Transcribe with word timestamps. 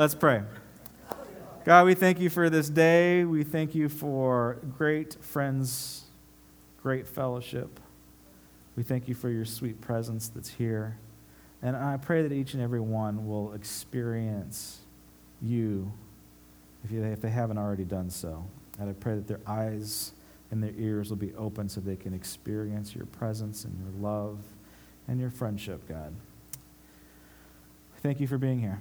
Let's 0.00 0.14
pray. 0.14 0.40
God, 1.66 1.84
we 1.84 1.94
thank 1.94 2.20
you 2.20 2.30
for 2.30 2.48
this 2.48 2.70
day. 2.70 3.22
We 3.26 3.44
thank 3.44 3.74
you 3.74 3.90
for 3.90 4.56
great 4.78 5.22
friends, 5.22 6.04
great 6.82 7.06
fellowship. 7.06 7.78
We 8.76 8.82
thank 8.82 9.08
you 9.08 9.14
for 9.14 9.28
your 9.28 9.44
sweet 9.44 9.82
presence 9.82 10.28
that's 10.28 10.48
here. 10.48 10.96
And 11.60 11.76
I 11.76 11.98
pray 11.98 12.22
that 12.22 12.32
each 12.32 12.54
and 12.54 12.62
every 12.62 12.80
one 12.80 13.28
will 13.28 13.52
experience 13.52 14.78
you 15.42 15.92
if, 16.82 16.90
you, 16.90 17.04
if 17.04 17.20
they 17.20 17.28
haven't 17.28 17.58
already 17.58 17.84
done 17.84 18.08
so. 18.08 18.46
And 18.78 18.88
I 18.88 18.94
pray 18.94 19.16
that 19.16 19.28
their 19.28 19.42
eyes 19.46 20.14
and 20.50 20.62
their 20.62 20.72
ears 20.78 21.10
will 21.10 21.18
be 21.18 21.34
open 21.34 21.68
so 21.68 21.82
they 21.82 21.96
can 21.96 22.14
experience 22.14 22.94
your 22.94 23.04
presence 23.04 23.66
and 23.66 23.78
your 23.78 23.92
love 24.00 24.38
and 25.08 25.20
your 25.20 25.28
friendship, 25.28 25.86
God. 25.86 26.14
Thank 28.02 28.18
you 28.18 28.26
for 28.26 28.38
being 28.38 28.60
here. 28.60 28.80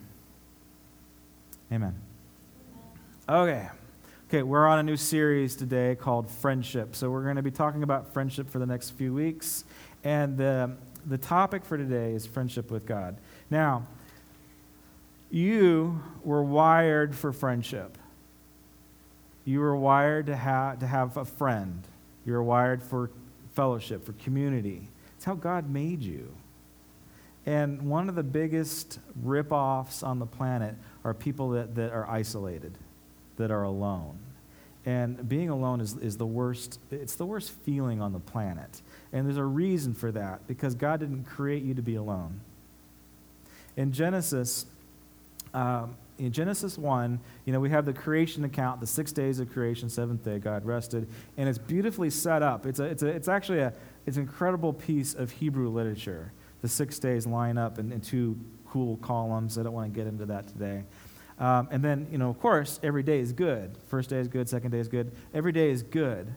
Amen. 1.71 1.93
Okay. 3.27 3.67
Okay, 4.27 4.41
we're 4.41 4.65
on 4.65 4.79
a 4.79 4.83
new 4.83 4.97
series 4.97 5.55
today 5.55 5.95
called 5.95 6.29
Friendship. 6.31 6.95
So 6.95 7.11
we're 7.11 7.23
going 7.23 7.35
to 7.35 7.43
be 7.43 7.51
talking 7.51 7.83
about 7.83 8.11
friendship 8.11 8.49
for 8.49 8.57
the 8.57 8.65
next 8.65 8.91
few 8.91 9.13
weeks. 9.13 9.65
And 10.03 10.35
the, 10.35 10.71
the 11.05 11.19
topic 11.19 11.63
for 11.63 11.77
today 11.77 12.13
is 12.13 12.25
friendship 12.25 12.71
with 12.71 12.87
God. 12.87 13.17
Now, 13.51 13.85
you 15.29 16.01
were 16.23 16.41
wired 16.41 17.15
for 17.15 17.31
friendship. 17.31 17.99
You 19.45 19.59
were 19.59 19.75
wired 19.75 20.25
to 20.25 20.35
have, 20.35 20.79
to 20.79 20.87
have 20.87 21.17
a 21.17 21.25
friend. 21.25 21.83
You 22.25 22.33
were 22.33 22.43
wired 22.43 22.81
for 22.81 23.11
fellowship, 23.53 24.05
for 24.07 24.13
community. 24.13 24.89
It's 25.17 25.25
how 25.25 25.35
God 25.35 25.69
made 25.69 26.01
you. 26.01 26.33
And 27.45 27.83
one 27.83 28.09
of 28.09 28.15
the 28.15 28.23
biggest 28.23 28.99
rip-offs 29.21 30.01
on 30.01 30.17
the 30.17 30.25
planet 30.25 30.75
are 31.03 31.13
people 31.13 31.49
that, 31.51 31.75
that 31.75 31.91
are 31.91 32.09
isolated, 32.09 32.77
that 33.37 33.51
are 33.51 33.63
alone. 33.63 34.19
And 34.85 35.27
being 35.27 35.49
alone 35.49 35.81
is, 35.81 35.95
is 35.97 36.17
the 36.17 36.25
worst, 36.25 36.79
it's 36.89 37.15
the 37.15 37.25
worst 37.25 37.51
feeling 37.51 38.01
on 38.01 38.13
the 38.13 38.19
planet. 38.19 38.81
And 39.11 39.25
there's 39.25 39.37
a 39.37 39.43
reason 39.43 39.93
for 39.93 40.11
that, 40.11 40.47
because 40.47 40.75
God 40.75 40.99
didn't 40.99 41.25
create 41.25 41.63
you 41.63 41.73
to 41.73 41.81
be 41.81 41.95
alone. 41.95 42.39
In 43.75 43.91
Genesis, 43.91 44.65
um, 45.53 45.95
in 46.17 46.31
Genesis 46.31 46.77
1, 46.77 47.19
you 47.45 47.53
know, 47.53 47.59
we 47.59 47.69
have 47.69 47.85
the 47.85 47.93
creation 47.93 48.43
account, 48.43 48.81
the 48.81 48.87
six 48.87 49.11
days 49.11 49.39
of 49.39 49.51
creation, 49.51 49.89
seventh 49.89 50.23
day, 50.23 50.37
God 50.37 50.65
rested, 50.65 51.07
and 51.37 51.47
it's 51.47 51.57
beautifully 51.57 52.09
set 52.09 52.43
up. 52.43 52.65
It's, 52.65 52.79
a, 52.79 52.83
it's, 52.83 53.03
a, 53.03 53.07
it's 53.07 53.27
actually 53.27 53.59
a, 53.59 53.73
it's 54.05 54.17
an 54.17 54.23
incredible 54.23 54.73
piece 54.73 55.13
of 55.13 55.31
Hebrew 55.31 55.69
literature. 55.69 56.31
The 56.61 56.67
six 56.67 56.99
days 56.99 57.25
line 57.25 57.57
up 57.57 57.79
in, 57.79 57.91
in 57.91 58.01
two 58.01 58.37
cool 58.69 58.97
columns. 58.97 59.57
I 59.57 59.63
don't 59.63 59.73
want 59.73 59.91
to 59.91 59.97
get 59.97 60.07
into 60.07 60.25
that 60.27 60.47
today. 60.47 60.83
Um, 61.39 61.69
and 61.71 61.83
then, 61.83 62.07
you 62.11 62.17
know, 62.17 62.29
of 62.29 62.39
course, 62.39 62.79
every 62.83 63.03
day 63.03 63.19
is 63.19 63.31
good. 63.31 63.77
First 63.87 64.09
day 64.09 64.17
is 64.17 64.27
good, 64.27 64.49
second 64.49 64.71
day 64.71 64.79
is 64.79 64.87
good. 64.87 65.11
Every 65.33 65.51
day 65.51 65.69
is 65.69 65.83
good. 65.83 66.33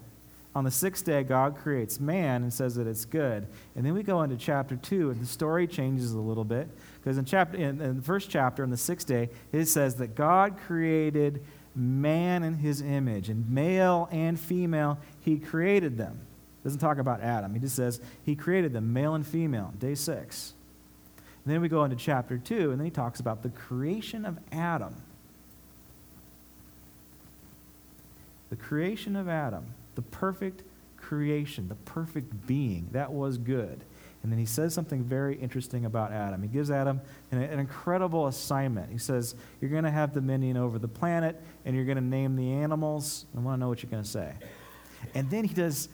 On 0.54 0.64
the 0.64 0.70
sixth 0.70 1.04
day, 1.04 1.22
God 1.22 1.56
creates 1.56 1.98
man 1.98 2.42
and 2.42 2.52
says 2.52 2.74
that 2.74 2.86
it's 2.86 3.06
good. 3.06 3.46
And 3.74 3.86
then 3.86 3.94
we 3.94 4.02
go 4.02 4.22
into 4.22 4.36
chapter 4.36 4.76
two, 4.76 5.10
and 5.10 5.20
the 5.20 5.26
story 5.26 5.66
changes 5.66 6.12
a 6.12 6.20
little 6.20 6.44
bit. 6.44 6.68
Because 7.00 7.16
in, 7.16 7.24
chapter, 7.24 7.56
in, 7.56 7.80
in 7.80 7.96
the 7.96 8.02
first 8.02 8.28
chapter, 8.28 8.62
on 8.62 8.70
the 8.70 8.76
sixth 8.76 9.08
day, 9.08 9.30
it 9.50 9.64
says 9.64 9.94
that 9.96 10.14
God 10.14 10.58
created 10.66 11.42
man 11.74 12.42
in 12.42 12.54
his 12.54 12.82
image, 12.82 13.30
and 13.30 13.48
male 13.48 14.08
and 14.12 14.38
female, 14.38 14.98
he 15.20 15.38
created 15.38 15.96
them. 15.96 16.20
Doesn't 16.62 16.80
talk 16.80 16.98
about 16.98 17.22
Adam. 17.22 17.54
He 17.54 17.60
just 17.60 17.74
says 17.74 18.00
he 18.22 18.36
created 18.36 18.72
them, 18.72 18.92
male 18.92 19.14
and 19.14 19.26
female, 19.26 19.72
day 19.78 19.94
six. 19.94 20.52
And 21.44 21.52
then 21.52 21.60
we 21.60 21.68
go 21.68 21.84
into 21.84 21.96
chapter 21.96 22.38
2, 22.38 22.70
and 22.70 22.78
then 22.78 22.84
he 22.84 22.90
talks 22.90 23.18
about 23.18 23.42
the 23.42 23.48
creation 23.48 24.24
of 24.24 24.38
Adam. 24.52 24.94
The 28.50 28.56
creation 28.56 29.16
of 29.16 29.28
Adam, 29.28 29.66
the 29.94 30.02
perfect 30.02 30.62
creation, 30.96 31.68
the 31.68 31.74
perfect 31.74 32.46
being. 32.46 32.88
That 32.92 33.12
was 33.12 33.38
good. 33.38 33.84
And 34.22 34.30
then 34.30 34.38
he 34.38 34.46
says 34.46 34.72
something 34.72 35.02
very 35.02 35.34
interesting 35.36 35.84
about 35.84 36.12
Adam. 36.12 36.42
He 36.42 36.48
gives 36.48 36.70
Adam 36.70 37.00
an, 37.32 37.42
an 37.42 37.58
incredible 37.58 38.28
assignment. 38.28 38.92
He 38.92 38.98
says, 38.98 39.34
You're 39.60 39.70
going 39.70 39.82
to 39.82 39.90
have 39.90 40.12
dominion 40.12 40.56
over 40.56 40.78
the 40.78 40.86
planet, 40.86 41.42
and 41.64 41.74
you're 41.74 41.84
going 41.84 41.96
to 41.96 42.04
name 42.04 42.36
the 42.36 42.52
animals. 42.52 43.26
I 43.36 43.40
want 43.40 43.56
to 43.56 43.60
know 43.60 43.68
what 43.68 43.82
you're 43.82 43.90
going 43.90 44.04
to 44.04 44.08
say. 44.08 44.32
And 45.14 45.28
then 45.28 45.44
he 45.44 45.54
does 45.54 45.88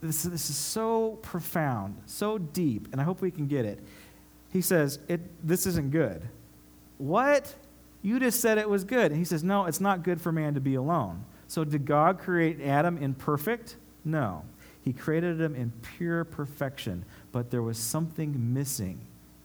this, 0.00 0.22
this 0.22 0.50
is 0.50 0.56
so 0.56 1.18
profound, 1.22 1.96
so 2.06 2.38
deep, 2.38 2.88
and 2.92 3.00
I 3.00 3.04
hope 3.04 3.20
we 3.20 3.30
can 3.30 3.46
get 3.46 3.64
it 3.64 3.80
he 4.56 4.62
says, 4.62 4.98
it, 5.06 5.20
This 5.46 5.66
isn't 5.66 5.90
good. 5.90 6.22
What? 6.98 7.54
You 8.02 8.18
just 8.18 8.40
said 8.40 8.56
it 8.58 8.68
was 8.68 8.84
good. 8.84 9.10
And 9.12 9.18
he 9.18 9.24
says, 9.24 9.44
No, 9.44 9.66
it's 9.66 9.80
not 9.80 10.02
good 10.02 10.20
for 10.20 10.32
man 10.32 10.54
to 10.54 10.60
be 10.60 10.74
alone. 10.74 11.24
So 11.46 11.62
did 11.62 11.84
God 11.84 12.18
create 12.18 12.60
Adam 12.60 12.96
imperfect? 12.98 13.76
No. 14.04 14.44
He 14.82 14.92
created 14.92 15.40
him 15.40 15.54
in 15.54 15.72
pure 15.96 16.24
perfection, 16.24 17.04
but 17.32 17.50
there 17.50 17.62
was 17.62 17.76
something 17.76 18.54
missing, 18.54 19.00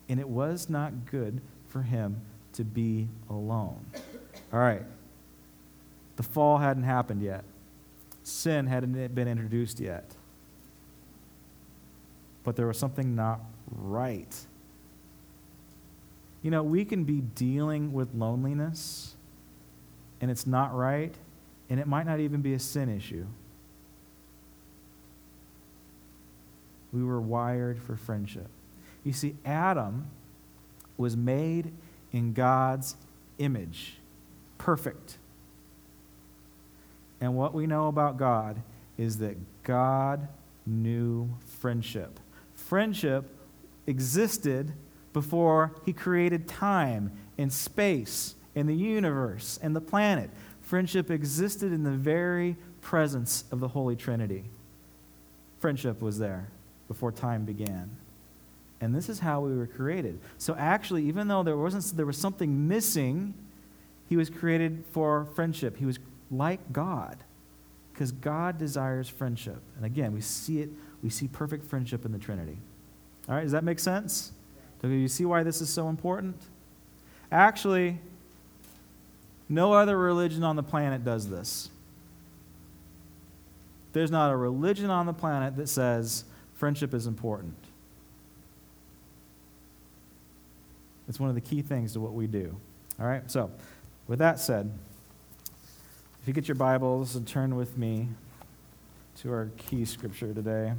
and 0.07 0.19
it 0.19 0.29
was 0.29 0.69
not 0.69 1.05
good 1.07 1.41
for 1.67 1.81
him 1.81 2.21
to 2.53 2.63
be 2.63 3.07
alone. 3.29 3.85
All 4.53 4.59
right. 4.59 4.83
The 6.15 6.23
fall 6.23 6.57
hadn't 6.57 6.83
happened 6.83 7.21
yet. 7.21 7.43
Sin 8.23 8.67
hadn't 8.67 9.15
been 9.15 9.27
introduced 9.27 9.79
yet. 9.79 10.05
But 12.43 12.55
there 12.55 12.67
was 12.67 12.77
something 12.77 13.15
not 13.15 13.41
right. 13.71 14.33
You 16.41 16.51
know, 16.51 16.63
we 16.63 16.85
can 16.85 17.03
be 17.03 17.21
dealing 17.21 17.93
with 17.93 18.13
loneliness 18.13 19.15
and 20.21 20.29
it's 20.29 20.45
not 20.45 20.73
right, 20.75 21.13
and 21.69 21.79
it 21.79 21.87
might 21.87 22.05
not 22.05 22.19
even 22.19 22.41
be 22.41 22.53
a 22.53 22.59
sin 22.59 22.89
issue. 22.89 23.25
We 26.93 27.03
were 27.03 27.19
wired 27.19 27.81
for 27.81 27.95
friendship. 27.95 28.47
You 29.03 29.13
see, 29.13 29.35
Adam 29.43 30.07
was 30.95 31.17
made 31.17 31.71
in 32.11 32.33
God's 32.33 32.95
image, 33.39 33.97
perfect. 34.59 35.17
And 37.19 37.35
what 37.35 37.53
we 37.53 37.65
know 37.65 37.87
about 37.87 38.17
God 38.17 38.61
is 38.97 39.17
that 39.19 39.37
God 39.63 40.27
knew 40.67 41.29
friendship. 41.59 42.19
Friendship 42.53 43.25
existed 43.87 44.73
before 45.13 45.75
he 45.85 45.93
created 45.93 46.47
time 46.47 47.11
and 47.37 47.51
space 47.51 48.35
and 48.55 48.67
the 48.67 48.75
universe 48.75 49.59
and 49.61 49.75
the 49.75 49.81
planet. 49.81 50.29
Friendship 50.61 51.11
existed 51.11 51.71
in 51.71 51.83
the 51.83 51.91
very 51.91 52.55
presence 52.81 53.43
of 53.51 53.59
the 53.59 53.67
Holy 53.69 53.95
Trinity. 53.95 54.45
Friendship 55.59 56.01
was 56.01 56.17
there 56.17 56.47
before 56.87 57.11
time 57.11 57.45
began. 57.45 57.89
And 58.79 58.95
this 58.95 59.09
is 59.09 59.19
how 59.19 59.41
we 59.41 59.55
were 59.55 59.67
created. 59.67 60.19
So 60.37 60.55
actually, 60.55 61.05
even 61.05 61.27
though 61.27 61.43
there 61.43 61.57
wasn't 61.57 61.95
there 61.95 62.05
was 62.05 62.17
something 62.17 62.67
missing, 62.67 63.33
he 64.09 64.17
was 64.17 64.29
created 64.29 64.83
for 64.91 65.25
friendship. 65.35 65.77
He 65.77 65.85
was 65.85 65.99
like 66.31 66.73
God. 66.73 67.17
Because 67.93 68.11
God 68.11 68.57
desires 68.57 69.07
friendship. 69.07 69.61
And 69.77 69.85
again, 69.85 70.13
we 70.13 70.21
see 70.21 70.61
it, 70.61 70.69
we 71.03 71.09
see 71.09 71.27
perfect 71.27 71.65
friendship 71.65 72.05
in 72.05 72.11
the 72.11 72.17
Trinity. 72.17 72.57
All 73.29 73.35
right, 73.35 73.43
does 73.43 73.51
that 73.51 73.63
make 73.63 73.79
sense? 73.79 74.31
Do 74.81 74.89
you 74.89 75.07
see 75.07 75.25
why 75.25 75.43
this 75.43 75.61
is 75.61 75.69
so 75.69 75.89
important? 75.89 76.35
Actually, 77.31 77.99
no 79.47 79.73
other 79.73 79.97
religion 79.97 80.43
on 80.43 80.55
the 80.55 80.63
planet 80.63 81.03
does 81.03 81.29
this. 81.29 81.69
There's 83.93 84.11
not 84.11 84.31
a 84.31 84.35
religion 84.35 84.89
on 84.89 85.05
the 85.05 85.13
planet 85.13 85.55
that 85.57 85.67
says 85.67 86.23
friendship 86.55 86.93
is 86.93 87.07
important. 87.07 87.55
It's 91.07 91.19
one 91.19 91.29
of 91.29 91.35
the 91.35 91.41
key 91.41 91.61
things 91.61 91.93
to 91.93 91.99
what 91.99 92.13
we 92.13 92.27
do. 92.27 92.55
All 92.99 93.05
right? 93.05 93.29
So, 93.29 93.51
with 94.07 94.19
that 94.19 94.39
said, 94.39 94.71
if 96.21 96.27
you 96.27 96.33
get 96.33 96.47
your 96.47 96.55
Bibles 96.55 97.15
and 97.15 97.27
turn 97.27 97.55
with 97.55 97.77
me 97.77 98.07
to 99.21 99.31
our 99.31 99.49
key 99.57 99.85
scripture 99.85 100.33
today. 100.33 100.73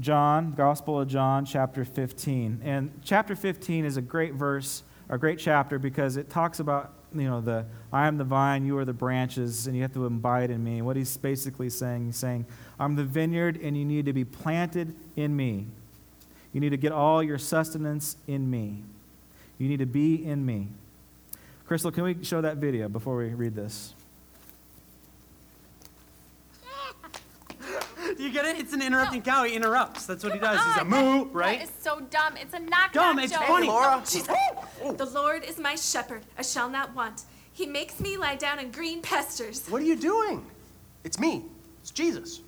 John, 0.00 0.52
Gospel 0.52 1.00
of 1.00 1.08
John, 1.08 1.44
chapter 1.44 1.84
15. 1.84 2.60
And 2.62 3.00
chapter 3.04 3.34
15 3.34 3.84
is 3.84 3.96
a 3.96 4.02
great 4.02 4.34
verse, 4.34 4.84
a 5.08 5.18
great 5.18 5.38
chapter, 5.38 5.78
because 5.78 6.16
it 6.16 6.30
talks 6.30 6.60
about, 6.60 6.92
you 7.14 7.28
know, 7.28 7.40
the 7.40 7.66
I 7.92 8.06
am 8.06 8.16
the 8.16 8.24
vine, 8.24 8.64
you 8.64 8.78
are 8.78 8.84
the 8.84 8.92
branches, 8.92 9.66
and 9.66 9.74
you 9.74 9.82
have 9.82 9.94
to 9.94 10.06
abide 10.06 10.50
in 10.50 10.62
me. 10.62 10.82
What 10.82 10.96
he's 10.96 11.16
basically 11.16 11.70
saying, 11.70 12.06
he's 12.06 12.16
saying, 12.16 12.46
I'm 12.78 12.94
the 12.94 13.04
vineyard, 13.04 13.58
and 13.60 13.76
you 13.76 13.84
need 13.84 14.06
to 14.06 14.12
be 14.12 14.24
planted 14.24 14.94
in 15.16 15.34
me. 15.34 15.66
You 16.52 16.60
need 16.60 16.70
to 16.70 16.76
get 16.76 16.92
all 16.92 17.22
your 17.22 17.38
sustenance 17.38 18.16
in 18.26 18.48
me. 18.48 18.84
You 19.58 19.68
need 19.68 19.78
to 19.78 19.86
be 19.86 20.24
in 20.24 20.46
me. 20.46 20.68
Crystal, 21.66 21.90
can 21.90 22.04
we 22.04 22.22
show 22.22 22.40
that 22.40 22.58
video 22.58 22.88
before 22.88 23.16
we 23.16 23.34
read 23.34 23.54
this? 23.54 23.94
You 28.18 28.30
get 28.30 28.44
it? 28.44 28.58
It's 28.58 28.72
an 28.72 28.82
interrupting 28.82 29.22
cow. 29.22 29.44
He 29.44 29.54
interrupts. 29.54 30.06
That's 30.06 30.24
what 30.24 30.32
he 30.32 30.38
does. 30.38 30.60
He's 30.64 30.82
a 30.82 30.84
moo, 30.84 31.24
That 31.26 31.32
right? 31.34 31.62
is 31.62 31.70
so 31.80 32.00
dumb. 32.00 32.36
It's 32.36 32.54
a 32.54 32.58
knock 32.58 32.92
Dumb, 32.92 33.18
it's 33.18 33.32
joke. 33.32 33.42
funny. 33.44 33.66
Laura. 33.68 34.02
The 34.96 35.10
Lord 35.14 35.44
is 35.44 35.58
my 35.58 35.74
shepherd, 35.74 36.22
I 36.36 36.42
shall 36.42 36.68
not 36.68 36.94
want. 36.94 37.24
He 37.52 37.66
makes 37.66 37.98
me 38.00 38.16
lie 38.16 38.36
down 38.36 38.58
in 38.58 38.70
green 38.70 39.02
pastures. 39.02 39.66
What 39.68 39.82
are 39.82 39.84
you 39.84 39.96
doing? 39.96 40.44
It's 41.04 41.18
me. 41.18 41.44
It's 41.80 41.90
Jesus. 41.90 42.40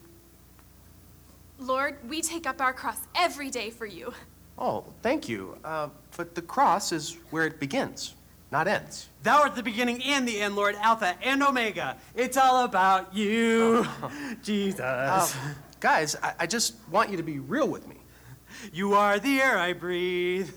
Lord, 1.58 1.96
we 2.08 2.22
take 2.22 2.46
up 2.46 2.60
our 2.60 2.72
cross 2.72 2.98
every 3.14 3.50
day 3.50 3.70
for 3.70 3.86
you. 3.86 4.12
Oh, 4.58 4.84
thank 5.02 5.28
you. 5.28 5.56
Uh, 5.64 5.88
but 6.16 6.34
the 6.34 6.42
cross 6.42 6.92
is 6.92 7.16
where 7.30 7.46
it 7.46 7.58
begins, 7.60 8.14
not 8.50 8.66
ends. 8.66 9.08
Thou 9.22 9.42
art 9.42 9.54
the 9.54 9.62
beginning 9.62 10.02
and 10.02 10.26
the 10.26 10.40
end, 10.40 10.56
Lord, 10.56 10.74
Alpha 10.76 11.14
and 11.22 11.42
Omega. 11.42 11.96
It's 12.14 12.36
all 12.36 12.64
about 12.64 13.14
you, 13.14 13.86
Jesus. 14.42 14.80
Uh, 14.80 15.28
guys, 15.78 16.16
I, 16.22 16.34
I 16.40 16.46
just 16.46 16.74
want 16.90 17.10
you 17.10 17.16
to 17.16 17.22
be 17.22 17.38
real 17.38 17.68
with 17.68 17.86
me. 17.86 17.96
you 18.72 18.94
are 18.94 19.18
the 19.18 19.40
air 19.40 19.56
I 19.58 19.72
breathe. 19.72 20.50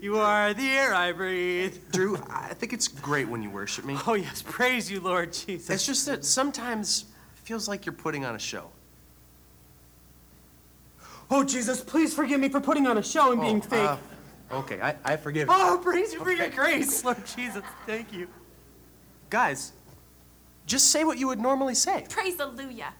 You 0.00 0.18
are 0.18 0.54
the 0.54 0.68
air 0.70 0.94
I 0.94 1.12
breathe. 1.12 1.76
Drew, 1.92 2.16
I 2.30 2.54
think 2.54 2.72
it's 2.72 2.86
great 2.88 3.28
when 3.28 3.42
you 3.42 3.50
worship 3.50 3.84
me. 3.84 3.96
Oh, 4.06 4.14
yes, 4.14 4.42
praise 4.46 4.90
you, 4.90 5.00
Lord 5.00 5.32
Jesus. 5.32 5.68
It's 5.70 5.86
just 5.86 6.06
that 6.06 6.24
sometimes 6.24 7.06
it 7.36 7.40
feels 7.46 7.68
like 7.68 7.84
you're 7.86 7.92
putting 7.92 8.24
on 8.24 8.34
a 8.34 8.38
show. 8.38 8.70
Oh, 11.30 11.42
Jesus, 11.42 11.80
please 11.80 12.14
forgive 12.14 12.38
me 12.40 12.48
for 12.48 12.60
putting 12.60 12.86
on 12.86 12.98
a 12.98 13.02
show 13.02 13.32
and 13.32 13.40
being 13.40 13.58
Oh, 13.58 13.60
fake. 13.68 13.80
uh, 13.88 13.96
okay, 14.54 14.80
I, 14.80 14.96
I 15.04 15.16
forgive 15.16 15.48
you. 15.48 15.54
oh, 15.56 15.80
praise 15.82 16.12
you 16.12 16.20
for 16.20 16.30
your 16.30 16.48
grace, 16.50 17.04
Lord 17.04 17.24
Jesus. 17.26 17.62
Thank 17.86 18.12
you. 18.12 18.28
Guys, 19.30 19.72
just 20.66 20.90
say 20.90 21.04
what 21.04 21.18
you 21.18 21.26
would 21.28 21.40
normally 21.40 21.74
say. 21.74 22.06
Praise 22.08 22.38
Alleluia. 22.40 22.92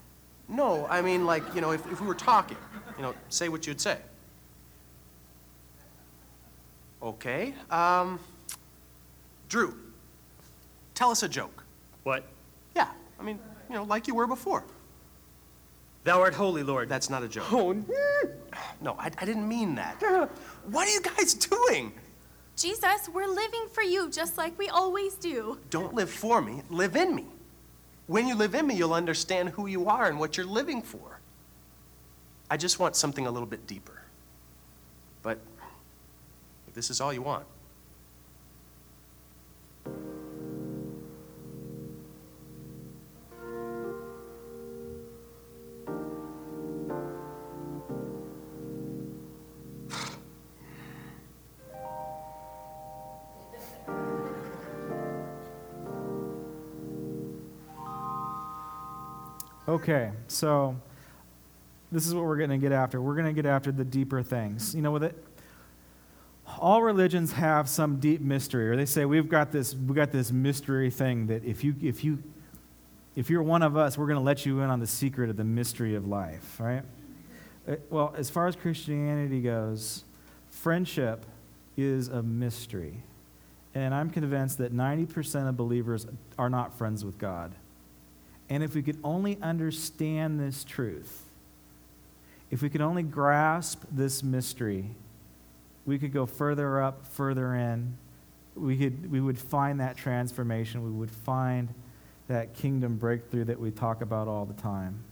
No, 0.48 0.86
I 0.86 1.00
mean, 1.00 1.24
like, 1.24 1.42
you 1.54 1.60
know, 1.60 1.72
if, 1.72 1.90
if 1.90 2.00
we 2.00 2.06
were 2.06 2.14
talking, 2.14 2.58
you 2.96 3.02
know, 3.02 3.14
say 3.28 3.48
what 3.48 3.66
you'd 3.66 3.80
say. 3.80 3.98
Okay, 7.02 7.54
um, 7.70 8.18
Drew, 9.48 9.76
tell 10.94 11.10
us 11.10 11.22
a 11.22 11.28
joke. 11.28 11.64
What? 12.02 12.24
Yeah, 12.74 12.88
I 13.20 13.22
mean, 13.22 13.38
you 13.68 13.74
know, 13.74 13.84
like 13.84 14.08
you 14.08 14.14
were 14.14 14.26
before. 14.26 14.64
Thou 16.04 16.20
art 16.20 16.34
holy, 16.34 16.62
Lord. 16.62 16.88
That's 16.88 17.08
not 17.08 17.22
a 17.22 17.28
joke. 17.28 17.50
Oh, 17.50 17.72
no. 17.72 18.30
No, 18.80 18.96
I, 18.98 19.10
I 19.18 19.24
didn't 19.24 19.48
mean 19.48 19.74
that. 19.76 20.02
What 20.66 20.88
are 20.88 20.90
you 20.90 21.00
guys 21.00 21.34
doing? 21.50 21.92
Jesus, 22.56 23.08
we're 23.12 23.26
living 23.26 23.66
for 23.72 23.82
you 23.82 24.10
just 24.10 24.38
like 24.38 24.56
we 24.58 24.68
always 24.68 25.14
do. 25.14 25.58
Don't 25.70 25.94
live 25.94 26.10
for 26.10 26.40
me, 26.40 26.62
live 26.70 26.94
in 26.96 27.14
me. 27.14 27.26
When 28.06 28.28
you 28.28 28.34
live 28.34 28.54
in 28.54 28.66
me, 28.66 28.74
you'll 28.74 28.94
understand 28.94 29.50
who 29.50 29.66
you 29.66 29.88
are 29.88 30.06
and 30.06 30.18
what 30.18 30.36
you're 30.36 30.46
living 30.46 30.82
for. 30.82 31.20
I 32.50 32.56
just 32.56 32.78
want 32.78 32.94
something 32.96 33.26
a 33.26 33.30
little 33.30 33.46
bit 33.46 33.66
deeper. 33.66 34.02
But 35.22 35.38
if 36.68 36.74
this 36.74 36.90
is 36.90 37.00
all 37.00 37.12
you 37.12 37.22
want, 37.22 37.46
Okay, 59.74 60.12
so 60.28 60.76
this 61.90 62.06
is 62.06 62.14
what 62.14 62.22
we're 62.22 62.36
going 62.36 62.50
to 62.50 62.58
get 62.58 62.70
after. 62.70 63.02
We're 63.02 63.16
going 63.16 63.26
to 63.26 63.32
get 63.32 63.44
after 63.44 63.72
the 63.72 63.82
deeper 63.82 64.22
things. 64.22 64.72
You 64.72 64.82
know, 64.82 64.92
with 64.92 65.02
it, 65.02 65.18
all 66.60 66.80
religions 66.80 67.32
have 67.32 67.68
some 67.68 67.98
deep 67.98 68.20
mystery, 68.20 68.70
or 68.70 68.76
they 68.76 68.86
say 68.86 69.04
we've 69.04 69.28
got 69.28 69.50
this, 69.50 69.74
we've 69.74 69.96
got 69.96 70.12
this 70.12 70.30
mystery 70.30 70.90
thing 70.90 71.26
that 71.26 71.44
if 71.44 71.64
you, 71.64 71.74
if 71.82 72.04
you, 72.04 72.22
if 73.16 73.28
you're 73.28 73.42
one 73.42 73.64
of 73.64 73.76
us, 73.76 73.98
we're 73.98 74.06
going 74.06 74.16
to 74.16 74.22
let 74.22 74.46
you 74.46 74.60
in 74.60 74.70
on 74.70 74.78
the 74.78 74.86
secret 74.86 75.28
of 75.28 75.36
the 75.36 75.42
mystery 75.42 75.96
of 75.96 76.06
life, 76.06 76.60
right? 76.60 76.84
Uh, 77.66 77.74
Well, 77.90 78.14
as 78.16 78.30
far 78.30 78.46
as 78.46 78.54
Christianity 78.54 79.40
goes, 79.40 80.04
friendship 80.50 81.26
is 81.76 82.06
a 82.06 82.22
mystery. 82.22 83.02
And 83.74 83.92
I'm 83.92 84.08
convinced 84.10 84.58
that 84.58 84.72
90% 84.72 85.48
of 85.48 85.56
believers 85.56 86.06
are 86.38 86.48
not 86.48 86.78
friends 86.78 87.04
with 87.04 87.18
God. 87.18 87.56
And 88.48 88.62
if 88.62 88.74
we 88.74 88.82
could 88.82 88.98
only 89.02 89.38
understand 89.40 90.38
this 90.38 90.64
truth, 90.64 91.22
if 92.50 92.62
we 92.62 92.68
could 92.68 92.82
only 92.82 93.02
grasp 93.02 93.82
this 93.90 94.22
mystery, 94.22 94.90
we 95.86 95.98
could 95.98 96.12
go 96.12 96.26
further 96.26 96.82
up, 96.82 97.06
further 97.06 97.54
in. 97.54 97.96
We, 98.54 98.76
could, 98.76 99.10
we 99.10 99.20
would 99.20 99.38
find 99.38 99.80
that 99.80 99.96
transformation. 99.96 100.84
We 100.84 100.90
would 100.90 101.10
find 101.10 101.68
that 102.28 102.54
kingdom 102.54 102.96
breakthrough 102.96 103.44
that 103.44 103.58
we 103.58 103.70
talk 103.70 104.00
about 104.02 104.28
all 104.28 104.44
the 104.44 104.54
time. 104.54 105.02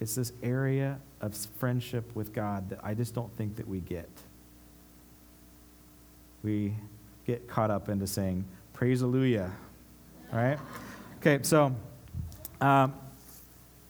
It's 0.00 0.14
this 0.14 0.32
area 0.42 0.98
of 1.20 1.34
friendship 1.58 2.14
with 2.14 2.32
God 2.32 2.70
that 2.70 2.80
I 2.82 2.94
just 2.94 3.14
don't 3.14 3.34
think 3.36 3.56
that 3.56 3.66
we 3.66 3.80
get. 3.80 4.10
We 6.42 6.74
get 7.26 7.48
caught 7.48 7.70
up 7.70 7.88
into 7.88 8.06
saying, 8.06 8.44
Praise 8.74 9.02
Alleluia. 9.02 9.50
All 10.32 10.38
right? 10.38 10.58
Okay, 11.26 11.42
so 11.42 11.74
um, 12.60 12.94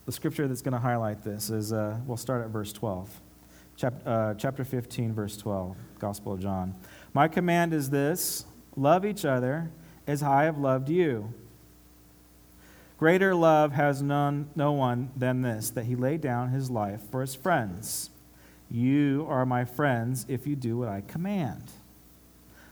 the 0.06 0.12
scripture 0.12 0.48
that's 0.48 0.62
going 0.62 0.72
to 0.72 0.78
highlight 0.78 1.22
this 1.22 1.50
is, 1.50 1.70
uh, 1.70 1.98
we'll 2.06 2.16
start 2.16 2.42
at 2.42 2.48
verse 2.48 2.72
12. 2.72 3.10
Chap- 3.76 4.06
uh, 4.06 4.32
chapter 4.38 4.64
15, 4.64 5.12
verse 5.12 5.36
12, 5.36 5.76
Gospel 5.98 6.32
of 6.32 6.40
John. 6.40 6.74
My 7.12 7.28
command 7.28 7.74
is 7.74 7.90
this 7.90 8.46
love 8.74 9.04
each 9.04 9.26
other 9.26 9.70
as 10.06 10.22
I 10.22 10.44
have 10.44 10.56
loved 10.56 10.88
you. 10.88 11.34
Greater 12.96 13.34
love 13.34 13.72
has 13.72 14.00
none, 14.00 14.48
no 14.56 14.72
one 14.72 15.10
than 15.14 15.42
this, 15.42 15.68
that 15.68 15.84
he 15.84 15.94
laid 15.94 16.22
down 16.22 16.48
his 16.48 16.70
life 16.70 17.02
for 17.10 17.20
his 17.20 17.34
friends. 17.34 18.08
You 18.70 19.26
are 19.28 19.44
my 19.44 19.66
friends 19.66 20.24
if 20.26 20.46
you 20.46 20.56
do 20.56 20.78
what 20.78 20.88
I 20.88 21.02
command. 21.02 21.64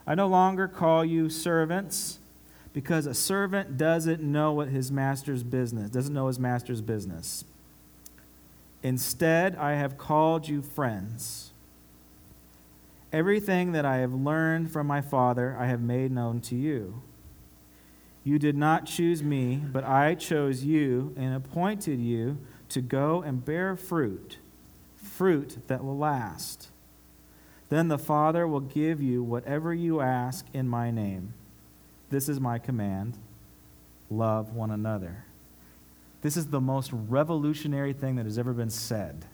I 0.06 0.14
no 0.14 0.26
longer 0.26 0.68
call 0.68 1.04
you 1.04 1.28
servants 1.28 2.18
because 2.74 3.06
a 3.06 3.14
servant 3.14 3.78
doesn't 3.78 4.20
know 4.20 4.52
what 4.52 4.68
his 4.68 4.92
master's 4.92 5.44
business, 5.44 5.88
doesn't 5.88 6.12
know 6.12 6.26
his 6.26 6.40
master's 6.40 6.82
business. 6.82 7.44
Instead, 8.82 9.56
I 9.56 9.74
have 9.74 9.96
called 9.96 10.48
you 10.48 10.60
friends. 10.60 11.52
Everything 13.12 13.72
that 13.72 13.86
I 13.86 13.98
have 13.98 14.12
learned 14.12 14.72
from 14.72 14.88
my 14.88 15.00
Father, 15.00 15.56
I 15.58 15.66
have 15.66 15.80
made 15.80 16.10
known 16.10 16.40
to 16.42 16.56
you. 16.56 17.00
You 18.24 18.40
did 18.40 18.56
not 18.56 18.86
choose 18.86 19.22
me, 19.22 19.56
but 19.56 19.84
I 19.84 20.16
chose 20.16 20.64
you 20.64 21.14
and 21.16 21.32
appointed 21.32 22.00
you 22.00 22.38
to 22.70 22.80
go 22.80 23.22
and 23.22 23.44
bear 23.44 23.76
fruit, 23.76 24.38
fruit 24.96 25.58
that 25.68 25.84
will 25.84 25.96
last. 25.96 26.70
Then 27.68 27.86
the 27.86 27.98
Father 27.98 28.48
will 28.48 28.60
give 28.60 29.00
you 29.00 29.22
whatever 29.22 29.72
you 29.72 30.00
ask 30.00 30.46
in 30.52 30.68
my 30.68 30.90
name. 30.90 31.34
This 32.14 32.28
is 32.28 32.38
my 32.38 32.60
command 32.60 33.18
love 34.08 34.54
one 34.54 34.70
another. 34.70 35.24
This 36.22 36.36
is 36.36 36.46
the 36.46 36.60
most 36.60 36.92
revolutionary 36.92 37.92
thing 37.92 38.14
that 38.14 38.24
has 38.24 38.38
ever 38.38 38.52
been 38.52 38.70
said. 38.70 39.24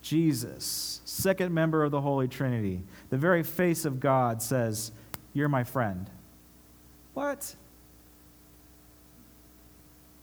Jesus, 0.00 1.00
second 1.04 1.52
member 1.52 1.82
of 1.82 1.90
the 1.90 2.02
Holy 2.02 2.28
Trinity, 2.28 2.82
the 3.10 3.16
very 3.16 3.42
face 3.42 3.84
of 3.84 3.98
God 3.98 4.40
says, 4.42 4.92
You're 5.32 5.48
my 5.48 5.64
friend. 5.64 6.08
What? 7.14 7.56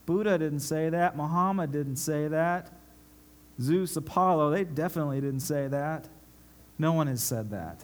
Buddha 0.05 0.38
didn't 0.38 0.62
say 0.62 0.88
that. 0.88 1.17
Muhammad 1.17 1.73
didn't 1.73 1.97
say 1.97 2.29
that. 2.29 2.71
Zeus, 3.59 3.97
Apollo, 3.97 4.51
they 4.51 4.63
definitely 4.63 5.19
didn't 5.19 5.41
say 5.41 5.67
that. 5.67 6.07
No 6.79 6.93
one 6.93 7.07
has 7.07 7.21
said 7.21 7.51
that. 7.51 7.83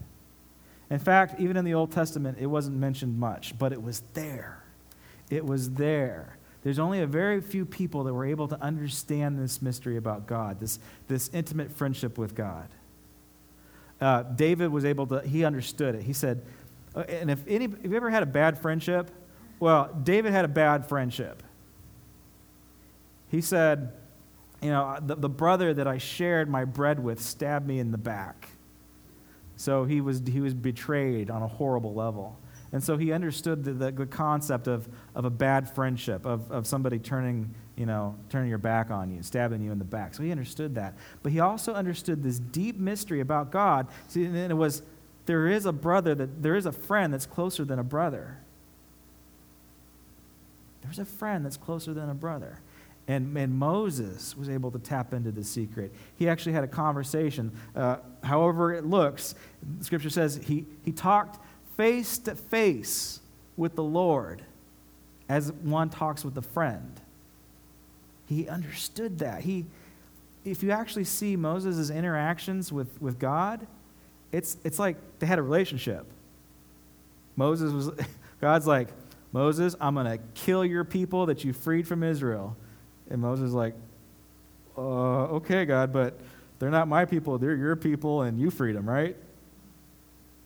In 0.90 1.00
fact, 1.00 1.40
even 1.40 1.56
in 1.56 1.66
the 1.66 1.74
Old 1.74 1.92
Testament, 1.92 2.38
it 2.40 2.48
wasn't 2.48 2.78
mentioned 2.78 3.20
much, 3.20 3.58
but 3.58 3.72
it 3.72 3.82
was 3.82 4.02
there. 4.14 4.64
It 5.30 5.46
was 5.46 5.72
there. 5.72 6.38
There's 6.64 6.80
only 6.80 7.02
a 7.02 7.08
very 7.08 7.42
few 7.42 7.66
people 7.66 8.04
that 8.04 8.14
were 8.14 8.26
able 8.26 8.48
to 8.48 8.62
understand 8.62 9.40
this 9.40 9.62
mystery 9.62 9.98
about 9.98 10.28
God, 10.28 10.60
this, 10.60 10.80
this 11.08 11.30
intimate 11.34 11.72
friendship 11.72 12.18
with 12.18 12.36
God. 12.36 12.68
Uh, 14.02 14.24
David 14.24 14.72
was 14.72 14.84
able 14.84 15.08
to, 15.08 15.22
he 15.22 15.46
understood 15.46 15.96
it. 15.96 16.04
He 16.04 16.14
said, 16.14 16.42
uh, 16.96 17.02
and 17.02 17.30
if, 17.30 17.40
any, 17.48 17.66
if 17.66 17.86
you 17.86 17.96
ever 17.96 18.10
had 18.10 18.24
a 18.24 18.28
bad 18.28 18.60
friendship, 18.60 19.12
well, 19.60 19.94
David 20.04 20.32
had 20.32 20.46
a 20.46 20.50
bad 20.50 20.88
friendship. 20.88 21.44
He 23.30 23.42
said, 23.42 23.94
you 24.62 24.70
know, 24.70 24.98
the, 25.02 25.16
the 25.16 25.30
brother 25.30 25.74
that 25.74 25.88
I 25.88 25.98
shared 25.98 26.50
my 26.50 26.66
bread 26.66 27.00
with 27.00 27.22
stabbed 27.22 27.68
me 27.68 27.80
in 27.80 27.92
the 27.92 27.98
back. 27.98 28.50
So 29.60 29.84
he 29.84 30.00
was, 30.00 30.24
he 30.26 30.40
was 30.40 30.54
betrayed 30.54 31.30
on 31.30 31.42
a 31.42 31.48
horrible 31.48 31.94
level. 31.94 32.40
And 32.72 32.82
so 32.82 32.96
he 32.96 33.12
understood 33.12 33.66
the, 33.66 33.74
the, 33.74 33.92
the 33.92 34.06
concept 34.06 34.68
of, 34.68 34.88
of 35.16 35.26
a 35.26 35.30
bad 35.30 35.70
friendship, 35.70 36.26
of, 36.26 36.50
of 36.50 36.66
somebody 36.66 36.98
turning, 36.98 37.54
you 37.76 37.86
know, 37.86 38.16
turning 38.30 38.48
your 38.48 38.58
back 38.58 38.90
on 38.90 39.12
you, 39.12 39.22
stabbing 39.22 39.62
you 39.62 39.74
in 39.74 39.78
the 39.78 39.84
back. 39.84 40.16
So 40.16 40.24
he 40.24 40.32
understood 40.32 40.76
that. 40.76 40.94
But 41.24 41.34
he 41.34 41.42
also 41.42 41.74
understood 41.74 42.24
this 42.24 42.40
deep 42.40 42.78
mystery 42.78 43.20
about 43.20 43.52
God. 43.52 43.88
See, 44.08 44.24
and 44.24 44.38
it 44.38 44.56
was 44.56 44.82
there 45.26 45.48
is 45.48 45.66
a 45.66 45.74
brother 45.74 46.16
that 46.16 46.42
there 46.42 46.56
is 46.56 46.66
a 46.66 46.72
friend 46.72 47.14
that's 47.14 47.26
closer 47.26 47.66
than 47.66 47.80
a 47.80 47.84
brother. 47.84 48.38
There's 50.84 51.00
a 51.00 51.06
friend 51.06 51.44
that's 51.44 51.58
closer 51.58 51.94
than 51.94 52.10
a 52.10 52.14
brother. 52.14 52.62
And, 53.10 53.36
and 53.36 53.58
Moses 53.58 54.38
was 54.38 54.50
able 54.50 54.70
to 54.70 54.78
tap 54.78 55.16
into 55.16 55.32
the 55.32 55.44
secret. 55.44 55.92
He 56.16 56.30
actually 56.30 56.52
had 56.52 56.64
a 56.64 56.68
conversation. 56.68 57.52
Uh, 57.76 57.98
however, 58.24 58.72
it 58.72 58.86
looks, 58.86 59.34
scripture 59.82 60.12
says 60.12 60.40
he, 60.44 60.68
he 60.86 60.92
talked 60.92 61.44
face 61.76 62.20
to 62.20 62.36
face 62.36 63.20
with 63.58 63.76
the 63.76 63.84
Lord 63.84 64.44
as 65.28 65.52
one 65.52 65.90
talks 65.90 66.24
with 66.24 66.38
a 66.38 66.44
friend. 66.44 67.02
He 68.28 68.48
understood 68.48 69.18
that. 69.20 69.42
He, 69.42 69.66
if 70.46 70.62
you 70.62 70.70
actually 70.70 71.06
see 71.06 71.36
Moses' 71.36 71.90
interactions 71.90 72.72
with, 72.72 73.02
with 73.02 73.18
God, 73.18 73.66
it's, 74.32 74.58
it's 74.64 74.78
like 74.78 74.98
they 75.18 75.26
had 75.26 75.40
a 75.40 75.44
relationship. 75.44 76.06
Moses 77.36 77.74
was, 77.74 77.90
God's 78.40 78.68
like, 78.68 78.90
Moses, 79.32 79.76
I'm 79.82 79.96
going 79.96 80.06
to 80.06 80.20
kill 80.36 80.64
your 80.64 80.84
people 80.84 81.26
that 81.26 81.44
you 81.44 81.54
freed 81.54 81.88
from 81.88 82.04
Israel. 82.04 82.56
And 83.10 83.22
Moses 83.22 83.48
is 83.48 83.54
like, 83.54 83.74
uh, 84.78 84.82
okay, 85.36 85.66
God, 85.66 85.92
but 85.92 86.20
they're 86.60 86.70
not 86.70 86.88
my 86.88 87.06
people. 87.06 87.38
They're 87.38 87.56
your 87.56 87.76
people, 87.76 88.22
and 88.22 88.40
you 88.40 88.52
freed 88.52 88.76
them, 88.76 88.88
right? 88.88 89.16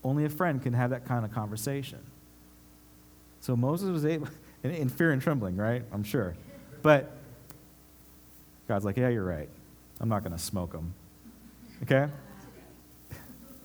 Only 0.03 0.25
a 0.25 0.29
friend 0.29 0.61
can 0.61 0.73
have 0.73 0.91
that 0.91 1.05
kind 1.05 1.25
of 1.25 1.31
conversation. 1.31 1.99
So 3.41 3.55
Moses 3.55 3.89
was 3.89 4.05
able, 4.05 4.27
in, 4.63 4.71
in 4.71 4.89
fear 4.89 5.11
and 5.11 5.21
trembling, 5.21 5.57
right? 5.57 5.83
I'm 5.91 6.03
sure. 6.03 6.35
But 6.81 7.11
God's 8.67 8.85
like, 8.85 8.97
yeah, 8.97 9.09
you're 9.09 9.23
right. 9.23 9.49
I'm 9.99 10.09
not 10.09 10.23
going 10.23 10.33
to 10.33 10.39
smoke 10.41 10.71
them. 10.71 10.93
Okay? 11.83 12.07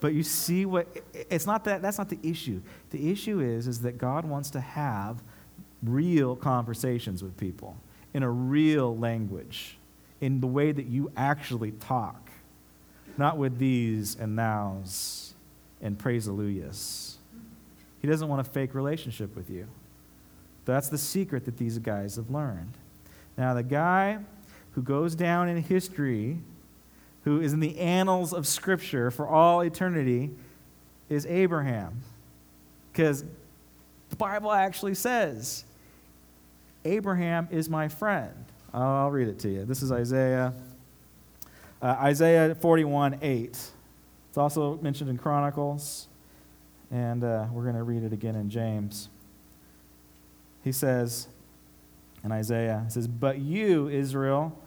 But 0.01 0.15
you 0.15 0.23
see 0.23 0.65
what 0.65 0.87
it's 1.13 1.47
not 1.47 1.65
that 1.65 1.83
that's 1.83 1.99
not 1.99 2.09
the 2.09 2.19
issue. 2.23 2.63
The 2.91 3.11
issue 3.11 3.41
is 3.41 3.67
is 3.67 3.81
that 3.81 3.99
God 3.99 4.25
wants 4.25 4.51
to 4.51 4.61
have 4.61 5.21
real 5.83 6.37
conversations 6.37 7.23
with 7.23 7.37
people 7.37 7.77
in 8.19 8.25
a 8.25 8.31
real 8.31 8.99
language, 8.99 9.79
in 10.21 10.41
the 10.41 10.47
way 10.49 10.73
that 10.73 10.87
you 10.87 11.09
actually 11.17 11.71
talk, 11.71 12.31
not 13.17 13.39
with 13.39 13.59
these 13.59 14.17
and 14.17 14.35
nows 14.35 15.35
and 15.81 15.97
praise 15.97 16.27
hallelujahs. 16.27 17.17
He 18.03 18.09
doesn't 18.09 18.27
want 18.27 18.41
a 18.41 18.51
fake 18.51 18.75
relationship 18.75 19.37
with 19.37 19.49
you. 19.49 19.69
That's 20.65 20.89
the 20.89 20.99
secret 20.99 21.45
that 21.45 21.59
these 21.59 21.79
guys 21.79 22.17
have 22.17 22.29
learned. 22.29 22.73
Now, 23.37 23.55
the 23.55 23.63
guy 23.63 24.19
who 24.73 24.83
goes 24.83 25.15
down 25.15 25.49
in 25.49 25.63
history, 25.63 26.39
who 27.23 27.41
is 27.41 27.53
in 27.53 27.61
the 27.61 27.79
annals 27.79 28.33
of 28.33 28.49
Scripture 28.49 29.13
for 29.13 29.29
all 29.29 29.61
eternity, 29.61 30.31
is 31.09 31.25
Abraham. 31.27 32.03
Because 32.91 33.23
the 34.11 34.17
Bible 34.17 34.51
actually 34.51 34.97
says, 34.97 35.63
Abraham 36.89 37.49
is 37.51 37.69
my 37.69 37.89
friend. 37.89 38.47
I'll 38.73 39.11
read 39.11 39.29
it 39.29 39.39
to 39.41 39.51
you. 39.51 39.67
This 39.67 39.83
is 39.83 39.93
Isaiah, 39.93 40.55
uh, 41.83 41.87
Isaiah 42.01 42.55
41 42.55 43.19
8. 43.21 43.51
It's 44.29 44.39
also 44.39 44.79
mentioned 44.79 45.11
in 45.11 45.19
Chronicles, 45.19 46.09
and 46.91 47.23
uh, 47.23 47.47
we're 47.53 47.65
going 47.65 47.75
to 47.75 47.83
read 47.83 48.05
it 48.05 48.13
again 48.15 48.37
in 48.37 48.49
James. 48.49 49.11
He 50.65 50.73
says 50.73 51.29
in 52.25 52.33
Isaiah, 52.33 52.83
he 52.87 52.91
says, 52.91 53.07
But 53.07 53.39
you, 53.39 53.89
Israel, 53.89 54.59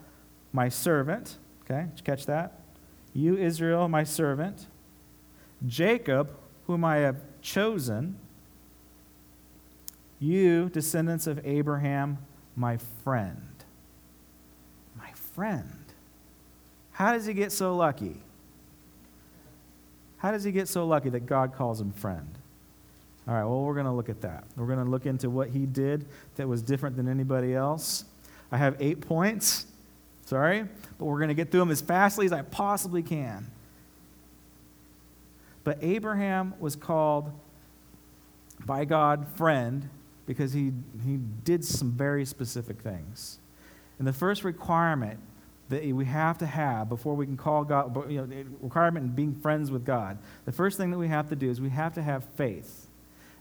my 0.53 0.69
servant, 0.69 1.37
okay, 1.63 1.87
did 1.89 1.99
you 1.99 2.03
catch 2.03 2.27
that? 2.27 2.59
You, 3.13 3.35
Israel, 3.35 3.87
my 3.87 4.03
servant, 4.03 4.67
Jacob, 5.65 6.35
whom 6.67 6.85
I 6.85 6.97
have 6.97 7.17
chosen, 7.41 8.17
you, 10.21 10.69
descendants 10.69 11.27
of 11.27 11.45
Abraham, 11.45 12.19
my 12.55 12.77
friend. 13.03 13.41
My 14.97 15.11
friend. 15.13 15.85
How 16.91 17.11
does 17.13 17.25
he 17.25 17.33
get 17.33 17.51
so 17.51 17.75
lucky? 17.75 18.21
How 20.17 20.31
does 20.31 20.43
he 20.43 20.51
get 20.51 20.67
so 20.67 20.85
lucky 20.85 21.09
that 21.09 21.25
God 21.25 21.55
calls 21.55 21.81
him 21.81 21.91
friend? 21.91 22.27
All 23.27 23.33
right, 23.33 23.43
well, 23.43 23.61
we're 23.61 23.73
going 23.73 23.87
to 23.87 23.91
look 23.91 24.09
at 24.09 24.21
that. 24.21 24.43
We're 24.55 24.67
going 24.67 24.83
to 24.83 24.89
look 24.89 25.05
into 25.05 25.29
what 25.29 25.49
he 25.49 25.65
did 25.65 26.05
that 26.35 26.47
was 26.47 26.61
different 26.61 26.95
than 26.95 27.07
anybody 27.07 27.55
else. 27.55 28.05
I 28.51 28.57
have 28.57 28.75
eight 28.79 29.01
points. 29.01 29.65
Sorry, 30.25 30.65
but 30.99 31.05
we're 31.05 31.17
going 31.17 31.29
to 31.29 31.33
get 31.33 31.49
through 31.49 31.61
them 31.61 31.71
as 31.71 31.81
fastly 31.81 32.25
as 32.25 32.31
I 32.31 32.43
possibly 32.43 33.01
can. 33.01 33.47
But 35.63 35.79
Abraham 35.81 36.53
was 36.59 36.75
called 36.75 37.31
by 38.65 38.85
God 38.85 39.27
friend 39.35 39.89
because 40.25 40.53
he, 40.53 40.71
he 41.05 41.17
did 41.43 41.63
some 41.65 41.91
very 41.91 42.25
specific 42.25 42.81
things. 42.81 43.39
And 43.99 44.07
the 44.07 44.13
first 44.13 44.43
requirement 44.43 45.19
that 45.69 45.85
we 45.85 46.05
have 46.05 46.37
to 46.39 46.45
have 46.45 46.89
before 46.89 47.15
we 47.15 47.25
can 47.25 47.37
call 47.37 47.63
God, 47.63 48.11
you 48.11 48.17
know, 48.17 48.43
requirement 48.61 49.05
in 49.05 49.11
being 49.13 49.35
friends 49.35 49.71
with 49.71 49.85
God. 49.85 50.17
The 50.45 50.51
first 50.51 50.77
thing 50.77 50.91
that 50.91 50.97
we 50.97 51.07
have 51.07 51.29
to 51.29 51.35
do 51.35 51.49
is 51.49 51.61
we 51.61 51.69
have 51.69 51.93
to 51.93 52.01
have 52.01 52.23
faith. 52.35 52.87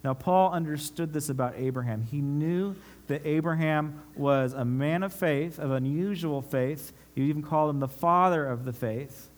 Now, 0.02 0.14
Paul 0.14 0.52
understood 0.52 1.12
this 1.12 1.28
about 1.28 1.54
Abraham. 1.56 2.02
He 2.02 2.20
knew 2.20 2.76
that 3.08 3.26
Abraham 3.26 4.00
was 4.16 4.52
a 4.52 4.64
man 4.64 5.02
of 5.02 5.12
faith, 5.12 5.58
of 5.58 5.72
unusual 5.72 6.40
faith. 6.40 6.92
He 7.14 7.22
even 7.22 7.42
called 7.42 7.70
him 7.70 7.80
the 7.80 7.88
father 7.88 8.46
of 8.46 8.64
the 8.64 8.72
faith. 8.72 9.28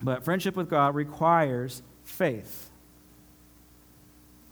But 0.00 0.24
friendship 0.24 0.56
with 0.56 0.70
God 0.70 0.94
requires 0.94 1.82
faith. 2.04 2.70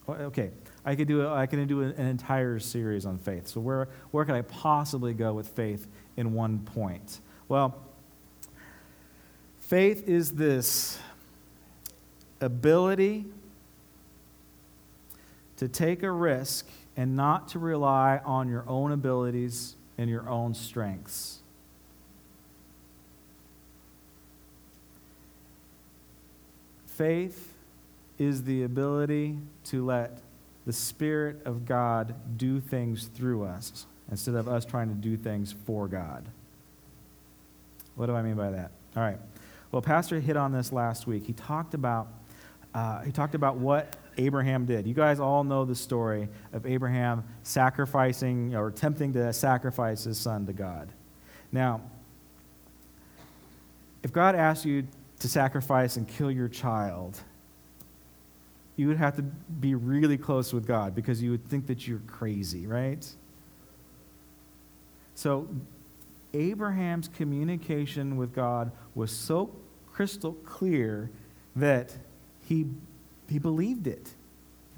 Okay, 0.08 0.50
I 0.88 0.96
could 0.96 1.06
do, 1.06 1.20
a, 1.20 1.34
I 1.34 1.44
could 1.44 1.68
do 1.68 1.82
an 1.82 1.92
entire 2.00 2.58
series 2.58 3.04
on 3.04 3.18
faith. 3.18 3.46
So, 3.46 3.60
where, 3.60 3.88
where 4.10 4.24
could 4.24 4.34
I 4.34 4.40
possibly 4.40 5.12
go 5.12 5.34
with 5.34 5.48
faith 5.48 5.86
in 6.16 6.32
one 6.32 6.60
point? 6.60 7.20
Well, 7.46 7.78
faith 9.58 10.08
is 10.08 10.30
this 10.30 10.98
ability 12.40 13.26
to 15.58 15.68
take 15.68 16.02
a 16.02 16.10
risk 16.10 16.66
and 16.96 17.14
not 17.14 17.48
to 17.48 17.58
rely 17.58 18.22
on 18.24 18.48
your 18.48 18.64
own 18.66 18.90
abilities 18.90 19.76
and 19.98 20.08
your 20.08 20.26
own 20.26 20.54
strengths. 20.54 21.40
Faith 26.86 27.52
is 28.18 28.44
the 28.44 28.62
ability 28.62 29.36
to 29.64 29.84
let 29.84 30.22
the 30.68 30.72
Spirit 30.74 31.40
of 31.46 31.64
God 31.64 32.14
do 32.36 32.60
things 32.60 33.06
through 33.06 33.42
us 33.42 33.86
instead 34.10 34.34
of 34.34 34.48
us 34.48 34.66
trying 34.66 34.88
to 34.90 34.94
do 34.94 35.16
things 35.16 35.54
for 35.64 35.88
God. 35.88 36.28
What 37.96 38.04
do 38.04 38.14
I 38.14 38.20
mean 38.20 38.34
by 38.34 38.50
that? 38.50 38.70
All 38.94 39.02
right. 39.02 39.16
Well, 39.72 39.80
Pastor 39.80 40.20
hit 40.20 40.36
on 40.36 40.52
this 40.52 40.70
last 40.70 41.06
week. 41.06 41.24
He 41.24 41.32
talked 41.32 41.72
about 41.72 42.08
uh, 42.74 43.00
he 43.00 43.12
talked 43.12 43.34
about 43.34 43.56
what 43.56 43.96
Abraham 44.18 44.66
did. 44.66 44.86
You 44.86 44.92
guys 44.92 45.20
all 45.20 45.42
know 45.42 45.64
the 45.64 45.74
story 45.74 46.28
of 46.52 46.66
Abraham 46.66 47.24
sacrificing 47.44 48.54
or 48.54 48.68
attempting 48.68 49.14
to 49.14 49.32
sacrifice 49.32 50.04
his 50.04 50.18
son 50.18 50.44
to 50.44 50.52
God. 50.52 50.92
Now, 51.50 51.80
if 54.02 54.12
God 54.12 54.34
asked 54.34 54.66
you 54.66 54.86
to 55.20 55.28
sacrifice 55.30 55.96
and 55.96 56.06
kill 56.06 56.30
your 56.30 56.48
child, 56.48 57.18
you 58.78 58.86
would 58.86 58.96
have 58.96 59.16
to 59.16 59.22
be 59.22 59.74
really 59.74 60.16
close 60.16 60.52
with 60.52 60.64
God 60.64 60.94
because 60.94 61.20
you 61.20 61.32
would 61.32 61.44
think 61.48 61.66
that 61.66 61.88
you're 61.88 62.02
crazy, 62.06 62.64
right? 62.64 63.04
So 65.16 65.48
Abraham's 66.32 67.08
communication 67.08 68.16
with 68.16 68.32
God 68.32 68.70
was 68.94 69.10
so 69.10 69.50
crystal 69.92 70.34
clear 70.44 71.10
that 71.56 71.92
he, 72.46 72.66
he 73.28 73.40
believed 73.40 73.88
it. 73.88 74.10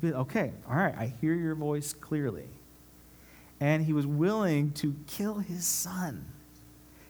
Okay, 0.02 0.52
all 0.66 0.76
right, 0.76 0.96
I 0.96 1.12
hear 1.20 1.34
your 1.34 1.54
voice 1.54 1.92
clearly. 1.92 2.48
And 3.60 3.84
he 3.84 3.92
was 3.92 4.06
willing 4.06 4.72
to 4.72 4.96
kill 5.06 5.40
his 5.40 5.66
son. 5.66 6.24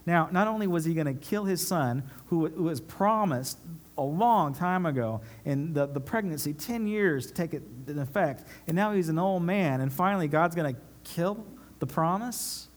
Now, 0.07 0.29
not 0.33 0.49
only 0.49 0.67
was 0.67 0.85
he 0.85 0.95
going 0.95 1.07
to 1.07 1.15
kill 1.15 1.45
his 1.45 1.65
son, 1.65 2.03
who 2.27 2.39
was 2.41 2.81
promised 2.81 3.59
a 4.01 4.03
long 4.03 4.55
time 4.55 4.87
ago, 4.87 5.21
in 5.45 5.73
the, 5.73 5.87
the 5.87 6.01
pregnancy, 6.01 6.53
10 6.53 6.87
years 6.87 7.27
to 7.27 7.35
take 7.35 7.55
it 7.55 7.63
in 7.87 7.99
effect, 7.99 8.45
and 8.67 8.75
now 8.75 8.93
he's 8.93 9.09
an 9.09 9.19
old 9.19 9.43
man, 9.43 9.81
and 9.81 9.93
finally 9.93 10.29
God's 10.29 10.55
going 10.55 10.75
to 10.75 10.81
kill 11.05 11.45
the 11.79 11.87
promise? 11.87 12.69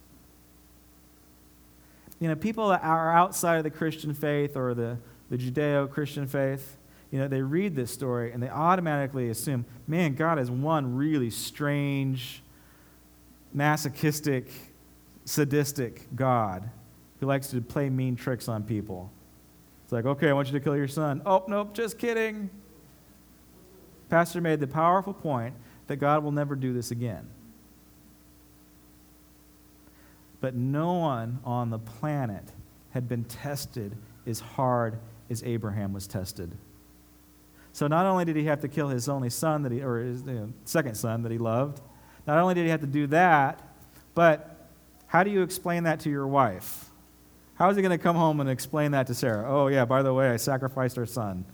you 2.24 2.30
know, 2.30 2.36
people 2.38 2.70
that 2.70 2.82
are 2.82 3.12
outside 3.12 3.58
of 3.58 3.66
the 3.66 3.70
Christian 3.70 4.14
faith 4.14 4.56
or 4.56 4.74
the, 4.74 4.98
the 5.30 5.38
Judeo 5.38 5.90
Christian 5.90 6.26
faith, 6.26 6.78
you 7.12 7.20
know, 7.20 7.28
they 7.28 7.42
read 7.42 7.76
this 7.76 7.92
story 7.92 8.32
and 8.32 8.42
they 8.42 8.48
automatically 8.48 9.30
assume, 9.30 9.66
man, 9.88 10.16
God 10.16 10.40
is 10.40 10.50
one 10.50 10.96
really 10.96 11.30
strange, 11.30 12.42
masochistic, 13.54 14.50
sadistic 15.26 16.08
God 16.16 16.70
who 17.20 17.26
likes 17.26 17.48
to 17.48 17.60
play 17.60 17.90
mean 17.90 18.16
tricks 18.16 18.48
on 18.48 18.64
people. 18.64 19.12
Like, 19.94 20.06
okay, 20.06 20.30
I 20.30 20.34
want 20.34 20.48
you 20.48 20.54
to 20.54 20.60
kill 20.60 20.76
your 20.76 20.88
son. 20.88 21.22
Oh, 21.26 21.44
nope, 21.48 21.74
just 21.74 21.98
kidding. 21.98 22.50
Pastor 24.10 24.42
made 24.42 24.60
the 24.60 24.68
powerful 24.68 25.14
point 25.14 25.56
that 25.88 25.98
God 25.98 26.24
will 26.24 26.32
never 26.32 26.56
do 26.56 26.74
this 26.74 26.92
again. 26.92 27.28
But 30.42 30.56
no 30.56 30.94
one 30.94 31.40
on 31.46 31.70
the 31.70 31.80
planet 31.80 32.44
had 32.92 33.08
been 33.08 33.24
tested 33.24 33.96
as 34.26 34.40
hard 34.40 35.00
as 35.30 35.44
Abraham 35.44 35.94
was 35.94 36.08
tested. 36.08 36.52
So 37.72 37.88
not 37.88 38.06
only 38.06 38.26
did 38.26 38.36
he 38.36 38.46
have 38.46 38.62
to 38.62 38.68
kill 38.68 38.90
his 38.90 39.08
only 39.08 39.30
son 39.30 39.64
that 39.64 39.72
he, 39.72 39.82
or 39.82 40.00
his 40.00 40.22
you 40.24 40.34
know, 40.34 40.54
second 40.66 40.96
son 40.96 41.24
that 41.24 41.32
he 41.32 41.38
loved, 41.38 41.82
not 42.28 42.38
only 42.40 42.54
did 42.54 42.64
he 42.64 42.70
have 42.70 42.82
to 42.82 42.88
do 42.88 43.08
that, 43.08 43.62
but 44.14 44.70
how 45.08 45.24
do 45.24 45.32
you 45.32 45.42
explain 45.42 45.84
that 45.84 46.00
to 46.02 46.10
your 46.10 46.28
wife? 46.28 46.90
How 47.56 47.70
is 47.70 47.76
he 47.76 47.82
going 47.82 47.98
to 47.98 48.02
come 48.02 48.16
home 48.16 48.40
and 48.40 48.50
explain 48.50 48.92
that 48.92 49.08
to 49.08 49.14
Sarah? 49.14 49.46
Oh, 49.48 49.68
yeah, 49.68 49.86
by 49.86 50.02
the 50.02 50.14
way, 50.14 50.30
I 50.30 50.38
sacrificed 50.38 50.98
our 50.98 51.06
son. 51.06 51.46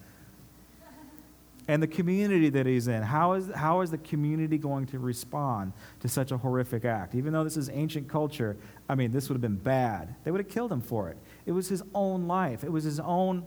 And 1.67 1.83
the 1.83 1.87
community 1.87 2.49
that 2.49 2.65
he's 2.65 2.87
in, 2.87 3.03
how 3.03 3.33
is, 3.33 3.51
how 3.53 3.81
is 3.81 3.91
the 3.91 3.99
community 3.99 4.57
going 4.57 4.87
to 4.87 4.97
respond 4.97 5.73
to 5.99 6.07
such 6.09 6.31
a 6.31 6.37
horrific 6.37 6.83
act? 6.83 7.13
Even 7.13 7.31
though 7.31 7.43
this 7.43 7.57
is 7.57 7.69
ancient 7.69 8.07
culture, 8.07 8.57
I 8.87 8.95
mean, 8.95 9.11
this 9.11 9.29
would 9.29 9.35
have 9.35 9.41
been 9.41 9.55
bad. 9.55 10.15
They 10.23 10.31
would 10.31 10.39
have 10.39 10.49
killed 10.49 10.71
him 10.71 10.81
for 10.81 11.09
it. 11.09 11.17
It 11.45 11.51
was 11.51 11.67
his 11.69 11.83
own 11.93 12.27
life, 12.27 12.63
it 12.63 12.71
was 12.71 12.83
his 12.83 12.99
own. 12.99 13.45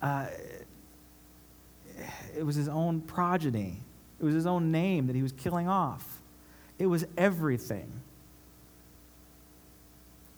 Uh, 0.00 0.26
it 2.36 2.46
was 2.46 2.54
his 2.54 2.68
own 2.68 3.00
progeny. 3.00 3.80
It 4.20 4.24
was 4.24 4.34
his 4.34 4.46
own 4.46 4.70
name 4.70 5.08
that 5.08 5.16
he 5.16 5.22
was 5.22 5.32
killing 5.32 5.68
off. 5.68 6.22
It 6.78 6.86
was 6.86 7.04
everything. 7.16 7.97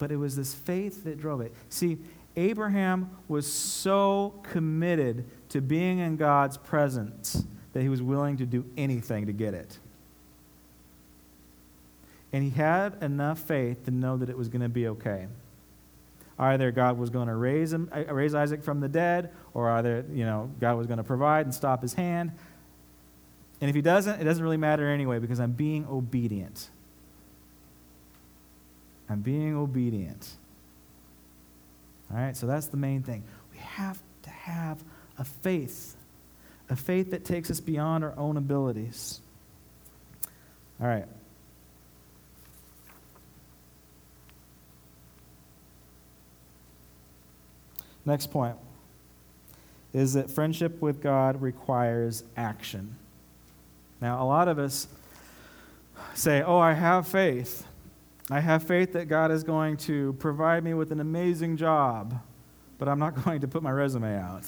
But 0.01 0.11
it 0.11 0.17
was 0.17 0.35
this 0.35 0.55
faith 0.55 1.05
that 1.05 1.21
drove 1.21 1.43
it. 1.43 1.55
See, 1.69 1.99
Abraham 2.37 3.11
was 3.29 3.47
so 3.47 4.41
committed 4.43 5.27
to 5.51 5.61
being 5.61 5.99
in 5.99 6.17
God's 6.17 6.57
presence 6.57 7.45
that 7.75 7.83
he 7.83 7.89
was 7.89 8.01
willing 8.01 8.39
to 8.39 8.47
do 8.47 8.65
anything 8.77 9.27
to 9.27 9.33
get 9.33 9.53
it. 9.53 9.79
And 12.33 12.43
he 12.43 12.51
had 12.51 13.03
enough 13.03 13.41
faith 13.41 13.85
to 13.85 13.91
know 13.91 14.17
that 14.17 14.31
it 14.31 14.39
was 14.39 14.49
going 14.49 14.63
to 14.63 14.69
be 14.69 14.89
okay. 14.89 15.27
Either 16.39 16.71
God 16.71 16.97
was 16.97 17.11
going 17.11 17.29
to 17.29 17.35
raise, 17.35 17.73
him, 17.73 17.91
uh, 17.95 18.13
raise 18.15 18.35
Isaac 18.35 18.63
from 18.63 18.81
the 18.81 18.89
dead, 18.89 19.31
or 19.53 19.69
either 19.71 20.07
you 20.11 20.25
know, 20.25 20.51
God 20.61 20.79
was 20.79 20.87
going 20.87 20.97
to 20.97 21.05
provide 21.05 21.45
and 21.45 21.55
stop 21.55 21.83
his 21.83 21.93
hand. 21.93 22.33
And 23.61 23.69
if 23.69 23.77
he 23.77 23.83
doesn't, 23.83 24.19
it 24.19 24.25
doesn't 24.25 24.43
really 24.43 24.57
matter 24.57 24.89
anyway 24.89 25.19
because 25.19 25.41
I'm 25.41 25.53
being 25.53 25.87
obedient. 25.87 26.71
I'm 29.11 29.21
being 29.21 29.57
obedient. 29.57 30.31
All 32.11 32.17
right, 32.17 32.37
so 32.37 32.47
that's 32.47 32.67
the 32.67 32.77
main 32.77 33.03
thing. 33.03 33.25
We 33.53 33.59
have 33.59 34.01
to 34.23 34.31
have 34.31 34.83
a 35.19 35.25
faith, 35.25 35.97
a 36.71 36.77
faith 36.77 37.11
that 37.11 37.25
takes 37.25 37.51
us 37.51 37.59
beyond 37.59 38.05
our 38.05 38.17
own 38.17 38.37
abilities. 38.37 39.21
All 40.81 40.87
right. 40.87 41.07
Next 48.07 48.29
point 48.29 48.57
is 49.93 50.15
that 50.15 50.31
friendship 50.31 50.81
with 50.81 51.03
God 51.03 51.43
requires 51.43 52.23
action. 52.37 52.97
Now, 54.01 54.23
a 54.23 54.25
lot 54.25 54.49
of 54.49 54.59
us 54.59 54.87
say, 56.15 56.43
Oh, 56.43 56.59
I 56.59 56.73
have 56.73 57.07
faith. 57.09 57.67
I 58.33 58.39
have 58.39 58.63
faith 58.63 58.93
that 58.93 59.07
God 59.09 59.33
is 59.33 59.43
going 59.43 59.77
to 59.79 60.13
provide 60.15 60.63
me 60.63 60.73
with 60.73 60.93
an 60.93 61.01
amazing 61.01 61.57
job, 61.57 62.21
but 62.79 62.89
I'm 62.89 63.01
not 63.01 63.25
going 63.25 63.41
to 63.41 63.49
put 63.49 63.63
my 63.63 63.73
resume 63.73 64.17
out. 64.17 64.45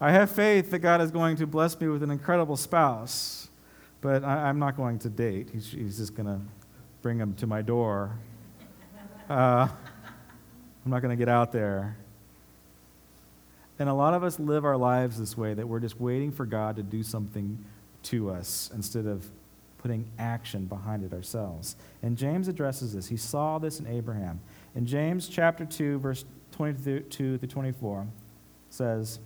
I 0.00 0.10
have 0.10 0.30
faith 0.30 0.70
that 0.70 0.78
God 0.78 1.00
is 1.02 1.10
going 1.10 1.36
to 1.36 1.46
bless 1.46 1.78
me 1.78 1.88
with 1.88 2.02
an 2.02 2.10
incredible 2.10 2.56
spouse, 2.56 3.50
but 4.00 4.24
I, 4.24 4.48
am 4.48 4.58
not 4.58 4.76
going 4.76 4.98
to 5.00 5.10
date. 5.10 5.50
He's, 5.52 5.70
he's 5.70 5.98
just 5.98 6.14
going 6.16 6.26
to 6.26 6.40
bring 7.02 7.18
him 7.18 7.34
to 7.34 7.46
my 7.46 7.60
door. 7.60 8.18
Uh, 9.28 9.68
I'm 10.84 10.90
not 10.90 11.02
going 11.02 11.16
to 11.16 11.20
get 11.20 11.28
out 11.28 11.52
there. 11.52 11.96
And 13.78 13.88
a 13.88 13.94
lot 13.94 14.14
of 14.14 14.24
us 14.24 14.40
live 14.40 14.64
our 14.64 14.76
lives 14.76 15.18
this 15.18 15.36
way 15.36 15.54
that 15.54 15.68
we're 15.68 15.80
just 15.80 16.00
waiting 16.00 16.32
for 16.32 16.46
God 16.46 16.76
to 16.76 16.82
do 16.82 17.02
something 17.02 17.64
to 18.04 18.30
us 18.30 18.70
instead 18.74 19.06
of 19.06 19.26
putting 19.82 20.08
action 20.18 20.66
behind 20.66 21.04
it 21.04 21.12
ourselves. 21.12 21.76
And 22.02 22.16
James 22.16 22.46
addresses 22.46 22.94
this. 22.94 23.08
He 23.08 23.16
saw 23.16 23.58
this 23.58 23.80
in 23.80 23.86
Abraham. 23.86 24.40
In 24.74 24.86
James 24.86 25.28
chapter 25.28 25.64
2, 25.64 25.98
verse 25.98 26.24
22 26.52 27.38
through 27.38 27.48
24, 27.48 28.06
says, 28.70 29.18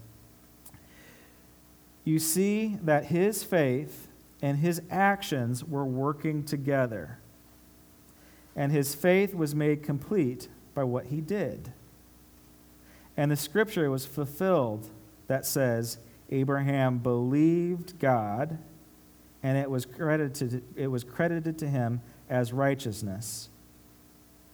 You 2.04 2.18
see 2.18 2.78
that 2.82 3.06
his 3.06 3.44
faith 3.44 4.08
and 4.40 4.58
his 4.58 4.80
actions 4.90 5.62
were 5.62 5.84
working 5.84 6.42
together, 6.42 7.18
and 8.54 8.72
his 8.72 8.94
faith 8.94 9.34
was 9.34 9.54
made 9.54 9.82
complete 9.82 10.48
by 10.74 10.84
what 10.84 11.06
he 11.06 11.20
did. 11.20 11.72
And 13.16 13.30
the 13.30 13.36
scripture 13.36 13.90
was 13.90 14.06
fulfilled 14.06 14.88
that 15.26 15.46
says, 15.46 15.98
Abraham 16.30 16.98
believed 16.98 17.98
God, 17.98 18.58
and 19.42 19.56
it 19.58 19.70
was 19.70 19.84
credited, 19.86 20.62
it 20.76 20.88
was 20.88 21.04
credited 21.04 21.58
to 21.58 21.68
him 21.68 22.00
as 22.28 22.52
righteousness. 22.52 23.48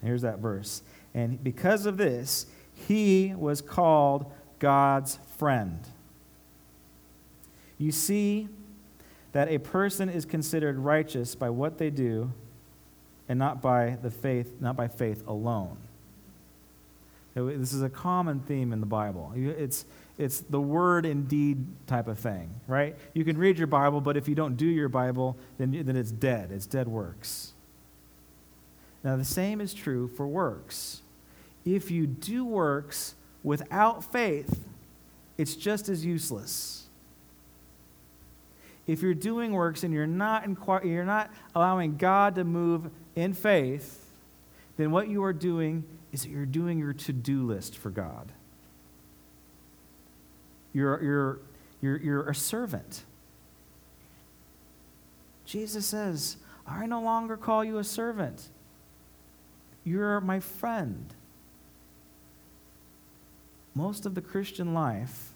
Here's 0.03 0.23
that 0.23 0.39
verse. 0.39 0.83
And 1.15 1.43
because 1.43 1.87
of 1.87 1.97
this, 1.97 2.47
he 2.75 3.35
was 3.37 3.61
called 3.61 4.31
God's 4.59 5.19
friend. 5.37 5.81
You 7.79 7.93
see 7.93 8.49
that 9.33 9.49
a 9.49 9.59
person 9.59 10.09
is 10.09 10.25
considered 10.25 10.79
righteous 10.79 11.35
by 11.35 11.51
what 11.51 11.79
they 11.79 11.91
do 11.91 12.33
and 13.29 13.39
not 13.39 13.63
by 13.63 13.97
the 14.03 14.11
faith, 14.11 14.55
not 14.61 14.77
by 14.77 14.89
faith 14.89 15.27
alone. 15.27 15.77
This 17.35 17.73
is 17.73 17.83
a 17.83 17.89
common 17.89 18.41
theme 18.41 18.73
in 18.73 18.81
the 18.81 18.87
Bible. 18.87 19.33
It's, 19.35 19.87
it's 20.23 20.41
the 20.41 20.61
word 20.61 21.05
and 21.05 21.27
deed 21.29 21.67
type 21.87 22.07
of 22.07 22.19
thing, 22.19 22.55
right? 22.69 22.97
You 23.13 23.25
can 23.25 23.37
read 23.37 23.59
your 23.59 23.67
Bible, 23.67 24.01
but 24.01 24.17
if 24.17 24.29
you 24.29 24.35
don't 24.35 24.57
do 24.57 24.67
your 24.67 24.89
Bible, 24.89 25.37
then, 25.59 25.83
then 25.85 25.97
it's 25.97 26.13
dead. 26.13 26.53
It's 26.53 26.67
dead 26.67 26.87
works. 26.87 27.53
Now, 29.03 29.17
the 29.17 29.25
same 29.25 29.61
is 29.61 29.75
true 29.75 30.07
for 30.07 30.29
works. 30.29 31.03
If 31.65 31.91
you 31.91 32.07
do 32.07 32.45
works 32.45 33.17
without 33.43 34.05
faith, 34.13 34.65
it's 35.37 35.57
just 35.57 35.89
as 35.89 36.05
useless. 36.05 36.87
If 38.87 39.03
you're 39.03 39.15
doing 39.15 39.53
works 39.53 39.83
and 39.83 39.93
you're 39.93 40.07
not, 40.07 40.45
inquir- 40.45 40.85
you're 40.85 41.05
not 41.05 41.31
allowing 41.55 41.97
God 41.97 42.37
to 42.37 42.45
move 42.45 42.91
in 43.17 43.33
faith, 43.33 44.13
then 44.77 44.93
what 44.93 45.09
you 45.09 45.25
are 45.25 45.33
doing 45.33 45.85
is 46.13 46.23
that 46.23 46.31
you're 46.31 46.47
doing 46.47 46.79
your 46.79 46.93
to 46.93 47.13
do 47.13 47.45
list 47.45 47.77
for 47.77 47.91
God. 47.91 48.33
You're, 50.73 51.03
you're, 51.03 51.39
you're, 51.81 51.97
you're 51.99 52.29
a 52.29 52.35
servant. 52.35 53.05
Jesus 55.45 55.87
says, 55.87 56.37
I 56.67 56.87
no 56.87 57.03
longer 57.03 57.37
call 57.37 57.65
you 57.65 57.79
a 57.79 57.85
servant. 57.85 58.49
You're 59.85 60.21
my 60.21 60.41
friend. 60.41 61.13
Most 63.75 64.07
of 64.07 64.15
the 64.15 64.21
Christian 64.21 64.75
life, 64.75 65.31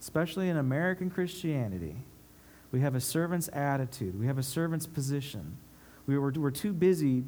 especially 0.00 0.48
in 0.48 0.56
American 0.56 1.10
Christianity, 1.10 1.96
we 2.72 2.80
have 2.80 2.94
a 2.94 3.00
servant's 3.00 3.48
attitude, 3.52 4.18
we 4.18 4.26
have 4.26 4.38
a 4.38 4.42
servant's 4.42 4.86
position. 4.86 5.56
We 6.06 6.18
were, 6.18 6.32
we're 6.32 6.50
too 6.50 6.72
busy 6.72 7.24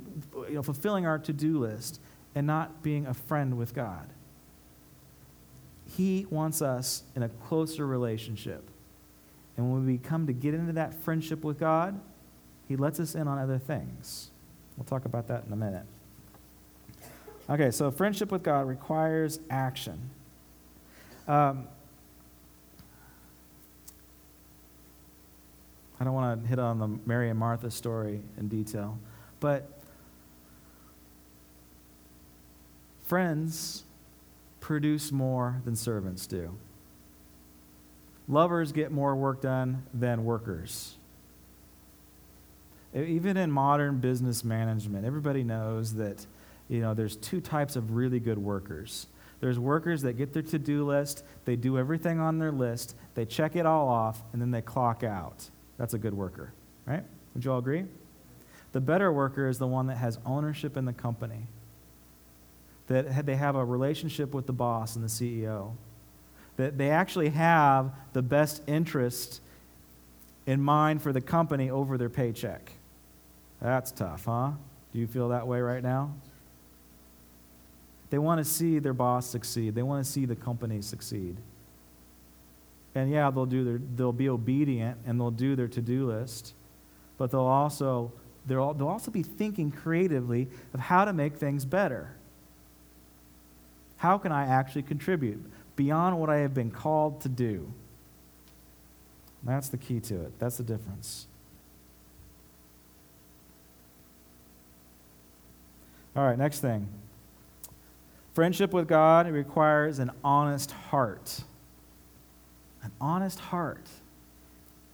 you 0.48 0.54
know, 0.54 0.62
fulfilling 0.62 1.06
our 1.06 1.18
to 1.20 1.32
do 1.32 1.58
list 1.58 2.00
and 2.34 2.46
not 2.46 2.82
being 2.82 3.06
a 3.06 3.14
friend 3.14 3.56
with 3.56 3.74
God. 3.74 4.08
He 5.96 6.26
wants 6.30 6.62
us 6.62 7.02
in 7.14 7.22
a 7.22 7.28
closer 7.28 7.86
relationship. 7.86 8.68
And 9.56 9.70
when 9.70 9.86
we 9.86 9.98
come 9.98 10.26
to 10.26 10.32
get 10.32 10.54
into 10.54 10.72
that 10.72 10.94
friendship 10.94 11.44
with 11.44 11.58
God, 11.58 12.00
He 12.68 12.76
lets 12.76 12.98
us 12.98 13.14
in 13.14 13.28
on 13.28 13.38
other 13.38 13.58
things. 13.58 14.30
We'll 14.76 14.84
talk 14.84 15.04
about 15.04 15.28
that 15.28 15.44
in 15.46 15.52
a 15.52 15.56
minute. 15.56 15.84
Okay, 17.50 17.70
so 17.70 17.90
friendship 17.90 18.32
with 18.32 18.42
God 18.42 18.66
requires 18.66 19.40
action. 19.50 20.10
Um, 21.28 21.68
I 26.00 26.04
don't 26.04 26.14
want 26.14 26.42
to 26.42 26.48
hit 26.48 26.58
on 26.58 26.78
the 26.78 26.88
Mary 27.06 27.28
and 27.28 27.38
Martha 27.38 27.70
story 27.70 28.22
in 28.38 28.48
detail, 28.48 28.98
but 29.40 29.78
friends 33.04 33.84
produce 34.62 35.12
more 35.12 35.60
than 35.66 35.76
servants 35.76 36.26
do. 36.26 36.56
lovers 38.28 38.72
get 38.72 38.90
more 38.90 39.14
work 39.14 39.42
done 39.42 39.82
than 39.92 40.24
workers. 40.24 40.96
Even 42.94 43.36
in 43.36 43.50
modern 43.50 43.98
business 43.98 44.44
management, 44.44 45.04
everybody 45.04 45.42
knows 45.42 45.94
that 45.94 46.26
you 46.68 46.80
know 46.80 46.94
there's 46.94 47.16
two 47.16 47.40
types 47.40 47.76
of 47.76 47.92
really 47.92 48.20
good 48.20 48.38
workers. 48.38 49.06
There's 49.40 49.58
workers 49.58 50.02
that 50.02 50.12
get 50.12 50.32
their 50.32 50.42
to-do 50.42 50.86
list, 50.86 51.24
they 51.44 51.56
do 51.56 51.76
everything 51.76 52.20
on 52.20 52.38
their 52.38 52.52
list, 52.52 52.94
they 53.14 53.24
check 53.24 53.56
it 53.56 53.66
all 53.66 53.88
off, 53.88 54.22
and 54.32 54.40
then 54.40 54.52
they 54.52 54.62
clock 54.62 55.02
out. 55.02 55.50
That's 55.78 55.94
a 55.94 55.98
good 55.98 56.14
worker, 56.14 56.52
right? 56.86 57.02
Would 57.34 57.44
you 57.44 57.52
all 57.52 57.58
agree? 57.58 57.86
The 58.70 58.80
better 58.80 59.12
worker 59.12 59.48
is 59.48 59.58
the 59.58 59.66
one 59.66 59.88
that 59.88 59.96
has 59.96 60.18
ownership 60.24 60.76
in 60.76 60.84
the 60.84 60.92
company. 60.92 61.48
That 62.92 63.24
they 63.24 63.36
have 63.36 63.56
a 63.56 63.64
relationship 63.64 64.34
with 64.34 64.46
the 64.46 64.52
boss 64.52 64.96
and 64.96 65.04
the 65.04 65.08
CEO. 65.08 65.72
That 66.56 66.76
they 66.76 66.90
actually 66.90 67.30
have 67.30 67.90
the 68.12 68.20
best 68.20 68.62
interest 68.66 69.40
in 70.46 70.60
mind 70.60 71.00
for 71.00 71.10
the 71.10 71.20
company 71.22 71.70
over 71.70 71.96
their 71.96 72.10
paycheck. 72.10 72.72
That's 73.62 73.92
tough, 73.92 74.26
huh? 74.26 74.50
Do 74.92 74.98
you 74.98 75.06
feel 75.06 75.30
that 75.30 75.46
way 75.46 75.60
right 75.60 75.82
now? 75.82 76.12
They 78.10 78.18
want 78.18 78.40
to 78.40 78.44
see 78.44 78.78
their 78.78 78.92
boss 78.92 79.26
succeed. 79.26 79.74
They 79.74 79.82
want 79.82 80.04
to 80.04 80.10
see 80.10 80.26
the 80.26 80.36
company 80.36 80.82
succeed. 80.82 81.38
And 82.94 83.10
yeah, 83.10 83.30
they'll 83.30 83.46
do 83.46 83.64
their 83.64 83.80
they'll 83.96 84.12
be 84.12 84.28
obedient 84.28 84.98
and 85.06 85.18
they'll 85.18 85.30
do 85.30 85.56
their 85.56 85.68
to-do 85.68 86.08
list, 86.08 86.52
but 87.16 87.30
they'll 87.30 87.40
also 87.40 88.12
they'll, 88.46 88.74
they'll 88.74 88.88
also 88.88 89.10
be 89.10 89.22
thinking 89.22 89.70
creatively 89.70 90.48
of 90.74 90.80
how 90.80 91.06
to 91.06 91.14
make 91.14 91.36
things 91.36 91.64
better. 91.64 92.14
How 94.02 94.18
can 94.18 94.32
I 94.32 94.46
actually 94.46 94.82
contribute 94.82 95.40
beyond 95.76 96.18
what 96.18 96.28
I 96.28 96.38
have 96.38 96.52
been 96.52 96.72
called 96.72 97.20
to 97.20 97.28
do? 97.28 97.72
That's 99.44 99.68
the 99.68 99.76
key 99.76 100.00
to 100.00 100.22
it. 100.22 100.40
That's 100.40 100.56
the 100.56 100.64
difference. 100.64 101.28
All 106.16 106.24
right, 106.24 106.36
next 106.36 106.58
thing. 106.58 106.88
Friendship 108.34 108.72
with 108.72 108.88
God 108.88 109.30
requires 109.30 110.00
an 110.00 110.10
honest 110.24 110.72
heart. 110.72 111.44
An 112.82 112.90
honest 113.00 113.38
heart. 113.38 113.86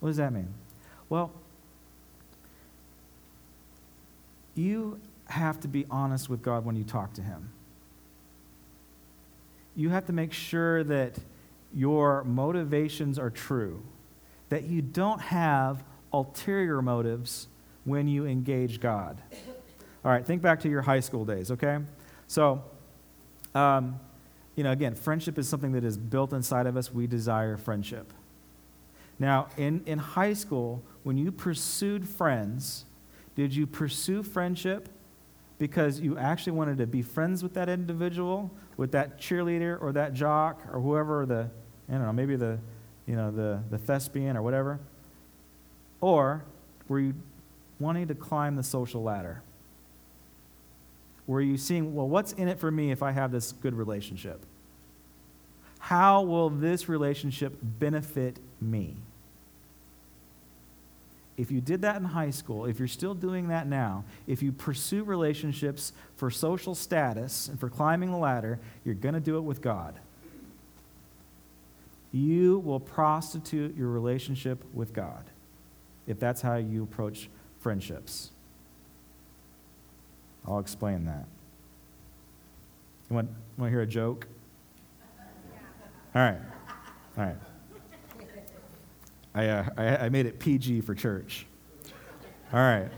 What 0.01 0.09
does 0.09 0.17
that 0.17 0.31
mean? 0.31 0.53
Well, 1.09 1.31
you 4.53 4.99
have 5.29 5.59
to 5.61 5.67
be 5.67 5.87
honest 5.89 6.29
with 6.29 6.43
God 6.43 6.63
when 6.63 6.75
you 6.75 6.83
talk 6.83 7.15
to 7.15 7.23
Him. 7.23 7.49
You 9.75 9.89
have 9.89 10.05
to 10.07 10.13
make 10.13 10.33
sure 10.33 10.83
that 10.83 11.17
your 11.73 12.23
motivations 12.23 13.19
are 13.19 13.29
true, 13.29 13.83
that 14.49 14.63
you 14.63 14.81
don't 14.81 15.21
have 15.21 15.83
ulterior 16.11 16.81
motives 16.81 17.47
when 17.85 18.07
you 18.07 18.25
engage 18.25 18.79
God. 18.79 19.21
All 20.03 20.11
right, 20.11 20.25
think 20.25 20.41
back 20.41 20.61
to 20.61 20.69
your 20.69 20.81
high 20.81 20.99
school 20.99 21.25
days, 21.25 21.51
okay? 21.51 21.79
So, 22.27 22.63
um, 23.53 23.99
you 24.55 24.63
know, 24.63 24.71
again, 24.71 24.95
friendship 24.95 25.37
is 25.37 25.47
something 25.47 25.71
that 25.73 25.83
is 25.83 25.97
built 25.97 26.33
inside 26.33 26.67
of 26.67 26.75
us. 26.75 26.93
We 26.93 27.07
desire 27.07 27.57
friendship. 27.57 28.11
Now, 29.17 29.47
in, 29.57 29.83
in 29.85 29.99
high 29.99 30.33
school, 30.33 30.83
when 31.03 31.17
you 31.17 31.31
pursued 31.31 32.07
friends, 32.07 32.85
did 33.35 33.55
you 33.55 33.67
pursue 33.67 34.23
friendship 34.23 34.89
because 35.59 35.99
you 35.99 36.17
actually 36.17 36.53
wanted 36.53 36.77
to 36.77 36.87
be 36.87 37.01
friends 37.01 37.43
with 37.43 37.53
that 37.53 37.69
individual, 37.69 38.49
with 38.77 38.93
that 38.93 39.19
cheerleader 39.19 39.79
or 39.81 39.91
that 39.91 40.13
jock 40.13 40.61
or 40.73 40.79
whoever 40.79 41.25
the, 41.25 41.49
I 41.89 41.91
don't 41.91 42.05
know, 42.05 42.13
maybe 42.13 42.37
the, 42.37 42.57
you 43.05 43.15
know, 43.15 43.29
the, 43.29 43.61
the 43.69 43.77
thespian 43.77 44.37
or 44.37 44.41
whatever? 44.41 44.79
Or 45.99 46.45
were 46.87 47.01
you 47.01 47.13
wanting 47.79 48.07
to 48.07 48.15
climb 48.15 48.55
the 48.55 48.63
social 48.63 49.03
ladder? 49.03 49.43
Were 51.27 51.41
you 51.41 51.57
seeing, 51.57 51.93
well, 51.93 52.07
what's 52.07 52.31
in 52.33 52.47
it 52.47 52.59
for 52.59 52.71
me 52.71 52.91
if 52.91 53.03
I 53.03 53.11
have 53.11 53.31
this 53.31 53.51
good 53.51 53.75
relationship? 53.75 54.45
How 55.79 56.21
will 56.21 56.49
this 56.49 56.87
relationship 56.87 57.57
benefit 57.61 58.39
me? 58.61 58.95
If 61.39 61.51
you 61.51 61.61
did 61.61 61.83
that 61.83 61.95
in 61.95 62.03
high 62.03 62.31
school, 62.31 62.65
if 62.65 62.79
you're 62.79 62.87
still 62.89 63.13
doing 63.13 63.47
that 63.47 63.65
now, 63.65 64.03
if 64.27 64.43
you 64.43 64.51
pursue 64.51 65.05
relationships 65.05 65.93
for 66.17 66.29
social 66.29 66.75
status 66.75 67.47
and 67.47 67.57
for 67.57 67.69
climbing 67.69 68.11
the 68.11 68.17
ladder, 68.17 68.59
you're 68.83 68.93
going 68.93 69.13
to 69.13 69.21
do 69.21 69.37
it 69.37 69.41
with 69.43 69.61
God. 69.61 69.97
You 72.11 72.59
will 72.59 72.81
prostitute 72.81 73.77
your 73.77 73.87
relationship 73.87 74.65
with 74.73 74.91
God 74.91 75.23
if 76.07 76.19
that's 76.19 76.41
how 76.41 76.57
you 76.57 76.83
approach 76.83 77.29
friendships. 77.61 78.31
I'll 80.45 80.59
explain 80.59 81.05
that. 81.05 81.23
You 83.09 83.15
want, 83.15 83.29
want 83.57 83.69
to 83.69 83.73
hear 83.73 83.81
a 83.81 83.87
joke? 83.87 84.27
All 86.13 86.21
right. 86.21 86.39
All 87.17 87.23
right. 87.23 87.37
I, 89.33 89.47
uh, 89.47 89.69
I, 89.77 89.97
I 89.97 90.09
made 90.09 90.25
it 90.25 90.39
PG 90.39 90.81
for 90.81 90.95
church. 90.95 91.45
All 92.51 92.59
right. 92.59 92.89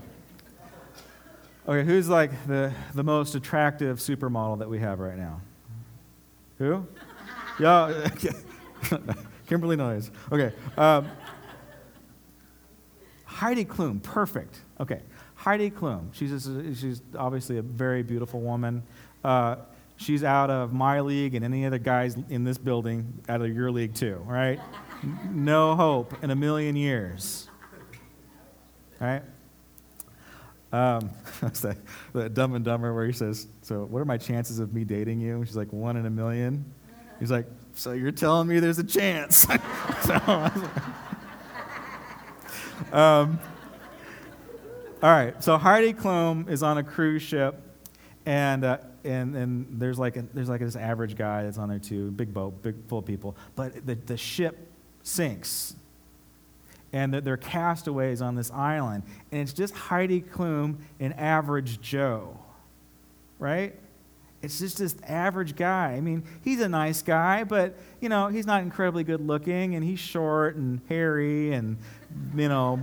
Okay, 1.68 1.86
who's 1.86 2.08
like 2.08 2.30
the, 2.46 2.72
the 2.94 3.04
most 3.04 3.34
attractive 3.34 3.98
supermodel 3.98 4.58
that 4.58 4.68
we 4.68 4.78
have 4.80 4.98
right 4.98 5.16
now? 5.16 5.40
Who? 6.58 6.86
Yeah, 7.60 8.08
Kimberly 9.46 9.76
Noyes. 9.76 10.10
Okay. 10.32 10.52
Um, 10.78 11.06
Heidi 13.26 13.66
Klum, 13.66 14.02
perfect. 14.02 14.60
Okay. 14.80 15.02
Heidi 15.34 15.70
Klum. 15.70 16.14
She's, 16.14 16.30
just, 16.30 16.80
she's 16.80 17.02
obviously 17.16 17.58
a 17.58 17.62
very 17.62 18.02
beautiful 18.02 18.40
woman. 18.40 18.82
Uh, 19.22 19.56
she's 19.96 20.24
out 20.24 20.48
of 20.48 20.72
my 20.72 21.00
league 21.00 21.34
and 21.34 21.44
any 21.44 21.66
other 21.66 21.78
guys 21.78 22.16
in 22.30 22.44
this 22.44 22.56
building 22.56 23.20
out 23.28 23.42
of 23.42 23.54
your 23.54 23.70
league 23.70 23.94
too, 23.94 24.22
right? 24.26 24.60
No 25.30 25.74
hope 25.74 26.14
in 26.22 26.30
a 26.30 26.36
million 26.36 26.76
years. 26.76 27.48
Right? 29.00 29.22
Um, 30.72 31.10
that 32.12 32.34
Dumb 32.34 32.54
and 32.54 32.64
Dumber 32.64 32.94
where 32.94 33.06
he 33.06 33.12
says, 33.12 33.46
"So, 33.60 33.84
what 33.84 34.00
are 34.00 34.06
my 34.06 34.16
chances 34.16 34.58
of 34.58 34.72
me 34.72 34.84
dating 34.84 35.20
you?" 35.20 35.44
She's 35.44 35.56
like, 35.56 35.72
"One 35.72 35.96
in 35.96 36.06
a 36.06 36.10
million. 36.10 36.64
He's 37.20 37.30
like, 37.30 37.46
"So 37.74 37.92
you're 37.92 38.10
telling 38.10 38.48
me 38.48 38.58
there's 38.58 38.78
a 38.78 38.84
chance?" 38.84 39.46
so, 40.02 40.14
um, 42.92 43.38
all 45.02 45.10
right. 45.10 45.42
So 45.44 45.58
Heidi 45.58 45.92
Klum 45.92 46.48
is 46.48 46.62
on 46.62 46.78
a 46.78 46.82
cruise 46.82 47.22
ship, 47.22 47.60
and 48.24 48.64
uh, 48.64 48.78
and 49.04 49.36
and 49.36 49.66
there's 49.78 49.98
like 49.98 50.16
a, 50.16 50.22
there's 50.32 50.48
like 50.48 50.60
this 50.60 50.76
average 50.76 51.16
guy 51.16 51.42
that's 51.42 51.58
on 51.58 51.68
there 51.68 51.78
too, 51.78 52.12
big 52.12 52.32
boat, 52.32 52.62
big 52.62 52.76
full 52.88 53.00
of 53.00 53.04
people. 53.04 53.36
But 53.56 53.86
the 53.86 53.94
the 53.94 54.16
ship 54.16 54.71
sinks, 55.02 55.74
and 56.92 57.14
they're 57.14 57.36
castaways 57.36 58.20
on 58.20 58.34
this 58.34 58.50
island, 58.50 59.02
and 59.30 59.40
it's 59.40 59.52
just 59.52 59.74
Heidi 59.74 60.20
Klum 60.20 60.76
and 61.00 61.18
average 61.18 61.80
Joe, 61.80 62.38
right? 63.38 63.74
It's 64.42 64.58
just 64.58 64.78
this 64.78 64.96
average 65.06 65.54
guy. 65.54 65.92
I 65.92 66.00
mean, 66.00 66.24
he's 66.42 66.60
a 66.60 66.68
nice 66.68 67.00
guy, 67.00 67.44
but 67.44 67.76
you 68.00 68.08
know, 68.08 68.26
he's 68.26 68.44
not 68.44 68.62
incredibly 68.62 69.04
good 69.04 69.24
looking, 69.24 69.76
and 69.76 69.84
he's 69.84 70.00
short 70.00 70.56
and 70.56 70.80
hairy, 70.88 71.52
and 71.52 71.78
you 72.34 72.48
know, 72.48 72.80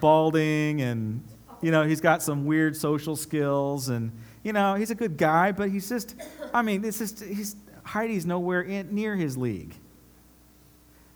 balding, 0.00 0.80
and 0.80 1.22
you 1.60 1.70
know, 1.70 1.84
he's 1.84 2.00
got 2.00 2.22
some 2.22 2.46
weird 2.46 2.74
social 2.74 3.16
skills, 3.16 3.88
and 3.90 4.12
you 4.42 4.52
know, 4.52 4.74
he's 4.74 4.90
a 4.90 4.94
good 4.94 5.16
guy, 5.16 5.52
but 5.52 5.70
he's 5.70 5.88
just, 5.88 6.16
I 6.52 6.62
mean, 6.62 6.84
it's 6.84 6.98
just 6.98 7.22
he's 7.22 7.54
Heidi's 7.84 8.26
nowhere 8.26 8.62
in, 8.62 8.94
near 8.94 9.14
his 9.14 9.36
league. 9.36 9.74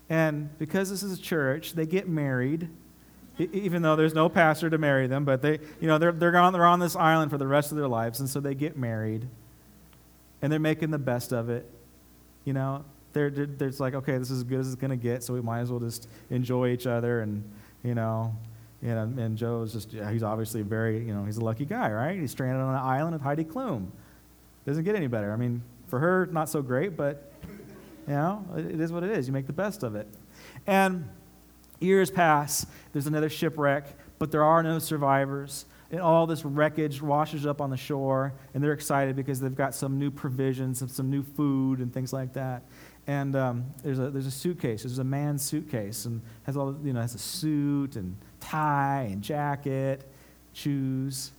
And 0.09 0.57
because 0.57 0.89
this 0.89 1.03
is 1.03 1.17
a 1.17 1.21
church, 1.21 1.73
they 1.73 1.85
get 1.85 2.07
married, 2.07 2.69
even 3.37 3.81
though 3.81 3.95
there's 3.95 4.13
no 4.13 4.29
pastor 4.29 4.69
to 4.69 4.77
marry 4.77 5.07
them. 5.07 5.25
But 5.25 5.41
they, 5.41 5.59
you 5.79 5.87
know, 5.87 5.97
they're, 5.97 6.11
they're, 6.11 6.35
on, 6.37 6.53
they're 6.53 6.65
on 6.65 6.79
this 6.79 6.95
island 6.95 7.31
for 7.31 7.37
the 7.37 7.47
rest 7.47 7.71
of 7.71 7.77
their 7.77 7.87
lives, 7.87 8.19
and 8.19 8.29
so 8.29 8.39
they 8.39 8.55
get 8.55 8.77
married. 8.77 9.27
And 10.41 10.51
they're 10.51 10.59
making 10.59 10.91
the 10.91 10.99
best 10.99 11.33
of 11.33 11.49
it. 11.49 11.69
You 12.45 12.53
know, 12.53 12.85
they're, 13.13 13.29
they're, 13.29 13.45
they're 13.47 13.71
like, 13.79 13.95
okay, 13.95 14.17
this 14.17 14.29
is 14.29 14.39
as 14.39 14.43
good 14.43 14.59
as 14.59 14.67
it's 14.67 14.79
going 14.79 14.91
to 14.91 14.97
get, 14.97 15.23
so 15.23 15.33
we 15.33 15.41
might 15.41 15.59
as 15.59 15.71
well 15.71 15.79
just 15.79 16.07
enjoy 16.29 16.69
each 16.69 16.87
other. 16.87 17.21
And, 17.21 17.43
you 17.83 17.95
know, 17.95 18.35
you 18.81 18.89
know, 18.89 19.11
and 19.17 19.37
Joe's 19.37 19.73
just, 19.73 19.91
he's 19.91 20.23
obviously 20.23 20.61
very, 20.61 21.05
you 21.05 21.13
know, 21.13 21.25
he's 21.25 21.37
a 21.37 21.43
lucky 21.43 21.65
guy, 21.65 21.91
right? 21.91 22.17
He's 22.17 22.31
stranded 22.31 22.61
on 22.61 22.75
an 22.75 22.79
island 22.79 23.13
with 23.13 23.23
Heidi 23.23 23.43
Klum. 23.43 23.87
Doesn't 24.65 24.83
get 24.83 24.95
any 24.95 25.07
better. 25.07 25.31
I 25.31 25.35
mean, 25.35 25.63
for 25.87 25.99
her, 25.99 26.27
not 26.31 26.47
so 26.49 26.61
great, 26.61 26.95
but 26.95 27.31
you 28.07 28.13
know, 28.13 28.45
it 28.55 28.79
is 28.79 28.91
what 28.91 29.03
it 29.03 29.11
is. 29.11 29.27
You 29.27 29.33
make 29.33 29.47
the 29.47 29.53
best 29.53 29.83
of 29.83 29.95
it. 29.95 30.07
And 30.65 31.09
years 31.79 32.09
pass. 32.09 32.65
There's 32.93 33.07
another 33.07 33.29
shipwreck, 33.29 33.85
but 34.17 34.31
there 34.31 34.43
are 34.43 34.63
no 34.63 34.79
survivors. 34.79 35.65
And 35.91 36.01
all 36.01 36.27
this 36.27 36.43
wreckage 36.43 37.01
washes 37.01 37.45
up 37.45 37.61
on 37.61 37.69
the 37.69 37.77
shore, 37.77 38.33
and 38.53 38.63
they're 38.63 38.73
excited 38.73 39.15
because 39.15 39.39
they've 39.39 39.55
got 39.55 39.73
some 39.75 39.97
new 39.99 40.11
provisions 40.11 40.81
and 40.81 40.89
some 40.91 41.09
new 41.09 41.23
food 41.23 41.79
and 41.79 41.93
things 41.93 42.11
like 42.11 42.33
that. 42.33 42.63
and 43.07 43.37
um, 43.37 43.65
there's, 43.83 43.99
a, 43.99 44.09
there's 44.09 44.25
a 44.25 44.31
suitcase. 44.31 44.83
There's 44.83 44.99
a 44.99 45.03
man's 45.03 45.41
suitcase, 45.41 46.05
and 46.05 46.21
has 46.43 46.57
all, 46.57 46.77
you 46.83 46.91
know, 46.91 46.99
has 46.99 47.15
a 47.15 47.19
suit 47.19 47.95
and 47.95 48.17
tie 48.41 49.07
and 49.09 49.21
jacket, 49.21 50.03
shoes. 50.51 51.31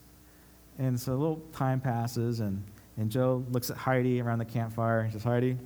And 0.78 0.98
so 0.98 1.12
a 1.12 1.14
little 1.14 1.42
time 1.52 1.80
passes, 1.80 2.40
and, 2.40 2.64
and 2.96 3.10
Joe 3.10 3.44
looks 3.50 3.70
at 3.70 3.76
Heidi 3.76 4.20
around 4.22 4.38
the 4.38 4.46
campfire. 4.46 5.04
He 5.04 5.12
says, 5.12 5.24
Heidi, 5.24 5.58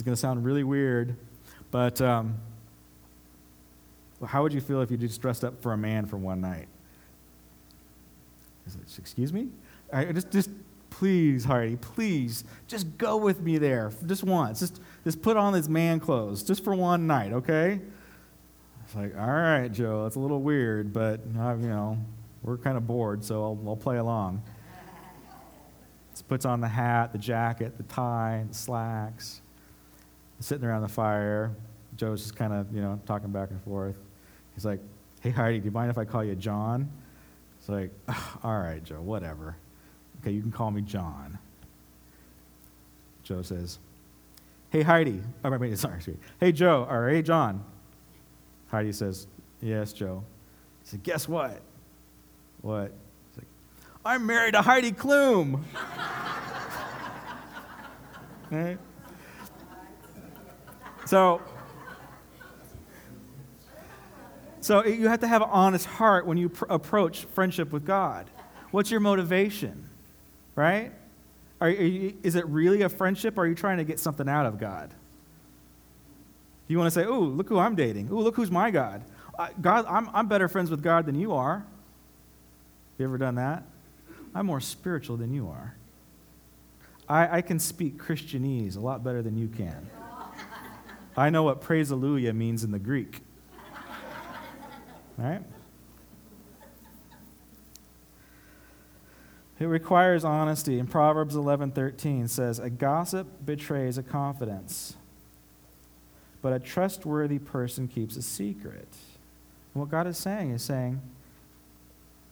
is 0.00 0.02
going 0.02 0.14
to 0.14 0.20
sound 0.20 0.46
really 0.46 0.64
weird, 0.64 1.14
but 1.70 2.00
um, 2.00 2.38
how 4.24 4.42
would 4.42 4.54
you 4.54 4.62
feel 4.62 4.80
if 4.80 4.90
you 4.90 4.96
just 4.96 5.20
dressed 5.20 5.44
up 5.44 5.60
for 5.60 5.74
a 5.74 5.76
man 5.76 6.06
for 6.06 6.16
one 6.16 6.40
night? 6.40 6.68
Excuse 8.96 9.30
me? 9.30 9.48
I, 9.92 10.06
just, 10.06 10.30
just 10.30 10.48
please, 10.88 11.44
Heidi, 11.44 11.76
please, 11.76 12.44
just 12.66 12.96
go 12.96 13.18
with 13.18 13.40
me 13.42 13.58
there, 13.58 13.92
just 14.06 14.24
once. 14.24 14.60
Just, 14.60 14.80
just 15.04 15.20
put 15.20 15.36
on 15.36 15.52
this 15.52 15.68
man 15.68 16.00
clothes, 16.00 16.42
just 16.42 16.64
for 16.64 16.74
one 16.74 17.06
night, 17.06 17.34
okay? 17.34 17.78
It's 18.86 18.96
like, 18.96 19.14
all 19.18 19.26
right, 19.26 19.68
Joe, 19.70 20.06
it's 20.06 20.16
a 20.16 20.20
little 20.20 20.40
weird, 20.40 20.94
but, 20.94 21.20
uh, 21.38 21.56
you 21.60 21.68
know, 21.68 21.98
we're 22.42 22.56
kind 22.56 22.78
of 22.78 22.86
bored, 22.86 23.22
so 23.22 23.42
I'll, 23.42 23.62
I'll 23.66 23.76
play 23.76 23.98
along. 23.98 24.42
He 26.16 26.22
puts 26.26 26.46
on 26.46 26.62
the 26.62 26.68
hat, 26.68 27.12
the 27.12 27.18
jacket, 27.18 27.76
the 27.76 27.82
tie, 27.82 28.44
the 28.48 28.54
slacks, 28.54 29.42
sitting 30.40 30.64
around 30.64 30.82
the 30.82 30.88
fire. 30.88 31.54
Joe's 31.96 32.22
just 32.22 32.36
kind 32.36 32.52
of, 32.52 32.72
you 32.74 32.80
know, 32.80 33.00
talking 33.06 33.30
back 33.30 33.50
and 33.50 33.62
forth. 33.62 33.98
He's 34.54 34.64
like, 34.64 34.80
hey, 35.20 35.30
Heidi, 35.30 35.60
do 35.60 35.66
you 35.66 35.70
mind 35.70 35.90
if 35.90 35.98
I 35.98 36.04
call 36.04 36.24
you 36.24 36.34
John? 36.34 36.90
It's 37.58 37.68
like, 37.68 37.90
all 38.42 38.58
right, 38.58 38.82
Joe, 38.82 39.00
whatever. 39.00 39.56
Okay, 40.20 40.32
you 40.32 40.40
can 40.40 40.50
call 40.50 40.70
me 40.70 40.82
John. 40.82 41.38
Joe 43.22 43.42
says, 43.42 43.78
Hey, 44.70 44.82
Heidi. 44.82 45.20
Oh, 45.44 45.50
wait, 45.50 45.78
sorry, 45.78 46.00
sorry. 46.00 46.16
Hey, 46.38 46.52
Joe. 46.52 46.86
Or, 46.88 47.08
hey, 47.08 47.22
John. 47.22 47.64
Heidi 48.68 48.92
says, 48.92 49.26
Yes, 49.60 49.92
Joe. 49.92 50.24
He 50.82 50.90
said, 50.90 51.02
Guess 51.02 51.28
what? 51.28 51.60
What? 52.62 52.92
He's 53.30 53.38
like, 53.38 53.46
I'm 54.04 54.26
married 54.26 54.54
to 54.54 54.62
Heidi 54.62 54.92
Klum. 54.92 55.62
right? 58.50 58.78
So, 61.06 61.40
so 64.60 64.84
you 64.84 65.08
have 65.08 65.20
to 65.20 65.28
have 65.28 65.42
an 65.42 65.48
honest 65.50 65.86
heart 65.86 66.26
when 66.26 66.36
you 66.38 66.50
pr- 66.50 66.66
approach 66.68 67.24
friendship 67.24 67.72
with 67.72 67.84
God. 67.84 68.30
What's 68.70 68.90
your 68.90 69.00
motivation? 69.00 69.90
right? 70.60 70.92
Are, 71.60 71.68
are 71.68 71.70
you, 71.70 72.16
is 72.22 72.34
it 72.34 72.46
really 72.46 72.82
a 72.82 72.88
friendship, 72.88 73.38
or 73.38 73.42
are 73.42 73.46
you 73.46 73.54
trying 73.54 73.78
to 73.78 73.84
get 73.84 73.98
something 73.98 74.28
out 74.28 74.46
of 74.46 74.58
God? 74.58 74.90
Do 74.90 76.74
you 76.74 76.78
want 76.78 76.92
to 76.92 77.00
say, 77.00 77.06
"Ooh, 77.06 77.24
look 77.24 77.48
who 77.48 77.58
I'm 77.58 77.74
dating. 77.74 78.10
Ooh, 78.10 78.20
look 78.20 78.36
who's 78.36 78.50
my 78.50 78.70
God. 78.70 79.02
Uh, 79.38 79.48
God, 79.60 79.86
I'm, 79.88 80.10
I'm 80.12 80.28
better 80.28 80.48
friends 80.48 80.70
with 80.70 80.82
God 80.82 81.06
than 81.06 81.18
you 81.18 81.32
are." 81.32 81.64
You 82.98 83.06
ever 83.06 83.16
done 83.16 83.36
that? 83.36 83.64
I'm 84.34 84.46
more 84.46 84.60
spiritual 84.60 85.16
than 85.16 85.32
you 85.32 85.48
are. 85.48 85.74
I, 87.08 87.38
I 87.38 87.40
can 87.40 87.58
speak 87.58 87.96
Christianese 87.96 88.76
a 88.76 88.80
lot 88.80 89.02
better 89.02 89.22
than 89.22 89.38
you 89.38 89.48
can. 89.48 89.88
I 91.20 91.28
know 91.28 91.42
what 91.42 91.60
praise 91.60 91.90
hallelujah 91.90 92.32
means 92.32 92.64
in 92.64 92.70
the 92.70 92.78
Greek. 92.78 93.20
Right? 95.18 95.42
It 99.58 99.66
requires 99.66 100.24
honesty. 100.24 100.78
In 100.78 100.86
Proverbs 100.86 101.36
11:13 101.36 102.26
says, 102.26 102.58
"A 102.58 102.70
gossip 102.70 103.44
betrays 103.44 103.98
a 103.98 104.02
confidence, 104.02 104.96
but 106.40 106.54
a 106.54 106.58
trustworthy 106.58 107.38
person 107.38 107.86
keeps 107.86 108.16
a 108.16 108.22
secret." 108.22 108.88
And 109.74 109.82
what 109.82 109.90
God 109.90 110.06
is 110.06 110.16
saying 110.16 110.52
is 110.52 110.62
saying, 110.62 111.02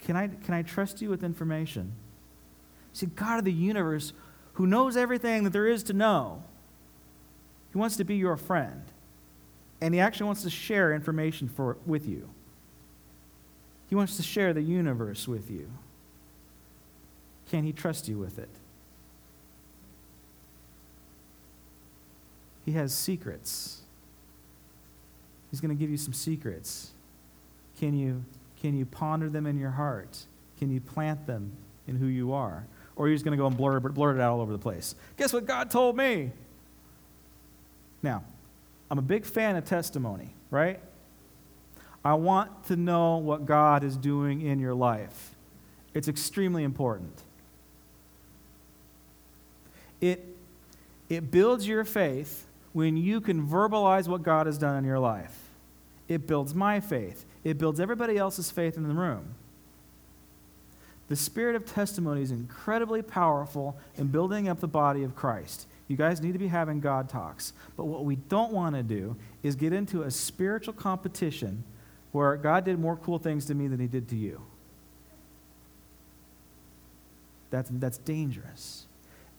"Can 0.00 0.16
I 0.16 0.28
can 0.28 0.54
I 0.54 0.62
trust 0.62 1.02
you 1.02 1.10
with 1.10 1.22
information?" 1.22 1.92
See, 2.94 3.04
God 3.04 3.38
of 3.38 3.44
the 3.44 3.52
universe, 3.52 4.14
who 4.54 4.66
knows 4.66 4.96
everything 4.96 5.44
that 5.44 5.52
there 5.52 5.66
is 5.66 5.82
to 5.82 5.92
know, 5.92 6.42
He 7.78 7.80
wants 7.80 7.96
to 7.98 8.04
be 8.04 8.16
your 8.16 8.36
friend, 8.36 8.82
and 9.80 9.94
He 9.94 10.00
actually 10.00 10.26
wants 10.26 10.42
to 10.42 10.50
share 10.50 10.92
information 10.92 11.48
for 11.48 11.76
with 11.86 12.08
you. 12.08 12.28
He 13.88 13.94
wants 13.94 14.16
to 14.16 14.24
share 14.24 14.52
the 14.52 14.62
universe 14.62 15.28
with 15.28 15.48
you. 15.48 15.70
Can 17.48 17.62
he 17.62 17.72
trust 17.72 18.08
you 18.08 18.18
with 18.18 18.36
it? 18.40 18.48
He 22.66 22.72
has 22.72 22.92
secrets. 22.92 23.82
He's 25.52 25.60
going 25.60 25.70
to 25.70 25.80
give 25.80 25.88
you 25.88 25.98
some 25.98 26.12
secrets. 26.12 26.90
Can 27.78 27.96
you, 27.96 28.24
can 28.60 28.76
you 28.76 28.86
ponder 28.86 29.28
them 29.28 29.46
in 29.46 29.56
your 29.56 29.70
heart? 29.70 30.24
Can 30.58 30.72
you 30.72 30.80
plant 30.80 31.28
them 31.28 31.52
in 31.86 31.94
who 31.94 32.06
you 32.06 32.32
are? 32.32 32.66
Or 32.96 33.06
are 33.06 33.08
you 33.08 33.14
just 33.14 33.24
going 33.24 33.38
to 33.38 33.40
go 33.40 33.46
and 33.46 33.56
blur, 33.56 33.78
blurt 33.78 34.16
it 34.16 34.20
out 34.20 34.32
all 34.32 34.40
over 34.40 34.50
the 34.50 34.58
place? 34.58 34.96
Guess 35.16 35.32
what 35.32 35.46
God 35.46 35.70
told 35.70 35.96
me? 35.96 36.32
Now, 38.02 38.22
I'm 38.90 38.98
a 38.98 39.02
big 39.02 39.24
fan 39.24 39.56
of 39.56 39.64
testimony, 39.64 40.30
right? 40.50 40.80
I 42.04 42.14
want 42.14 42.64
to 42.66 42.76
know 42.76 43.16
what 43.16 43.44
God 43.44 43.84
is 43.84 43.96
doing 43.96 44.40
in 44.40 44.60
your 44.60 44.74
life. 44.74 45.34
It's 45.94 46.08
extremely 46.08 46.64
important. 46.64 47.22
It, 50.00 50.24
it 51.08 51.30
builds 51.30 51.66
your 51.66 51.84
faith 51.84 52.46
when 52.72 52.96
you 52.96 53.20
can 53.20 53.46
verbalize 53.46 54.06
what 54.06 54.22
God 54.22 54.46
has 54.46 54.58
done 54.58 54.76
in 54.76 54.84
your 54.84 54.98
life. 55.00 55.36
It 56.06 56.26
builds 56.26 56.54
my 56.54 56.80
faith. 56.80 57.24
It 57.44 57.58
builds 57.58 57.80
everybody 57.80 58.16
else's 58.16 58.50
faith 58.50 58.76
in 58.76 58.86
the 58.86 58.94
room. 58.94 59.34
The 61.08 61.16
spirit 61.16 61.56
of 61.56 61.64
testimony 61.64 62.22
is 62.22 62.30
incredibly 62.30 63.02
powerful 63.02 63.76
in 63.96 64.08
building 64.08 64.48
up 64.48 64.60
the 64.60 64.68
body 64.68 65.02
of 65.02 65.16
Christ. 65.16 65.66
You 65.88 65.96
guys 65.96 66.20
need 66.20 66.32
to 66.32 66.38
be 66.38 66.48
having 66.48 66.80
God 66.80 67.08
talks. 67.08 67.54
But 67.76 67.86
what 67.86 68.04
we 68.04 68.16
don't 68.16 68.52
want 68.52 68.76
to 68.76 68.82
do 68.82 69.16
is 69.42 69.56
get 69.56 69.72
into 69.72 70.02
a 70.02 70.10
spiritual 70.10 70.74
competition 70.74 71.64
where 72.12 72.36
God 72.36 72.64
did 72.64 72.78
more 72.78 72.96
cool 72.96 73.18
things 73.18 73.46
to 73.46 73.54
me 73.54 73.68
than 73.68 73.80
he 73.80 73.86
did 73.86 74.08
to 74.10 74.16
you. 74.16 74.42
That's, 77.50 77.70
that's 77.72 77.98
dangerous. 77.98 78.86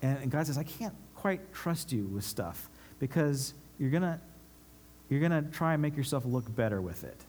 And, 0.01 0.31
God 0.31 0.47
says, 0.47 0.57
I 0.57 0.63
can't 0.63 0.95
quite 1.15 1.53
trust 1.53 1.91
you 1.91 2.05
with 2.05 2.23
stuff 2.23 2.69
because 2.99 3.53
you're 3.77 3.91
going 3.91 4.03
to 4.03 4.19
you're 5.09 5.19
going 5.19 5.31
to 5.31 5.41
try 5.51 5.73
and 5.73 5.81
make 5.81 5.97
yourself 5.97 6.23
look 6.23 6.55
better 6.55 6.79
with 6.79 7.03
it. 7.03 7.19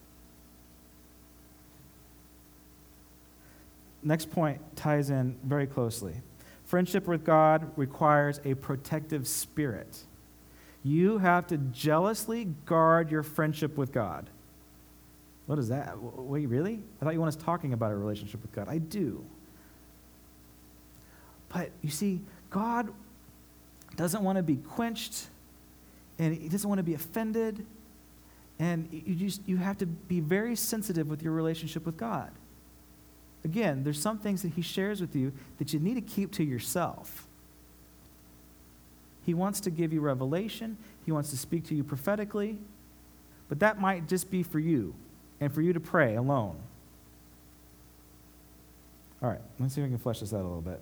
Next 4.03 4.31
point 4.31 4.61
ties 4.77 5.09
in 5.09 5.37
very 5.43 5.67
closely. 5.67 6.15
Friendship 6.71 7.09
with 7.09 7.25
God 7.25 7.73
requires 7.75 8.39
a 8.45 8.55
protective 8.55 9.27
spirit. 9.27 10.05
You 10.85 11.19
have 11.19 11.49
to 11.49 11.57
jealously 11.59 12.45
guard 12.65 13.11
your 13.11 13.25
friendship 13.25 13.77
with 13.77 13.91
God. 13.91 14.31
What 15.47 15.59
is 15.59 15.71
that? 15.71 16.01
Wait, 16.01 16.47
really? 16.47 16.81
I 17.01 17.05
thought 17.05 17.13
you 17.13 17.19
want 17.19 17.35
us 17.35 17.43
talking 17.43 17.73
about 17.73 17.91
a 17.91 17.97
relationship 17.97 18.41
with 18.41 18.53
God. 18.53 18.69
I 18.69 18.79
do. 18.79 19.25
But 21.49 21.71
you 21.83 21.91
see, 21.91 22.21
God 22.51 22.93
doesn't 23.97 24.23
want 24.23 24.37
to 24.37 24.45
be 24.45 24.55
quenched 24.55 25.27
and 26.21 26.33
he 26.33 26.49
doesn't 26.49 26.69
want 26.69 26.79
to 26.79 26.85
be 26.85 26.95
offended. 26.95 27.67
And 28.61 28.89
you 28.93 29.17
just 29.17 29.41
you 29.45 29.57
have 29.57 29.79
to 29.79 29.87
be 29.87 30.21
very 30.21 30.55
sensitive 30.55 31.09
with 31.09 31.21
your 31.21 31.33
relationship 31.33 31.85
with 31.85 31.97
God. 31.97 32.31
Again, 33.45 33.85
there's 33.85 34.01
some 34.01 34.19
things 34.19 34.43
that 34.43 34.53
he 34.53 34.63
shares 34.63 35.01
with 35.01 35.17
you 35.17 35.33
that 35.59 35.73
you 35.73 35.81
need 35.81 35.95
to 35.95 36.01
keep 36.01 36.33
to 36.33 36.45
yourself. 36.45 37.27
He 39.25 39.35
wants 39.35 39.61
to 39.61 39.71
give 39.71 39.93
you 39.93 40.01
revelation, 40.01 40.77
he 41.05 41.13
wants 41.13 41.31
to 41.31 41.37
speak 41.37 41.67
to 41.69 41.75
you 41.75 41.85
prophetically, 41.85 42.59
but 43.49 43.61
that 43.61 43.81
might 43.81 44.09
just 44.09 44.31
be 44.31 44.43
for 44.43 44.59
you 44.59 44.95
and 45.41 45.53
for 45.53 45.63
you 45.63 45.73
to 45.73 45.81
pray 45.81 46.17
alone. 46.17 46.57
All 49.23 49.29
right, 49.29 49.41
let's 49.59 49.75
see 49.75 49.81
if 49.81 49.85
we 49.87 49.91
can 49.91 49.99
flesh 49.99 50.21
this 50.21 50.33
out 50.33 50.41
a 50.41 50.49
little 50.49 50.63
bit. 50.63 50.81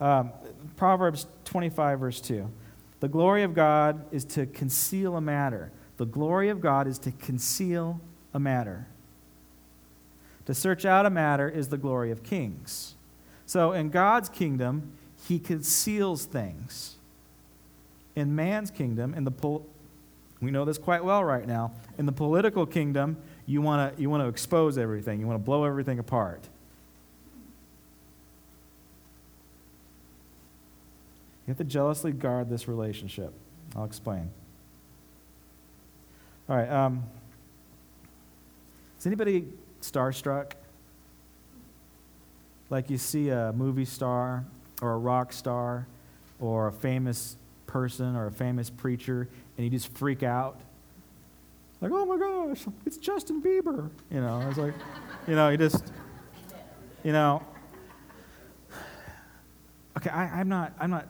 Um, 0.00 0.32
Proverbs 0.76 1.26
25, 1.44 2.00
verse 2.00 2.20
2. 2.20 2.50
The 3.00 3.08
glory 3.08 3.42
of 3.42 3.54
God 3.54 4.04
is 4.12 4.24
to 4.26 4.46
conceal 4.46 5.16
a 5.16 5.20
matter. 5.20 5.70
The 5.98 6.06
glory 6.06 6.48
of 6.48 6.60
God 6.60 6.86
is 6.86 6.98
to 7.00 7.12
conceal 7.12 8.00
a 8.32 8.40
matter. 8.40 8.86
To 10.46 10.54
search 10.54 10.84
out 10.84 11.06
a 11.06 11.10
matter 11.10 11.48
is 11.48 11.68
the 11.68 11.78
glory 11.78 12.10
of 12.10 12.22
kings. 12.22 12.94
So 13.46 13.72
in 13.72 13.90
God's 13.90 14.28
kingdom, 14.28 14.92
he 15.26 15.38
conceals 15.38 16.24
things. 16.24 16.96
In 18.14 18.34
man's 18.34 18.70
kingdom, 18.70 19.14
in 19.14 19.24
the 19.24 19.30
pol- 19.30 19.66
we 20.40 20.50
know 20.50 20.64
this 20.64 20.78
quite 20.78 21.04
well 21.04 21.24
right 21.24 21.46
now. 21.46 21.72
In 21.98 22.06
the 22.06 22.12
political 22.12 22.66
kingdom, 22.66 23.16
you 23.46 23.62
want 23.62 23.96
to 23.96 24.02
you 24.02 24.10
want 24.10 24.22
to 24.22 24.28
expose 24.28 24.76
everything. 24.76 25.20
You 25.20 25.26
want 25.26 25.40
to 25.40 25.44
blow 25.44 25.64
everything 25.64 25.98
apart. 25.98 26.48
You 31.46 31.50
have 31.50 31.58
to 31.58 31.64
jealously 31.64 32.12
guard 32.12 32.48
this 32.48 32.68
relationship. 32.68 33.32
I'll 33.76 33.84
explain. 33.84 34.30
All 36.48 36.56
right. 36.56 36.70
Um, 36.70 37.04
is 38.98 39.06
anybody 39.06 39.46
starstruck? 39.90 40.52
Like 42.70 42.90
you 42.90 42.98
see 42.98 43.28
a 43.28 43.52
movie 43.52 43.84
star 43.84 44.44
or 44.82 44.92
a 44.92 44.98
rock 44.98 45.32
star 45.32 45.86
or 46.40 46.68
a 46.68 46.72
famous 46.72 47.36
person 47.66 48.16
or 48.16 48.26
a 48.26 48.32
famous 48.32 48.70
preacher 48.70 49.28
and 49.56 49.64
you 49.64 49.70
just 49.70 49.92
freak 49.96 50.22
out? 50.22 50.60
Like, 51.80 51.92
oh 51.92 52.06
my 52.06 52.16
gosh, 52.16 52.64
it's 52.86 52.96
Justin 52.96 53.42
Bieber. 53.42 53.90
You 54.10 54.20
know, 54.20 54.46
it's 54.48 54.58
like, 54.58 54.74
you 55.28 55.34
know, 55.34 55.50
you 55.50 55.58
just, 55.58 55.92
you 57.02 57.12
know. 57.12 57.42
Okay, 59.96 60.10
I, 60.10 60.40
I'm 60.40 60.48
not, 60.48 60.72
I'm 60.80 60.90
not 60.90 61.06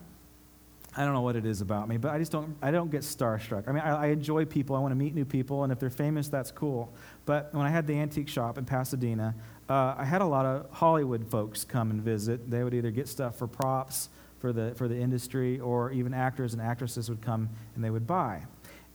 I 0.97 1.05
don't 1.05 1.13
know 1.13 1.23
what 1.23 1.35
it 1.35 1.45
is 1.45 1.61
about 1.61 1.89
me, 1.89 1.97
but 1.97 2.13
I 2.13 2.19
just 2.19 2.31
don't, 2.31 2.57
I 2.63 2.71
don't 2.71 2.91
get 2.91 3.03
starstruck. 3.03 3.69
I 3.69 3.73
mean, 3.73 3.83
I, 3.83 4.05
I 4.05 4.07
enjoy 4.07 4.45
people. 4.45 4.77
I 4.77 4.79
want 4.79 4.93
to 4.93 4.97
meet 4.97 5.15
new 5.15 5.25
people, 5.25 5.65
and 5.65 5.73
if 5.73 5.81
they're 5.81 5.91
famous, 5.91 6.29
that's 6.29 6.53
cool. 6.53 6.93
But 7.27 7.53
when 7.53 7.67
I 7.67 7.71
had 7.71 7.87
the 7.87 7.95
antique 7.95 8.29
shop 8.29 8.59
in 8.59 8.65
Pasadena, 8.65 9.35
uh, 9.69 9.95
I 9.99 10.05
had 10.05 10.23
a 10.23 10.27
lot 10.27 10.47
of 10.47 10.71
Hollywood 10.71 11.27
folks 11.29 11.65
come 11.65 11.91
and 11.91 12.01
visit. 12.01 12.49
They 12.49 12.63
would 12.63 12.75
either 12.75 12.93
get 12.93 13.09
stuff 13.09 13.37
for 13.37 13.49
props 13.49 14.09
for 14.39 14.53
the, 14.53 14.75
for 14.77 14.87
the 14.87 14.97
industry, 14.97 15.59
or 15.59 15.91
even 15.91 16.15
actors 16.15 16.53
and 16.53 16.63
actresses 16.63 17.09
would 17.09 17.23
come 17.23 17.49
and 17.75 17.83
they 17.83 17.91
would 17.91 18.07
buy. 18.07 18.43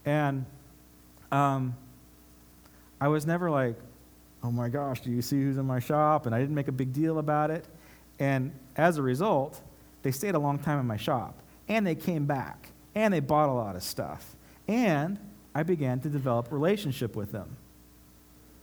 And 0.06 0.46
um, 1.32 1.76
I 3.02 3.08
was 3.08 3.26
never 3.26 3.50
like, 3.50 3.76
oh 4.44 4.52
my 4.52 4.70
gosh, 4.70 5.02
do 5.02 5.10
you 5.10 5.22
see 5.22 5.42
who's 5.42 5.58
in 5.58 5.66
my 5.66 5.80
shop? 5.80 6.28
And 6.28 6.36
I 6.36 6.40
didn't 6.40 6.56
make 6.56 6.68
a 6.68 6.72
big 6.72 6.94
deal 6.94 7.20
about 7.20 7.52
it. 7.52 7.66
And 8.20 8.52
as 8.78 8.98
a 8.98 9.02
result, 9.02 9.60
they 10.04 10.12
stayed 10.12 10.36
a 10.36 10.40
long 10.40 10.60
time 10.60 10.80
in 10.80 10.86
my 10.86 10.98
shop 10.98 11.36
and 11.70 11.86
they 11.86 11.96
came 11.96 12.26
back. 12.26 12.72
And 12.96 13.14
they 13.14 13.20
bought 13.20 13.48
a 13.48 13.54
lot 13.54 13.76
of 13.76 13.84
stuff. 13.84 14.36
And 14.68 15.20
i 15.56 15.64
began 15.64 16.00
to 16.02 16.10
develop 16.10 16.52
a 16.52 16.56
relationship 16.56 17.16
with 17.16 17.32
them. 17.32 17.56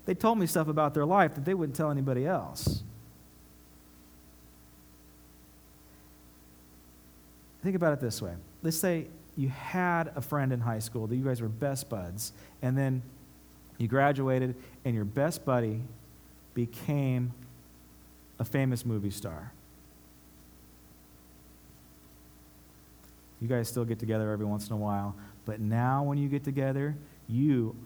They 0.05 0.15
told 0.15 0.39
me 0.39 0.47
stuff 0.47 0.69
about 0.69 0.95
their 0.95 1.07
life 1.07 1.35
that 1.35 1.45
they 1.45 1.55
wouldn't 1.55 1.77
tell 1.77 1.91
anybody 1.91 2.27
else. 2.27 2.83
Think 7.63 7.75
about 7.75 7.93
it 7.93 8.01
this 8.01 8.23
way. 8.23 8.35
Let's 8.63 8.77
say 8.77 9.07
you 9.37 9.49
had 9.49 10.13
a 10.15 10.21
friend 10.21 10.53
in 10.53 10.61
high 10.61 10.79
school 10.79 11.07
that 11.09 11.17
you 11.17 11.25
guys 11.25 11.41
were 11.41 11.49
best 11.49 11.89
buds 11.89 12.33
and 12.63 12.79
then 12.79 13.03
you 13.79 13.89
graduated 13.89 14.55
and 14.85 14.95
your 14.95 15.05
best 15.05 15.45
buddy 15.45 15.83
became 16.55 17.33
a 18.39 18.45
famous 18.45 18.87
movie 18.87 19.11
star 19.11 19.53
You 23.41 23.49
guys 23.49 23.69
still 23.69 23.85
get 23.85 23.99
together 23.99 24.31
every 24.31 24.47
once 24.47 24.69
in 24.69 24.73
a 24.73 24.79
while. 24.79 25.15
But 25.45 25.61
now, 25.61 26.03
when 26.03 26.19
you 26.19 26.29
get 26.29 26.45
together, 26.45 26.97
you 27.29 27.77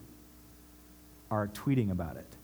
are 1.31 1.49
tweeting 1.49 1.91
about 1.91 2.17
it. 2.17 2.37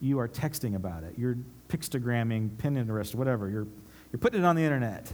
You 0.00 0.18
are 0.18 0.28
texting 0.28 0.74
about 0.74 1.04
it. 1.04 1.14
You're 1.16 1.36
pictogramming, 1.68 2.50
Pinterest, 2.56 3.14
whatever. 3.14 3.48
You're, 3.48 3.66
you're 4.12 4.18
putting 4.20 4.40
it 4.40 4.44
on 4.44 4.56
the 4.56 4.62
internet. 4.62 5.12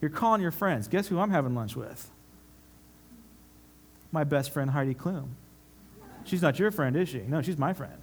You're 0.00 0.10
calling 0.10 0.40
your 0.40 0.50
friends. 0.50 0.88
Guess 0.88 1.08
who 1.08 1.18
I'm 1.18 1.30
having 1.30 1.54
lunch 1.54 1.76
with? 1.76 2.10
My 4.12 4.24
best 4.24 4.50
friend, 4.50 4.70
Heidi 4.70 4.94
Klum. 4.94 5.28
She's 6.24 6.42
not 6.42 6.58
your 6.58 6.70
friend, 6.70 6.96
is 6.96 7.08
she? 7.08 7.20
No, 7.20 7.42
she's 7.42 7.58
my 7.58 7.72
friend. 7.72 7.96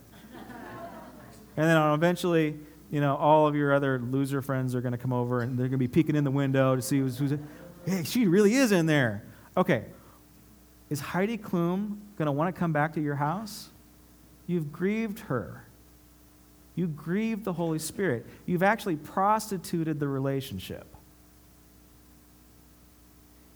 And 1.58 1.66
then 1.68 1.78
eventually, 1.94 2.58
you 2.90 3.02
know, 3.02 3.16
all 3.16 3.48
of 3.48 3.56
your 3.56 3.74
other 3.74 4.00
loser 4.00 4.42
friends 4.42 4.74
are 4.74 4.82
going 4.82 4.94
to 4.94 4.98
come 4.98 5.14
over 5.14 5.42
and 5.42 5.58
they're 5.58 5.68
going 5.68 5.72
to 5.74 5.78
be 5.78 5.88
peeking 5.88 6.16
in 6.16 6.24
the 6.24 6.32
window 6.32 6.76
to 6.76 6.82
see 6.82 7.00
who's, 7.00 7.18
who's 7.18 7.34
Hey, 7.86 8.04
she 8.04 8.28
really 8.28 8.56
is 8.56 8.72
in 8.72 8.86
there. 8.86 9.24
Okay. 9.58 9.86
Is 10.90 11.00
Heidi 11.00 11.38
Klum 11.38 11.98
going 12.18 12.26
to 12.26 12.32
want 12.32 12.54
to 12.54 12.60
come 12.60 12.74
back 12.74 12.94
to 12.94 13.02
your 13.02 13.16
house? 13.16 13.70
You've 14.46 14.72
grieved 14.72 15.20
her. 15.22 15.66
You 16.76 16.88
grieved 16.88 17.44
the 17.44 17.54
Holy 17.54 17.80
Spirit. 17.80 18.26
You've 18.46 18.64
actually 18.64 18.96
prostituted 18.96 20.00
the 20.00 20.08
relationship. 20.08 20.86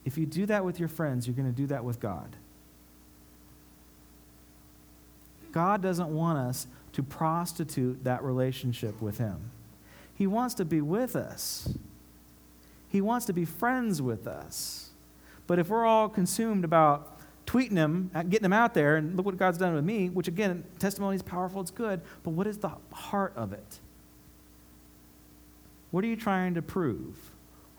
If 0.05 0.17
you 0.17 0.25
do 0.25 0.45
that 0.45 0.63
with 0.63 0.79
your 0.79 0.89
friends, 0.89 1.27
you're 1.27 1.35
going 1.35 1.51
to 1.51 1.55
do 1.55 1.67
that 1.67 1.83
with 1.83 1.99
God. 1.99 2.35
God 5.51 5.81
doesn't 5.81 6.09
want 6.09 6.37
us 6.37 6.67
to 6.93 7.03
prostitute 7.03 8.03
that 8.03 8.23
relationship 8.23 9.01
with 9.01 9.17
Him. 9.17 9.51
He 10.13 10.27
wants 10.27 10.55
to 10.55 10.65
be 10.65 10.81
with 10.81 11.15
us. 11.15 11.73
He 12.95 13.01
wants 13.01 13.25
to 13.25 13.33
be 13.33 13.43
friends 13.43 14.01
with 14.01 14.25
us. 14.25 14.91
But 15.47 15.59
if 15.59 15.67
we're 15.67 15.85
all 15.85 16.07
consumed 16.07 16.63
about 16.63 17.19
tweeting 17.45 17.75
him, 17.75 18.09
uh, 18.15 18.23
getting 18.23 18.45
him 18.45 18.53
out 18.53 18.73
there, 18.73 18.95
and 18.95 19.17
look 19.17 19.25
what 19.25 19.35
God's 19.35 19.57
done 19.57 19.75
with 19.75 19.83
me, 19.83 20.07
which 20.07 20.29
again, 20.29 20.63
testimony 20.79 21.17
is 21.17 21.21
powerful, 21.21 21.59
it's 21.59 21.71
good, 21.71 21.99
but 22.23 22.29
what 22.29 22.47
is 22.47 22.57
the 22.59 22.71
heart 22.93 23.33
of 23.35 23.51
it? 23.51 23.79
What 25.91 26.05
are 26.05 26.07
you 26.07 26.15
trying 26.15 26.53
to 26.53 26.61
prove? 26.61 27.17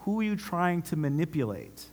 Who 0.00 0.20
are 0.20 0.22
you 0.22 0.36
trying 0.36 0.82
to 0.82 0.96
manipulate? 0.96 1.86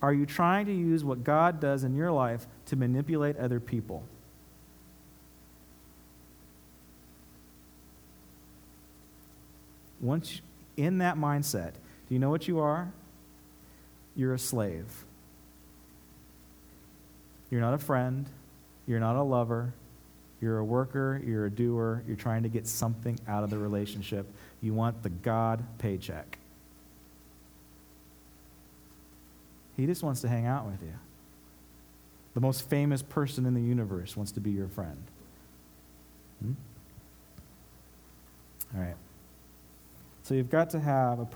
Are 0.00 0.14
you 0.14 0.24
trying 0.24 0.66
to 0.66 0.72
use 0.72 1.02
what 1.02 1.24
God 1.24 1.58
does 1.58 1.82
in 1.82 1.96
your 1.96 2.12
life 2.12 2.46
to 2.66 2.76
manipulate 2.76 3.36
other 3.38 3.58
people? 3.58 4.04
Once 10.00 10.40
in 10.76 10.98
that 10.98 11.16
mindset, 11.16 11.72
do 12.08 12.14
you 12.14 12.18
know 12.18 12.30
what 12.30 12.46
you 12.46 12.60
are? 12.60 12.92
You're 14.14 14.34
a 14.34 14.38
slave. 14.38 15.04
You're 17.50 17.60
not 17.60 17.74
a 17.74 17.78
friend. 17.78 18.26
You're 18.86 19.00
not 19.00 19.16
a 19.16 19.22
lover. 19.22 19.72
You're 20.40 20.58
a 20.58 20.64
worker. 20.64 21.20
You're 21.24 21.46
a 21.46 21.50
doer. 21.50 22.02
You're 22.06 22.16
trying 22.16 22.42
to 22.42 22.48
get 22.48 22.66
something 22.66 23.18
out 23.26 23.44
of 23.44 23.50
the 23.50 23.58
relationship. 23.58 24.26
You 24.60 24.74
want 24.74 25.02
the 25.02 25.10
God 25.10 25.64
paycheck. 25.78 26.38
He 29.76 29.86
just 29.86 30.02
wants 30.02 30.22
to 30.22 30.28
hang 30.28 30.46
out 30.46 30.66
with 30.66 30.82
you. 30.82 30.94
The 32.34 32.40
most 32.40 32.68
famous 32.68 33.02
person 33.02 33.46
in 33.46 33.54
the 33.54 33.60
universe 33.60 34.16
wants 34.16 34.32
to 34.32 34.40
be 34.40 34.50
your 34.50 34.68
friend. 34.68 35.02
Hmm? 36.42 36.52
All 38.74 38.82
right. 38.82 38.96
So 40.26 40.34
you've 40.34 40.50
got 40.50 40.70
to 40.70 40.80
have 40.80 41.20
a 41.20 41.28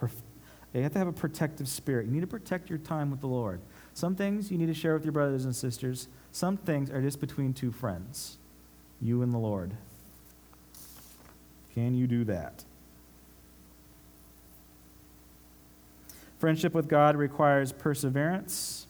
you 0.75 0.83
have 0.83 0.93
to 0.95 0.99
have 0.99 1.07
a 1.07 1.13
protective 1.13 1.69
spirit. 1.69 2.07
You 2.07 2.13
need 2.13 2.23
to 2.23 2.27
protect 2.27 2.69
your 2.69 2.81
time 2.81 3.13
with 3.13 3.21
the 3.21 3.29
Lord. 3.29 3.61
Some 3.95 4.17
things 4.17 4.51
you 4.51 4.59
need 4.59 4.67
to 4.67 4.75
share 4.75 4.95
with 4.95 5.05
your 5.05 5.13
brothers 5.13 5.45
and 5.45 5.55
sisters. 5.55 6.09
Some 6.33 6.57
things 6.57 6.91
are 6.91 7.01
just 7.01 7.21
between 7.21 7.55
two 7.55 7.71
friends, 7.71 8.39
you 9.01 9.23
and 9.23 9.33
the 9.33 9.39
Lord. 9.39 9.75
Can 11.73 11.95
you 11.95 12.09
do 12.09 12.25
that? 12.25 12.65
Friendship 16.41 16.75
with 16.75 16.89
God 16.89 17.15
requires 17.15 17.71
perseverance. 17.71 18.89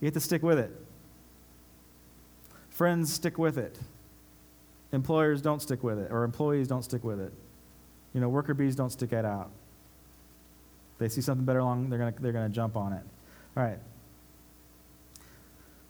You 0.00 0.06
have 0.06 0.14
to 0.14 0.20
stick 0.20 0.42
with 0.42 0.58
it. 0.58 0.70
Friends 2.68 3.10
stick 3.10 3.38
with 3.38 3.56
it. 3.56 3.78
Employers 4.92 5.40
don't 5.40 5.62
stick 5.62 5.82
with 5.82 5.98
it, 5.98 6.10
or 6.12 6.24
employees 6.24 6.68
don't 6.68 6.82
stick 6.82 7.02
with 7.04 7.18
it. 7.18 7.32
You 8.14 8.20
know, 8.20 8.28
worker 8.28 8.54
bees 8.54 8.76
don't 8.76 8.90
stick 8.90 9.12
it 9.12 9.24
out. 9.24 9.50
They 10.98 11.08
see 11.08 11.20
something 11.20 11.44
better 11.44 11.60
along, 11.60 11.90
they're 11.90 11.98
going 11.98 12.12
to 12.12 12.22
they're 12.22 12.32
to 12.32 12.48
jump 12.48 12.76
on 12.76 12.92
it. 12.92 13.02
All 13.56 13.62
right. 13.62 13.78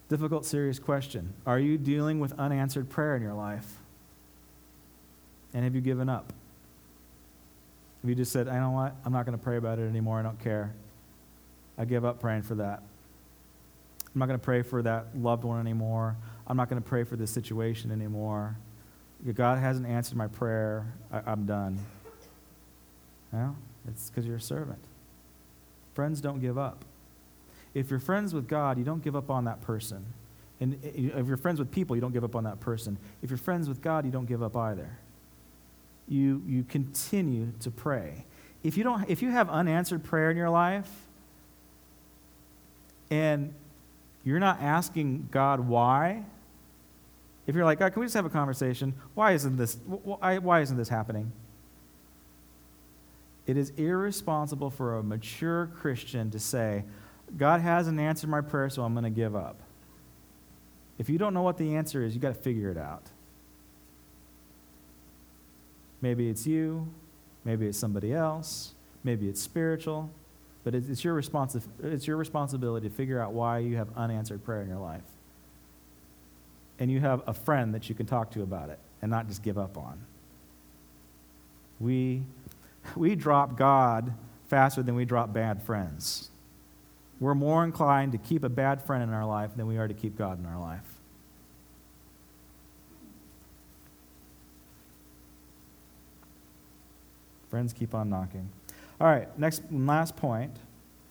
Difficult, 0.09 0.45
serious 0.45 0.79
question. 0.79 1.33
Are 1.47 1.59
you 1.59 1.79
dealing 1.79 2.21
with 2.21 2.33
unanswered 2.39 2.91
prayer 2.91 3.17
in 3.17 3.23
your 3.23 3.35
life? 3.35 3.79
And 5.55 5.65
have 5.65 5.75
you 5.75 5.81
given 5.81 6.09
up? 6.09 6.33
Have 8.03 8.09
you 8.09 8.15
just 8.15 8.33
said, 8.33 8.49
I 8.49 8.59
know 8.59 8.71
what? 8.71 8.95
I'm 9.05 9.13
not 9.13 9.27
going 9.27 9.39
to 9.39 9.43
pray 9.43 9.57
about 9.57 9.79
it 9.79 9.89
anymore. 9.89 10.19
I 10.19 10.23
don't 10.23 10.39
care. 10.39 10.73
I 11.79 11.85
give 11.85 12.05
up 12.05 12.21
praying 12.21 12.43
for 12.43 12.57
that. 12.57 12.83
I'm 14.15 14.19
not 14.19 14.27
going 14.27 14.39
to 14.39 14.45
pray 14.45 14.63
for 14.63 14.83
that 14.83 15.07
loved 15.17 15.45
one 15.45 15.61
anymore. 15.61 16.17
I'm 16.47 16.57
not 16.57 16.69
going 16.69 16.83
to 16.83 16.87
pray 16.87 17.05
for 17.05 17.17
this 17.17 17.31
situation 17.31 17.91
anymore. 17.91 18.57
God 19.35 19.59
hasn't 19.59 19.87
answered 19.87 20.19
my 20.19 20.27
prayer. 20.27 20.93
I, 21.11 21.33
am 21.33 21.47
done. 21.47 21.79
Well, 23.33 23.57
it's 23.89 24.11
because 24.11 24.27
you're 24.27 24.37
a 24.37 24.41
servant. 24.41 24.85
Friends 25.95 26.21
don't 26.21 26.41
give 26.41 26.59
up. 26.59 26.85
If 27.75 27.91
you're 27.91 28.01
friends 28.01 28.35
with 28.35 28.49
God, 28.49 28.79
you 28.79 28.85
don't 28.85 29.03
give 29.03 29.17
up 29.17 29.31
on 29.31 29.45
that 29.45 29.61
person. 29.63 30.05
And 30.61 30.79
if 30.83 31.27
you're 31.27 31.37
friends 31.37 31.59
with 31.59 31.71
people, 31.71 31.97
you 31.97 32.03
don't 32.03 32.13
give 32.13 32.25
up 32.25 32.37
on 32.37 32.45
that 32.45 32.61
person. 32.61 32.99
If 33.23 33.31
you're 33.31 33.39
friends 33.39 33.69
with 33.69 33.83
God, 33.83 34.05
you 34.05 34.13
don't 34.13 34.27
give 34.27 34.43
up 34.43 34.57
either. 34.57 34.99
You, 36.09 36.43
you 36.47 36.63
continue 36.65 37.53
to 37.61 37.71
pray. 37.71 38.27
If 38.63 38.77
you, 38.77 38.85
don't, 38.85 39.09
if 39.09 39.23
you 39.23 39.31
have 39.31 39.49
unanswered 39.51 40.05
prayer 40.05 40.31
in 40.31 40.37
your 40.37 40.51
life 40.51 40.91
and 43.11 43.53
you're 44.25 44.39
not 44.39 44.61
asking 44.61 45.29
God 45.33 45.61
why, 45.61 46.25
if 47.47 47.57
you're 47.57 47.65
like, 47.65 47.81
God, 47.81 47.93
can 47.93 48.01
we 48.01 48.07
just 48.07 48.15
have 48.15 48.27
a 48.27 48.31
conversation? 48.31 48.95
Why 49.15 49.33
isn't 49.33 49.57
this, 49.57 49.79
why, 49.87 50.39
why 50.39 50.61
isn't 50.61 50.77
this 50.77 50.89
happening? 50.89 51.33
It 53.47 53.57
is 53.57 53.71
irresponsible 53.71 54.71
for 54.71 54.99
a 54.99 55.03
mature 55.03 55.71
Christian 55.75 56.31
to 56.31 56.39
say, 56.39 56.85
God 57.37 57.61
hasn't 57.61 57.99
answered 57.99 58.31
my 58.31 58.41
prayer, 58.41 58.71
so 58.71 58.83
I'm 58.83 58.95
going 58.95 59.05
to 59.05 59.11
give 59.11 59.35
up. 59.35 59.61
If 60.99 61.09
you 61.09 61.19
don't 61.19 61.35
know 61.35 61.43
what 61.43 61.57
the 61.57 61.75
answer 61.77 62.05
is, 62.05 62.15
you've 62.15 62.23
got 62.23 62.35
to 62.35 62.41
figure 62.41 62.71
it 62.71 62.77
out. 62.77 63.03
Maybe 66.01 66.29
it's 66.29 66.47
you, 66.47 66.89
maybe 67.45 67.67
it's 67.67 67.79
somebody 67.79 68.13
else, 68.13 68.75
maybe 69.03 69.29
it's 69.29 69.41
spiritual, 69.41 70.11
but 70.65 70.75
it's, 70.75 70.89
it's, 70.89 71.05
your, 71.05 71.21
responsi- 71.21 71.67
it's 71.83 72.07
your 72.07 72.17
responsibility 72.17 72.89
to 72.89 72.95
figure 72.95 73.21
out 73.21 73.33
why 73.33 73.59
you 73.59 73.77
have 73.77 73.89
unanswered 73.97 74.45
prayer 74.45 74.63
in 74.63 74.69
your 74.69 74.79
life. 74.79 75.03
And 76.79 76.91
you 76.91 77.01
have 77.01 77.23
a 77.27 77.35
friend 77.35 77.75
that 77.75 77.89
you 77.89 77.95
can 77.95 78.07
talk 78.07 78.31
to 78.33 78.43
about 78.43 78.69
it 78.69 78.79
and 79.01 79.11
not 79.11 79.29
just 79.29 79.43
give 79.43 79.59
up 79.59 79.77
on. 79.77 80.01
We, 81.81 82.23
we 82.97 83.15
drop 83.15 83.57
God 83.57 84.13
faster 84.49 84.83
than 84.83 84.95
we 84.95 85.05
drop 85.05 85.33
bad 85.33 85.63
friends. 85.63 86.31
We're 87.21 87.35
more 87.35 87.65
inclined 87.65 88.13
to 88.13 88.19
keep 88.19 88.43
a 88.43 88.49
bad 88.49 88.83
friend 88.83 89.03
in 89.03 89.11
our 89.11 89.25
life 89.25 89.51
than 89.57 89.67
we 89.67 89.79
are 89.79 89.87
to 89.87 89.95
keep 89.95 90.17
God 90.17 90.39
in 90.39 90.47
our 90.47 90.59
life. 90.61 90.81
Friends 97.49 97.73
keep 97.73 97.95
on 97.95 98.09
knocking. 98.09 98.49
All 99.01 99.07
right, 99.07 99.29
next 99.39 99.63
last 99.71 100.17
point. 100.17 100.57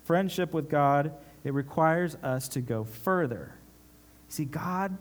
Friendship 0.04 0.54
with 0.54 0.70
God, 0.70 1.14
it 1.44 1.54
requires 1.54 2.16
us 2.24 2.48
to 2.50 2.62
go 2.62 2.84
further. 2.84 3.54
See, 4.28 4.46
God, 4.46 4.98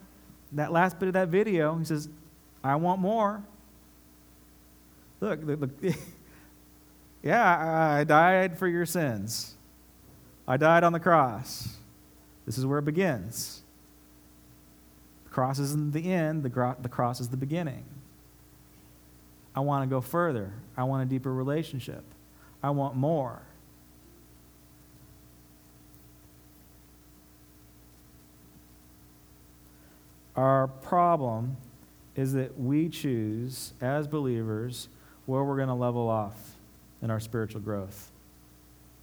that 0.53 0.71
last 0.71 0.99
bit 0.99 1.09
of 1.09 1.14
that 1.14 1.29
video, 1.29 1.77
he 1.77 1.85
says, 1.85 2.09
I 2.62 2.77
want 2.77 3.01
more. 3.01 3.43
Look, 5.21 5.41
look, 5.43 5.61
look 5.61 5.71
yeah, 7.23 7.97
I 7.99 8.05
died 8.05 8.59
for 8.59 8.66
your 8.66 8.87
sins. 8.87 9.55
I 10.49 10.57
died 10.57 10.85
on 10.85 10.93
the 10.93 11.01
cross. 11.01 11.77
This 12.47 12.57
is 12.59 12.66
where 12.66 12.79
it 12.79 12.85
begins. 12.85 13.62
The 15.25 15.31
cross 15.31 15.59
isn't 15.59 15.93
the 15.93 16.12
end, 16.12 16.43
the, 16.43 16.49
gro- 16.49 16.77
the 16.81 16.89
cross 16.89 17.21
is 17.21 17.29
the 17.29 17.37
beginning. 17.37 17.85
I 19.55 19.61
want 19.61 19.89
to 19.89 19.95
go 19.95 20.01
further. 20.01 20.53
I 20.77 20.85
want 20.85 21.03
a 21.03 21.07
deeper 21.07 21.33
relationship. 21.33 22.05
I 22.62 22.71
want 22.71 22.97
more. 22.97 23.43
Our 30.37 30.68
problem 30.68 31.59
is 32.16 32.33
that 32.33 32.59
we 32.59 32.89
choose, 32.89 33.75
as 33.81 34.09
believers, 34.09 34.89
where 35.27 35.45
we're 35.45 35.57
going 35.57 35.68
to 35.68 35.75
level 35.75 36.09
off 36.09 36.57
in 37.03 37.11
our 37.11 37.21
spiritual 37.21 37.61
growth. 37.61 38.11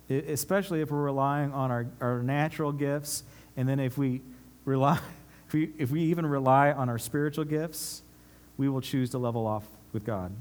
It, 0.10 0.30
especially 0.30 0.82
if 0.82 0.92
we're 0.92 1.02
relying 1.02 1.52
on 1.52 1.72
our, 1.72 1.88
our 2.00 2.24
natural 2.24 2.72
gifts, 2.72 3.24
and 3.56 3.68
then 3.68 3.80
if 3.80 3.98
we 3.98 4.22
rely, 4.66 5.00
if 5.48 5.54
we, 5.54 5.72
if 5.78 5.92
we 5.92 6.02
even 6.04 6.26
rely 6.26 6.72
on 6.72 6.90
our 6.90 7.00
spiritual 7.00 7.46
gifts, 7.46 8.02
we 8.58 8.70
will 8.70 8.82
choose 8.82 9.10
to 9.12 9.18
level 9.18 9.46
off 9.46 9.66
with 9.94 10.06
God. 10.06 10.32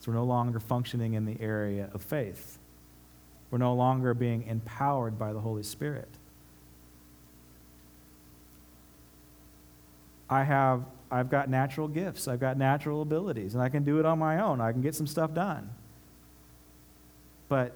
So 0.00 0.10
we're 0.10 0.18
no 0.18 0.24
longer 0.24 0.60
functioning 0.60 1.14
in 1.14 1.26
the 1.26 1.40
area 1.40 1.90
of 1.92 2.02
faith. 2.02 2.58
We're 3.50 3.58
no 3.58 3.74
longer 3.74 4.14
being 4.14 4.46
empowered 4.46 5.18
by 5.18 5.32
the 5.32 5.40
Holy 5.40 5.62
Spirit. 5.62 6.08
I 10.28 10.44
have 10.44 10.84
I've 11.10 11.28
got 11.28 11.50
natural 11.50 11.88
gifts, 11.88 12.28
I've 12.28 12.38
got 12.38 12.56
natural 12.56 13.02
abilities, 13.02 13.54
and 13.54 13.62
I 13.62 13.68
can 13.68 13.82
do 13.82 13.98
it 13.98 14.06
on 14.06 14.18
my 14.18 14.40
own. 14.40 14.60
I 14.60 14.70
can 14.70 14.80
get 14.80 14.94
some 14.94 15.08
stuff 15.08 15.34
done. 15.34 15.70
But 17.50 17.72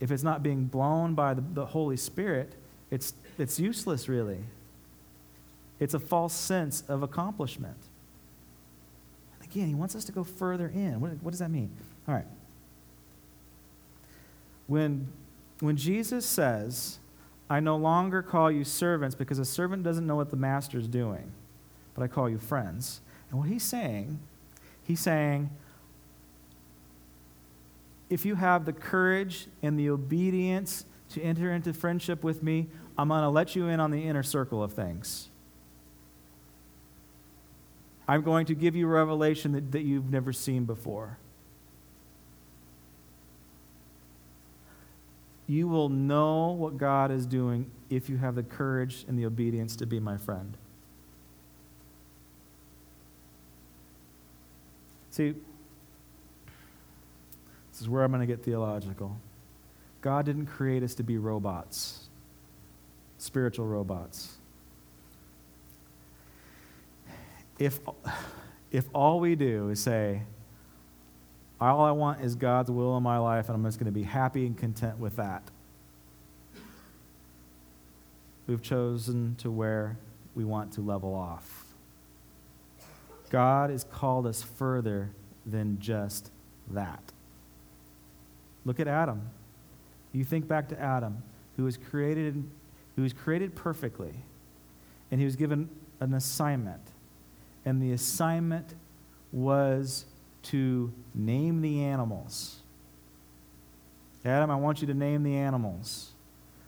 if 0.00 0.10
it's 0.10 0.24
not 0.24 0.42
being 0.42 0.64
blown 0.64 1.14
by 1.14 1.34
the, 1.34 1.42
the 1.42 1.66
Holy 1.66 1.96
Spirit, 1.96 2.54
it's, 2.90 3.14
it's 3.38 3.60
useless, 3.60 4.08
really. 4.08 4.40
It's 5.78 5.94
a 5.94 6.00
false 6.00 6.34
sense 6.34 6.82
of 6.88 7.04
accomplishment. 7.04 7.76
Again, 9.44 9.68
he 9.68 9.74
wants 9.76 9.94
us 9.94 10.04
to 10.06 10.12
go 10.12 10.24
further 10.24 10.66
in. 10.66 11.00
What, 11.00 11.12
what 11.22 11.30
does 11.30 11.38
that 11.38 11.50
mean? 11.52 11.70
All 12.08 12.14
right. 12.14 12.26
When, 14.66 15.06
when 15.60 15.76
Jesus 15.76 16.26
says, 16.26 16.98
I 17.48 17.60
no 17.60 17.76
longer 17.76 18.20
call 18.20 18.50
you 18.50 18.64
servants 18.64 19.14
because 19.14 19.38
a 19.38 19.44
servant 19.44 19.84
doesn't 19.84 20.04
know 20.04 20.16
what 20.16 20.32
the 20.32 20.36
master 20.36 20.76
is 20.76 20.88
doing 20.88 21.30
but 21.94 22.02
I 22.02 22.08
call 22.08 22.28
you 22.28 22.38
friends. 22.38 23.00
And 23.30 23.38
what 23.38 23.48
he's 23.48 23.62
saying, 23.62 24.18
he's 24.82 25.00
saying, 25.00 25.50
if 28.14 28.24
you 28.24 28.36
have 28.36 28.64
the 28.64 28.72
courage 28.72 29.48
and 29.60 29.76
the 29.76 29.90
obedience 29.90 30.84
to 31.10 31.20
enter 31.20 31.52
into 31.52 31.72
friendship 31.72 32.22
with 32.22 32.44
me, 32.44 32.68
I'm 32.96 33.08
going 33.08 33.22
to 33.22 33.28
let 33.28 33.56
you 33.56 33.66
in 33.66 33.80
on 33.80 33.90
the 33.90 34.04
inner 34.04 34.22
circle 34.22 34.62
of 34.62 34.72
things. 34.72 35.30
I'm 38.06 38.22
going 38.22 38.46
to 38.46 38.54
give 38.54 38.76
you 38.76 38.86
revelation 38.86 39.50
that, 39.50 39.72
that 39.72 39.82
you've 39.82 40.12
never 40.12 40.32
seen 40.32 40.64
before. 40.64 41.18
You 45.48 45.66
will 45.66 45.88
know 45.88 46.52
what 46.52 46.78
God 46.78 47.10
is 47.10 47.26
doing 47.26 47.68
if 47.90 48.08
you 48.08 48.16
have 48.18 48.36
the 48.36 48.44
courage 48.44 49.04
and 49.08 49.18
the 49.18 49.26
obedience 49.26 49.74
to 49.74 49.86
be 49.86 49.98
my 49.98 50.18
friend. 50.18 50.56
See, 55.10 55.34
this 57.74 57.80
is 57.80 57.88
where 57.88 58.04
I'm 58.04 58.12
going 58.12 58.20
to 58.20 58.26
get 58.32 58.44
theological. 58.44 59.18
God 60.00 60.24
didn't 60.24 60.46
create 60.46 60.84
us 60.84 60.94
to 60.94 61.02
be 61.02 61.18
robots, 61.18 62.08
spiritual 63.18 63.66
robots. 63.66 64.36
If, 67.58 67.80
if 68.70 68.84
all 68.94 69.18
we 69.18 69.34
do 69.34 69.70
is 69.70 69.80
say, 69.82 70.22
all 71.60 71.80
I 71.80 71.90
want 71.90 72.20
is 72.20 72.36
God's 72.36 72.70
will 72.70 72.96
in 72.96 73.02
my 73.02 73.18
life, 73.18 73.48
and 73.48 73.56
I'm 73.56 73.64
just 73.64 73.80
going 73.80 73.86
to 73.86 73.92
be 73.92 74.04
happy 74.04 74.46
and 74.46 74.56
content 74.56 74.98
with 75.00 75.16
that, 75.16 75.42
we've 78.46 78.62
chosen 78.62 79.34
to 79.40 79.50
where 79.50 79.98
we 80.36 80.44
want 80.44 80.72
to 80.74 80.80
level 80.80 81.12
off. 81.12 81.64
God 83.30 83.70
has 83.70 83.82
called 83.82 84.28
us 84.28 84.44
further 84.44 85.10
than 85.44 85.80
just 85.80 86.30
that. 86.70 87.10
Look 88.64 88.80
at 88.80 88.88
Adam. 88.88 89.22
You 90.12 90.24
think 90.24 90.46
back 90.46 90.68
to 90.68 90.80
Adam, 90.80 91.22
who 91.56 91.64
was 91.64 91.76
created, 91.76 92.44
who 92.96 93.02
was 93.02 93.12
created 93.12 93.54
perfectly, 93.54 94.14
and 95.10 95.20
he 95.20 95.24
was 95.24 95.36
given 95.36 95.68
an 96.00 96.14
assignment. 96.14 96.82
And 97.64 97.82
the 97.82 97.92
assignment 97.92 98.74
was 99.32 100.04
to 100.44 100.92
name 101.14 101.62
the 101.62 101.82
animals. 101.82 102.60
Adam, 104.24 104.50
I 104.50 104.56
want 104.56 104.80
you 104.80 104.86
to 104.86 104.94
name 104.94 105.22
the 105.22 105.36
animals. 105.36 106.12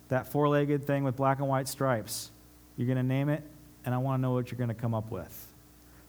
That 0.09 0.27
four 0.27 0.49
legged 0.49 0.87
thing 0.87 1.05
with 1.05 1.17
black 1.17 1.39
and 1.39 1.49
white 1.49 1.69
stripes. 1.69 2.31
You're 2.77 2.87
going 2.87 2.99
to 2.99 3.03
name 3.03 3.29
it, 3.29 3.43
and 3.85 3.95
I 3.95 3.99
want 3.99 4.19
to 4.19 4.23
know 4.23 4.33
what 4.33 4.51
you're 4.51 4.59
going 4.59 4.69
to 4.69 4.75
come 4.75 4.95
up 4.95 5.11
with. 5.11 5.47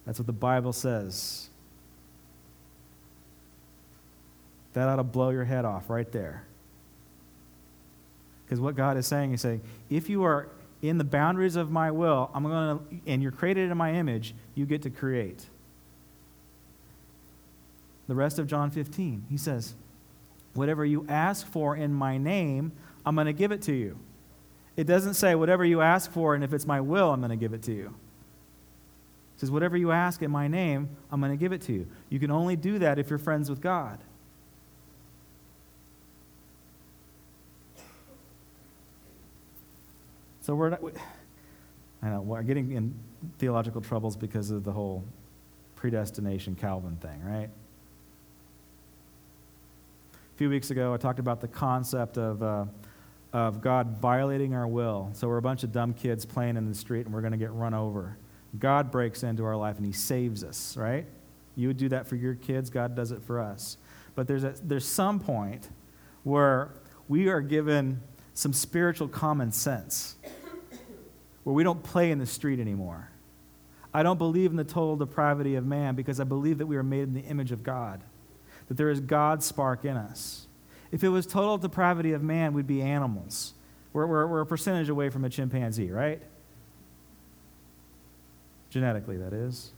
That's 0.06 0.20
what 0.20 0.28
the 0.28 0.34
Bible 0.34 0.74
says. 0.74 1.50
That 4.78 4.90
ought 4.90 4.98
to 4.98 5.04
blow 5.04 5.32
your 5.32 5.44
head 5.44 5.66
off 5.66 5.90
right 5.90 6.12
there. 6.12 6.44
Because 8.46 8.60
what 8.62 8.76
God 8.76 8.96
is 8.96 9.08
saying, 9.08 9.34
is 9.34 9.42
saying, 9.42 9.62
if 9.90 10.08
you 10.08 10.24
are 10.24 10.50
in 10.84 11.00
the 11.00 11.04
boundaries 11.04 11.56
of 11.56 11.72
my 11.72 11.90
will, 11.90 12.30
I'm 12.32 12.44
going 12.44 12.78
to, 12.78 13.12
and 13.12 13.24
you're 13.24 13.32
created 13.32 13.72
in 13.72 13.78
my 13.78 13.94
image, 13.94 14.36
you 14.54 14.68
get 14.68 14.84
to 14.84 14.92
create. 14.92 15.48
The 18.08 18.14
rest 18.14 18.38
of 18.38 18.46
John 18.46 18.70
15, 18.70 19.26
He 19.32 19.36
says, 19.36 19.74
whatever 20.54 20.86
you 20.86 21.08
ask 21.10 21.48
for 21.48 21.76
in 21.76 21.92
my 21.92 22.20
name, 22.20 22.72
I'm 23.04 23.16
going 23.16 23.26
to 23.26 23.34
give 23.34 23.52
it 23.52 23.64
to 23.64 23.74
you. 23.74 23.98
It 24.76 24.86
doesn't 24.86 25.16
say, 25.16 25.34
whatever 25.34 25.66
you 25.66 25.82
ask 25.82 26.12
for, 26.12 26.36
and 26.36 26.44
if 26.44 26.54
it's 26.54 26.68
my 26.68 26.82
will, 26.82 27.12
I'm 27.12 27.20
going 27.20 27.32
to 27.32 27.36
give 27.36 27.54
it 27.54 27.64
to 27.64 27.74
you 27.74 27.96
It 29.34 29.40
says, 29.40 29.50
Whatever 29.50 29.76
you 29.76 29.92
ask 29.92 30.22
in 30.22 30.30
my 30.30 30.48
name, 30.48 30.88
I'm 31.12 31.20
going 31.20 31.32
to 31.32 31.38
give 31.38 31.52
it 31.52 31.64
to 31.64 31.74
you. 31.74 31.88
You 32.10 32.20
can 32.20 32.30
only 32.30 32.56
do 32.56 32.78
that 32.78 33.00
if 33.00 33.10
you're 33.10 33.18
friends 33.18 33.50
with 33.50 33.60
God. 33.60 33.98
So 40.48 40.56
we're 40.56 40.70
not, 40.70 40.80
I 42.02 42.08
know, 42.08 42.22
we're 42.22 42.42
getting 42.42 42.72
in 42.72 42.98
theological 43.38 43.82
troubles 43.82 44.16
because 44.16 44.50
of 44.50 44.64
the 44.64 44.72
whole 44.72 45.04
predestination 45.76 46.56
Calvin 46.56 46.96
thing, 47.02 47.22
right? 47.22 47.50
A 50.14 50.38
few 50.38 50.50
weeks 50.50 50.72
ago, 50.72 50.94
I 50.94 50.98
talked 50.98 51.20
about 51.20 51.42
the 51.42 51.50
concept 51.50 52.18
of, 52.18 52.42
uh, 52.42 52.64
of 53.34 53.60
God 53.60 53.98
violating 53.98 54.54
our 54.54 54.66
will. 54.66 55.10
So 55.12 55.28
we're 55.28 55.36
a 55.36 55.42
bunch 55.42 55.64
of 55.64 55.74
dumb 55.74 55.94
kids 55.94 56.26
playing 56.26 56.56
in 56.56 56.66
the 56.66 56.76
street 56.76 57.06
and 57.06 57.14
we're 57.14 57.20
going 57.20 57.34
to 57.34 57.38
get 57.38 57.52
run 57.52 57.74
over. 57.74 58.18
God 58.58 58.90
breaks 58.90 59.24
into 59.24 59.44
our 59.44 59.58
life 59.58 59.76
and 59.76 59.86
He 59.86 59.92
saves 59.92 60.46
us, 60.46 60.78
right? 60.78 61.06
You 61.58 61.68
would 61.68 61.78
do 61.78 61.90
that 61.90 62.08
for 62.08 62.16
your 62.16 62.36
kids, 62.36 62.70
God 62.70 62.96
does 62.96 63.12
it 63.12 63.22
for 63.22 63.42
us. 63.42 63.76
But 64.16 64.30
there's, 64.30 64.46
a, 64.46 64.54
there's 64.64 64.86
some 64.88 65.20
point 65.20 65.68
where 66.24 66.72
we 67.10 67.28
are 67.28 67.42
given 67.42 68.00
some 68.38 68.54
spiritual 68.54 69.08
common 69.08 69.52
sense, 69.52 70.16
where 71.44 71.56
we 71.56 71.64
don't 71.64 71.82
play 71.82 72.12
in 72.12 72.20
the 72.20 72.26
street 72.28 72.60
anymore. 72.60 73.10
I 73.92 74.04
don't 74.04 74.20
believe 74.20 74.52
in 74.52 74.58
the 74.58 74.64
total 74.64 74.96
depravity 74.96 75.56
of 75.56 75.66
man 75.66 75.96
because 75.96 76.20
I 76.20 76.24
believe 76.24 76.60
that 76.60 76.68
we 76.68 76.78
are 76.78 76.84
made 76.84 77.02
in 77.02 77.16
the 77.16 77.22
image 77.22 77.52
of 77.52 77.64
God, 77.64 78.04
that 78.68 78.78
there 78.78 78.92
is 78.92 79.00
God's 79.00 79.44
spark 79.44 79.86
in 79.86 79.98
us. 79.98 80.46
If 80.92 81.04
it 81.04 81.10
was 81.10 81.26
total 81.26 81.58
depravity 81.58 82.12
of 82.12 82.22
man, 82.22 82.54
we'd 82.54 82.68
be 82.68 82.84
animals. 82.84 83.56
We're, 83.92 84.06
we're, 84.06 84.28
we're 84.28 84.42
a 84.42 84.46
percentage 84.46 84.90
away 84.90 85.10
from 85.10 85.26
a 85.26 85.30
chimpanzee, 85.30 85.90
right? 85.90 86.22
Genetically, 88.70 89.18
that 89.18 89.34
is. 89.34 89.72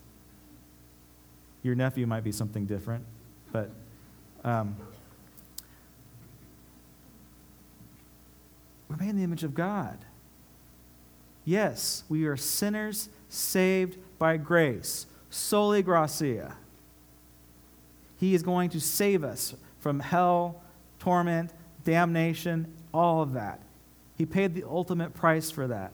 Your 1.64 1.76
nephew 1.76 2.06
might 2.06 2.26
be 2.26 2.34
something 2.34 2.66
different, 2.66 3.06
but. 3.54 3.72
Um, 4.44 4.76
we're 8.90 8.98
made 8.98 9.10
in 9.10 9.18
the 9.18 9.24
image 9.24 9.44
of 9.44 9.54
God. 9.54 10.00
Yes, 11.46 12.04
we 12.10 12.26
are 12.26 12.36
sinners 12.36 13.10
saved 13.30 13.98
by 14.18 14.38
grace, 14.38 15.06
soli 15.30 15.82
gracia. 15.82 16.56
He 18.20 18.36
is 18.36 18.44
going 18.44 18.70
to 18.72 18.82
save 18.82 19.24
us 19.24 19.56
from 19.80 20.00
hell, 20.00 20.62
torment, 21.00 21.52
damnation, 21.86 22.74
all 22.94 23.22
of 23.22 23.34
that. 23.34 23.62
He 24.18 24.26
paid 24.26 24.54
the 24.54 24.66
ultimate 24.66 25.14
price 25.14 25.50
for 25.50 25.68
that. 25.68 25.94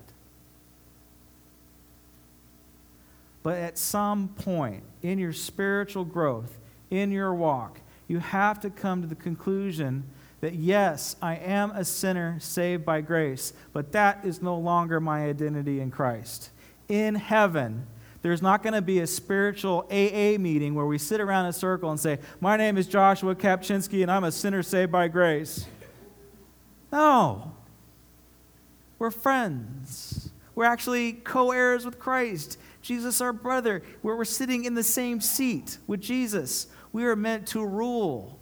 But 3.43 3.59
at 3.59 3.77
some 3.77 4.29
point 4.29 4.81
in 5.03 5.19
your 5.19 5.33
spiritual 5.33 6.03
growth, 6.03 6.57
in 6.89 7.11
your 7.11 7.35
walk, 7.35 7.79
you 8.07 8.17
have 8.17 8.59
to 8.61 8.71
come 8.71 9.01
to 9.01 9.07
the 9.07 9.15
conclusion 9.15 10.03
that 10.45 10.53
yes, 10.53 11.15
I 11.23 11.37
am 11.37 11.71
a 11.71 11.83
sinner 11.83 12.39
saved 12.39 12.85
by 12.85 13.01
grace, 13.01 13.51
but 13.73 13.91
that 13.93 14.23
is 14.23 14.43
no 14.43 14.55
longer 14.55 14.99
my 14.99 15.25
identity 15.25 15.79
in 15.79 15.89
Christ. 15.89 16.51
In 16.87 17.15
heaven, 17.15 17.87
there's 18.21 18.43
not 18.43 18.61
going 18.61 18.73
to 18.73 18.81
be 18.83 18.99
a 18.99 19.07
spiritual 19.07 19.87
AA 19.89 20.37
meeting 20.37 20.75
where 20.75 20.85
we 20.85 20.99
sit 20.99 21.19
around 21.19 21.47
a 21.47 21.53
circle 21.53 21.89
and 21.89 21.99
say, 21.99 22.19
My 22.39 22.57
name 22.57 22.77
is 22.77 22.85
Joshua 22.85 23.33
Kapchinsky 23.33 24.03
and 24.03 24.11
I'm 24.11 24.23
a 24.23 24.31
sinner 24.31 24.61
saved 24.61 24.91
by 24.91 25.07
grace. 25.07 25.65
No. 26.91 27.51
We're 28.99 29.09
friends. 29.09 30.29
We're 30.53 30.65
actually 30.65 31.13
co 31.13 31.53
heirs 31.53 31.85
with 31.85 31.97
Christ. 31.97 32.59
Jesus, 32.83 33.19
our 33.19 33.33
brother, 33.33 33.81
where 34.03 34.15
we're 34.15 34.25
sitting 34.25 34.65
in 34.65 34.75
the 34.75 34.83
same 34.83 35.21
seat 35.21 35.79
with 35.87 36.01
Jesus. 36.01 36.67
We 36.93 37.05
are 37.05 37.15
meant 37.15 37.47
to 37.47 37.65
rule. 37.65 38.39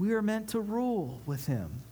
We 0.00 0.14
are 0.14 0.22
meant 0.22 0.48
to 0.48 0.60
rule 0.60 1.20
with 1.26 1.46
him. 1.46 1.82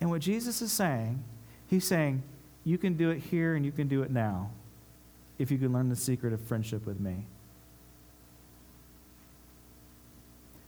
And 0.00 0.10
what 0.10 0.20
Jesus 0.20 0.62
is 0.62 0.70
saying, 0.70 1.24
he's 1.66 1.84
saying, 1.84 2.22
you 2.62 2.78
can 2.78 2.96
do 2.96 3.10
it 3.10 3.18
here 3.18 3.56
and 3.56 3.64
you 3.64 3.72
can 3.72 3.88
do 3.88 4.02
it 4.02 4.10
now 4.12 4.52
if 5.40 5.50
you 5.50 5.58
can 5.58 5.72
learn 5.72 5.88
the 5.88 5.96
secret 5.96 6.32
of 6.32 6.40
friendship 6.40 6.86
with 6.86 7.00
me. 7.00 7.26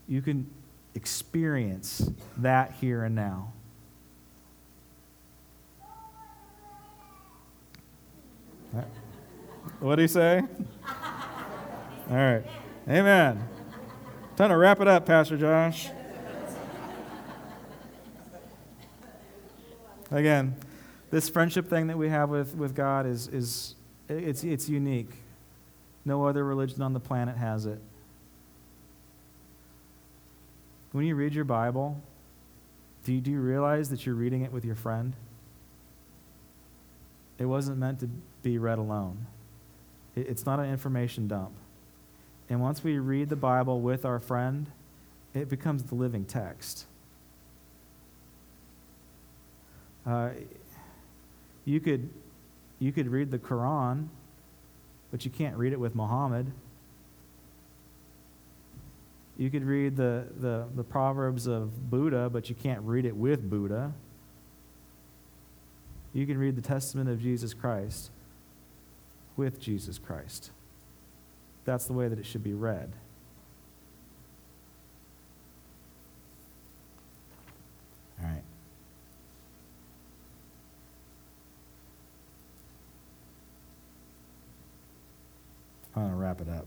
You 0.08 0.20
can 0.20 0.50
experience 0.96 2.10
that 2.38 2.72
here 2.80 3.04
and 3.04 3.14
now. 3.14 3.52
What 9.78 9.94
did 9.94 10.02
he 10.02 10.08
say? 10.08 10.42
All 12.10 12.16
right. 12.16 12.42
Amen. 12.88 13.48
Time 14.36 14.48
to 14.50 14.56
wrap 14.56 14.80
it 14.80 14.88
up, 14.88 15.04
Pastor 15.04 15.36
Josh. 15.36 15.90
Again, 20.10 20.56
this 21.10 21.28
friendship 21.28 21.68
thing 21.68 21.86
that 21.88 21.98
we 21.98 22.08
have 22.08 22.30
with, 22.30 22.54
with 22.56 22.74
God 22.74 23.06
is, 23.06 23.28
is 23.28 23.74
it's, 24.08 24.42
it's 24.42 24.68
unique. 24.68 25.10
No 26.04 26.26
other 26.26 26.44
religion 26.44 26.82
on 26.82 26.92
the 26.92 27.00
planet 27.00 27.36
has 27.36 27.66
it. 27.66 27.80
When 30.92 31.04
you 31.04 31.14
read 31.14 31.34
your 31.34 31.44
Bible, 31.44 32.00
do 33.04 33.12
you, 33.12 33.20
do 33.20 33.30
you 33.30 33.40
realize 33.40 33.90
that 33.90 34.04
you're 34.04 34.14
reading 34.14 34.42
it 34.42 34.52
with 34.52 34.64
your 34.64 34.74
friend? 34.74 35.14
It 37.38 37.44
wasn't 37.44 37.78
meant 37.78 38.00
to 38.00 38.08
be 38.42 38.58
read 38.58 38.78
alone. 38.78 39.26
It, 40.16 40.28
it's 40.28 40.44
not 40.44 40.58
an 40.58 40.66
information 40.66 41.28
dump. 41.28 41.52
And 42.50 42.60
once 42.60 42.82
we 42.82 42.98
read 42.98 43.28
the 43.28 43.36
Bible 43.36 43.80
with 43.80 44.04
our 44.04 44.18
friend, 44.18 44.66
it 45.32 45.48
becomes 45.48 45.84
the 45.84 45.94
living 45.94 46.24
text. 46.24 46.84
Uh, 50.04 50.30
you 51.64 51.78
could 51.78 52.10
you 52.80 52.90
could 52.92 53.08
read 53.08 53.30
the 53.30 53.38
Quran, 53.38 54.08
but 55.10 55.24
you 55.24 55.30
can't 55.30 55.56
read 55.56 55.72
it 55.72 55.78
with 55.78 55.94
Muhammad. 55.94 56.50
You 59.36 59.50
could 59.50 59.64
read 59.64 59.96
the, 59.96 60.26
the, 60.38 60.66
the 60.74 60.84
Proverbs 60.84 61.46
of 61.46 61.90
Buddha, 61.90 62.28
but 62.30 62.48
you 62.48 62.54
can't 62.54 62.80
read 62.82 63.04
it 63.04 63.16
with 63.16 63.48
Buddha. 63.48 63.92
You 66.12 66.26
can 66.26 66.36
read 66.36 66.56
the 66.56 66.62
Testament 66.62 67.08
of 67.08 67.22
Jesus 67.22 67.54
Christ 67.54 68.10
with 69.36 69.60
Jesus 69.60 69.98
Christ. 69.98 70.50
That's 71.70 71.84
the 71.84 71.92
way 71.92 72.08
that 72.08 72.18
it 72.18 72.26
should 72.26 72.42
be 72.42 72.52
read. 72.52 72.90
All 78.20 78.26
right. 78.26 78.42
I'm 85.94 86.02
going 86.02 86.10
to 86.10 86.16
wrap 86.16 86.40
it 86.40 86.48
up. 86.48 86.66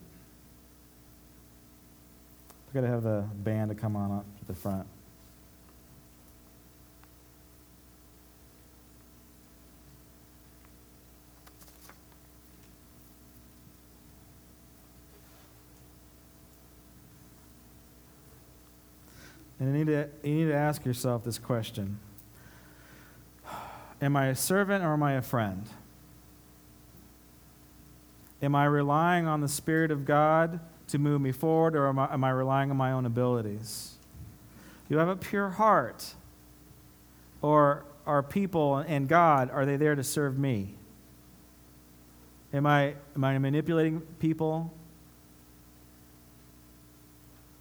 We're 2.67 2.81
going 2.81 2.85
to 2.85 2.89
have 2.89 3.03
the 3.03 3.25
band 3.43 3.71
to 3.71 3.75
come 3.75 3.97
on 3.97 4.19
up 4.19 4.25
to 4.39 4.45
the 4.45 4.53
front. 4.53 4.87
Need, 19.85 19.91
to, 19.91 20.09
you 20.23 20.35
need 20.35 20.45
to 20.45 20.55
ask 20.55 20.85
yourself 20.85 21.23
this 21.23 21.37
question 21.37 21.99
Am 24.01 24.15
I 24.15 24.27
a 24.27 24.35
servant 24.35 24.83
or 24.83 24.93
am 24.93 25.03
I 25.03 25.13
a 25.13 25.21
friend? 25.21 25.67
Am 28.41 28.55
I 28.55 28.65
relying 28.65 29.25
on 29.25 29.39
the 29.39 29.47
Spirit 29.47 29.89
of 29.89 30.05
God 30.05 30.59
to 30.89 30.99
move 30.99 31.21
me 31.21 31.31
forward, 31.31 31.75
or 31.75 31.87
am 31.87 31.97
I, 31.97 32.13
am 32.13 32.23
I 32.23 32.29
relying 32.29 32.69
on 32.69 32.77
my 32.77 32.91
own 32.91 33.05
abilities? 33.05 33.93
Do 34.89 34.97
I 34.97 34.99
have 34.99 35.09
a 35.09 35.15
pure 35.15 35.49
heart? 35.49 36.13
Or 37.41 37.85
are 38.05 38.21
people 38.21 38.77
and 38.77 39.07
God, 39.07 39.49
are 39.49 39.65
they 39.65 39.77
there 39.77 39.95
to 39.95 40.03
serve 40.03 40.37
me? 40.37 40.75
Am 42.53 42.65
I, 42.65 42.95
am 43.15 43.23
I 43.23 43.37
manipulating 43.37 44.01
people? 44.19 44.73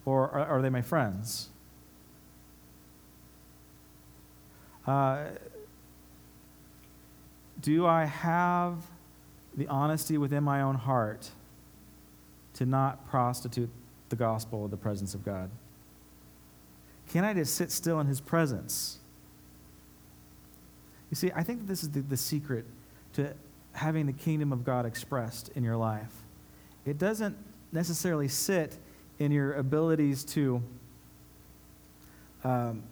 Or 0.05 0.29
are, 0.31 0.47
are 0.47 0.63
they 0.63 0.69
my 0.69 0.83
friends? 0.83 1.49
Uh, 4.87 5.25
do 7.61 7.87
I 7.87 8.05
have 8.05 8.79
the 9.57 9.69
honesty 9.69 10.19
within 10.19 10.43
my 10.43 10.63
own 10.63 10.75
heart 10.75 11.31
to 12.55 12.67
not 12.67 13.09
prostitute 13.09 13.71
the 14.09 14.17
gospel 14.17 14.65
of 14.65 14.71
the 14.71 14.77
presence 14.77 15.15
of 15.15 15.25
God? 15.25 15.51
Can 17.09 17.25
I 17.25 17.35
just 17.35 17.55
sit 17.55 17.71
still 17.71 18.01
in 18.01 18.07
his 18.07 18.21
presence? 18.21 18.99
You 21.11 21.17
see, 21.17 21.31
I 21.35 21.43
think 21.43 21.67
this 21.67 21.83
is 21.83 21.91
the, 21.91 22.01
the 22.01 22.17
secret 22.17 22.65
to 23.15 23.35
having 23.73 24.07
the 24.07 24.13
kingdom 24.13 24.53
of 24.53 24.65
God 24.65 24.87
expressed 24.87 25.51
in 25.55 25.63
your 25.63 25.77
life. 25.77 26.13
It 26.85 26.99
doesn't 26.99 27.37
necessarily 27.71 28.29
sit 28.29 28.77
in 29.19 29.31
your 29.31 29.55
abilities 29.55 30.25
to 30.25 30.63
um, 32.45 32.83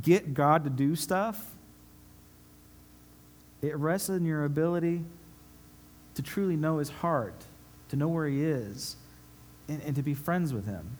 get 0.00 0.34
God 0.34 0.64
to 0.64 0.70
do 0.70 0.94
stuff. 0.94 1.54
It 3.62 3.76
rests 3.76 4.08
in 4.08 4.24
your 4.24 4.44
ability 4.44 5.04
to 6.14 6.22
truly 6.22 6.56
know 6.56 6.78
his 6.78 6.88
heart, 6.88 7.44
to 7.88 7.96
know 7.96 8.08
where 8.08 8.26
he 8.26 8.42
is, 8.42 8.96
and, 9.68 9.82
and 9.82 9.96
to 9.96 10.02
be 10.02 10.14
friends 10.14 10.52
with 10.52 10.66
him. 10.66 10.98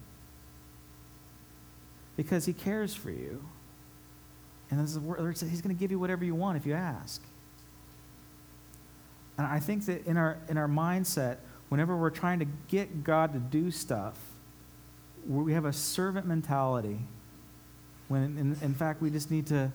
Because 2.17 2.47
he 2.47 2.53
cares 2.53 2.95
for 2.95 3.11
you. 3.11 3.45
And 4.71 4.81
this 4.81 4.91
is 4.91 4.99
word 4.99 5.39
he's 5.39 5.63
going 5.63 5.75
to 5.75 5.79
give 5.79 5.91
you 5.91 5.99
whatever 5.99 6.25
you 6.25 6.35
want 6.35 6.57
if 6.57 6.67
you 6.67 6.75
ask. 6.75 7.23
And 9.39 9.47
I 9.47 9.61
think 9.61 9.87
that 9.87 10.05
in 10.07 10.17
our, 10.17 10.39
in 10.49 10.59
our 10.59 10.69
mindset, 10.69 11.39
whenever 11.69 11.97
we're 11.97 12.11
trying 12.11 12.41
to 12.41 12.47
get 12.67 13.05
God 13.05 13.33
to 13.33 13.39
do 13.39 13.71
stuff, 13.71 14.19
we 15.27 15.53
have 15.53 15.65
a 15.65 15.73
servant 15.73 16.27
mentality 16.27 16.99
when 18.09 18.37
in, 18.39 18.57
in 18.63 18.75
fact 18.75 19.01
we 19.01 19.11
just 19.11 19.31
need 19.31 19.47
to 19.47 19.71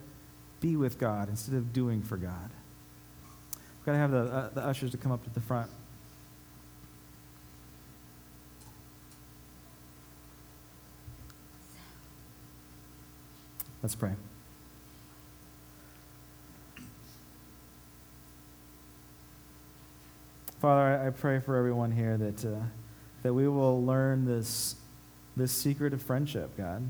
be 0.59 0.75
with 0.75 0.97
God 0.97 1.29
instead 1.29 1.55
of 1.55 1.73
doing 1.73 2.01
for 2.01 2.17
God. 2.17 2.49
We've 3.53 3.85
got 3.85 3.91
to 3.91 3.97
have 3.97 4.11
the, 4.11 4.23
uh, 4.23 4.49
the 4.49 4.61
ushers 4.61 4.91
to 4.91 4.97
come 4.97 5.11
up 5.11 5.23
to 5.25 5.29
the 5.29 5.41
front. 5.41 5.69
Let's 13.81 13.95
pray. 13.95 14.13
Father, 20.61 21.05
I, 21.05 21.09
pray 21.09 21.41
for 21.41 21.57
everyone 21.57 21.91
here 21.91 22.15
that, 22.15 22.45
uh, 22.45 22.61
that 23.23 23.33
we 23.33 23.49
will 23.49 23.85
learn 23.85 24.23
this, 24.23 24.75
this 25.35 25.51
secret 25.51 25.91
of 25.91 26.01
friendship, 26.01 26.55
God. 26.55 26.89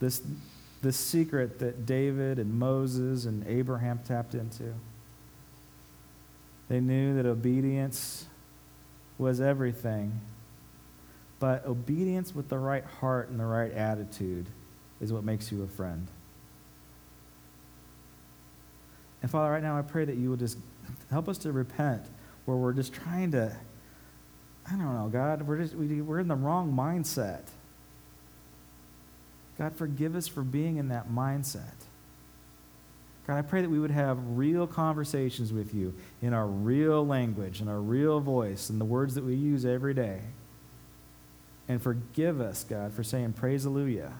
This, 0.00 0.22
this 0.82 0.96
secret 0.96 1.58
that 1.58 1.86
David 1.86 2.38
and 2.38 2.58
Moses 2.58 3.26
and 3.26 3.46
Abraham 3.46 4.00
tapped 4.04 4.34
into. 4.34 4.74
They 6.68 6.80
knew 6.80 7.16
that 7.16 7.26
obedience 7.26 8.26
was 9.18 9.40
everything, 9.40 10.20
but 11.38 11.66
obedience 11.66 12.34
with 12.34 12.48
the 12.48 12.58
right 12.58 12.84
heart 12.84 13.28
and 13.28 13.38
the 13.38 13.44
right 13.44 13.72
attitude 13.72 14.46
is 15.00 15.12
what 15.12 15.24
makes 15.24 15.52
you 15.52 15.62
a 15.62 15.66
friend. 15.66 16.08
And 19.22 19.30
Father, 19.30 19.50
right 19.50 19.62
now 19.62 19.78
I 19.78 19.82
pray 19.82 20.04
that 20.04 20.16
you 20.16 20.30
will 20.30 20.36
just 20.36 20.58
help 21.10 21.28
us 21.28 21.38
to 21.38 21.52
repent 21.52 22.06
where 22.44 22.56
we're 22.56 22.72
just 22.72 22.92
trying 22.92 23.32
to, 23.32 23.54
I 24.66 24.70
don't 24.70 24.94
know, 24.94 25.08
God, 25.12 25.42
we're, 25.42 25.58
just, 25.58 25.74
we, 25.74 26.00
we're 26.00 26.20
in 26.20 26.28
the 26.28 26.34
wrong 26.34 26.72
mindset. 26.72 27.42
God, 29.60 29.76
forgive 29.76 30.16
us 30.16 30.26
for 30.26 30.40
being 30.40 30.78
in 30.78 30.88
that 30.88 31.10
mindset. 31.10 31.74
God, 33.26 33.36
I 33.36 33.42
pray 33.42 33.60
that 33.60 33.68
we 33.68 33.78
would 33.78 33.90
have 33.90 34.16
real 34.38 34.66
conversations 34.66 35.52
with 35.52 35.74
you 35.74 35.92
in 36.22 36.32
our 36.32 36.46
real 36.46 37.06
language, 37.06 37.60
in 37.60 37.68
our 37.68 37.78
real 37.78 38.20
voice, 38.20 38.70
in 38.70 38.78
the 38.78 38.86
words 38.86 39.16
that 39.16 39.24
we 39.24 39.34
use 39.34 39.66
every 39.66 39.92
day. 39.92 40.22
And 41.68 41.82
forgive 41.82 42.40
us, 42.40 42.64
God, 42.64 42.94
for 42.94 43.04
saying 43.04 43.34
praise 43.34 43.66
Alleluia. 43.66 44.14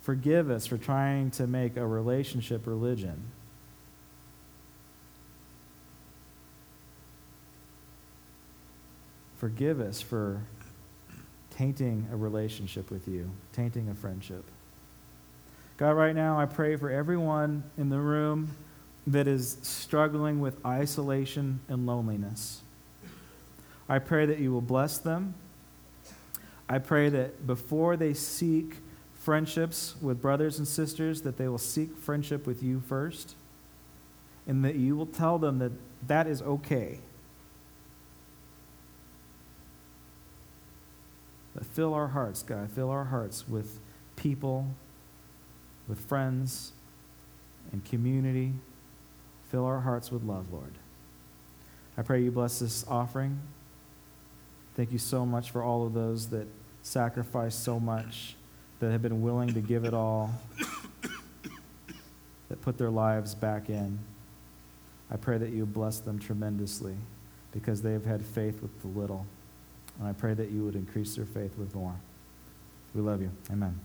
Forgive 0.00 0.50
us 0.50 0.66
for 0.66 0.78
trying 0.78 1.30
to 1.32 1.46
make 1.46 1.76
a 1.76 1.86
relationship 1.86 2.66
religion. 2.66 3.24
Forgive 9.36 9.80
us 9.80 10.00
for 10.00 10.46
tainting 11.56 12.06
a 12.12 12.16
relationship 12.16 12.90
with 12.90 13.08
you, 13.08 13.30
tainting 13.52 13.88
a 13.88 13.94
friendship. 13.94 14.44
God, 15.78 15.92
right 15.92 16.14
now, 16.14 16.38
I 16.38 16.46
pray 16.46 16.76
for 16.76 16.90
everyone 16.90 17.64
in 17.76 17.88
the 17.88 17.98
room 17.98 18.56
that 19.06 19.26
is 19.26 19.58
struggling 19.62 20.40
with 20.40 20.64
isolation 20.64 21.60
and 21.68 21.86
loneliness. 21.86 22.62
I 23.88 23.98
pray 24.00 24.26
that 24.26 24.38
you 24.38 24.52
will 24.52 24.60
bless 24.60 24.98
them. 24.98 25.34
I 26.68 26.78
pray 26.78 27.08
that 27.10 27.46
before 27.46 27.96
they 27.96 28.14
seek 28.14 28.78
friendships 29.14 29.94
with 30.00 30.20
brothers 30.20 30.58
and 30.58 30.66
sisters, 30.66 31.22
that 31.22 31.36
they 31.36 31.48
will 31.48 31.58
seek 31.58 31.96
friendship 31.96 32.46
with 32.46 32.62
you 32.62 32.80
first, 32.80 33.34
and 34.46 34.64
that 34.64 34.74
you 34.74 34.96
will 34.96 35.06
tell 35.06 35.38
them 35.38 35.58
that 35.60 35.72
that 36.06 36.26
is 36.26 36.42
okay. 36.42 37.00
But 41.56 41.64
fill 41.64 41.94
our 41.94 42.08
hearts, 42.08 42.42
God, 42.42 42.70
fill 42.70 42.90
our 42.90 43.04
hearts 43.04 43.48
with 43.48 43.80
people, 44.14 44.66
with 45.88 45.98
friends, 45.98 46.72
and 47.72 47.82
community. 47.82 48.52
Fill 49.50 49.64
our 49.64 49.80
hearts 49.80 50.10
with 50.12 50.22
love, 50.22 50.52
Lord. 50.52 50.74
I 51.96 52.02
pray 52.02 52.22
you 52.22 52.30
bless 52.30 52.58
this 52.58 52.84
offering. 52.86 53.40
Thank 54.74 54.92
you 54.92 54.98
so 54.98 55.24
much 55.24 55.50
for 55.50 55.62
all 55.62 55.86
of 55.86 55.94
those 55.94 56.28
that 56.28 56.46
sacrificed 56.82 57.64
so 57.64 57.80
much, 57.80 58.36
that 58.80 58.92
have 58.92 59.00
been 59.00 59.22
willing 59.22 59.54
to 59.54 59.60
give 59.60 59.86
it 59.86 59.94
all, 59.94 60.30
that 62.50 62.60
put 62.60 62.76
their 62.76 62.90
lives 62.90 63.34
back 63.34 63.70
in. 63.70 63.98
I 65.10 65.16
pray 65.16 65.38
that 65.38 65.50
you 65.50 65.64
bless 65.64 66.00
them 66.00 66.18
tremendously 66.18 66.96
because 67.52 67.80
they 67.80 67.92
have 67.92 68.04
had 68.04 68.22
faith 68.22 68.60
with 68.60 68.82
the 68.82 68.88
little. 68.88 69.24
And 69.98 70.08
I 70.08 70.12
pray 70.12 70.34
that 70.34 70.50
you 70.50 70.64
would 70.64 70.74
increase 70.74 71.16
their 71.16 71.24
faith 71.24 71.56
with 71.56 71.74
more. 71.74 71.94
We 72.94 73.00
love 73.00 73.20
you. 73.20 73.30
Amen. 73.50 73.78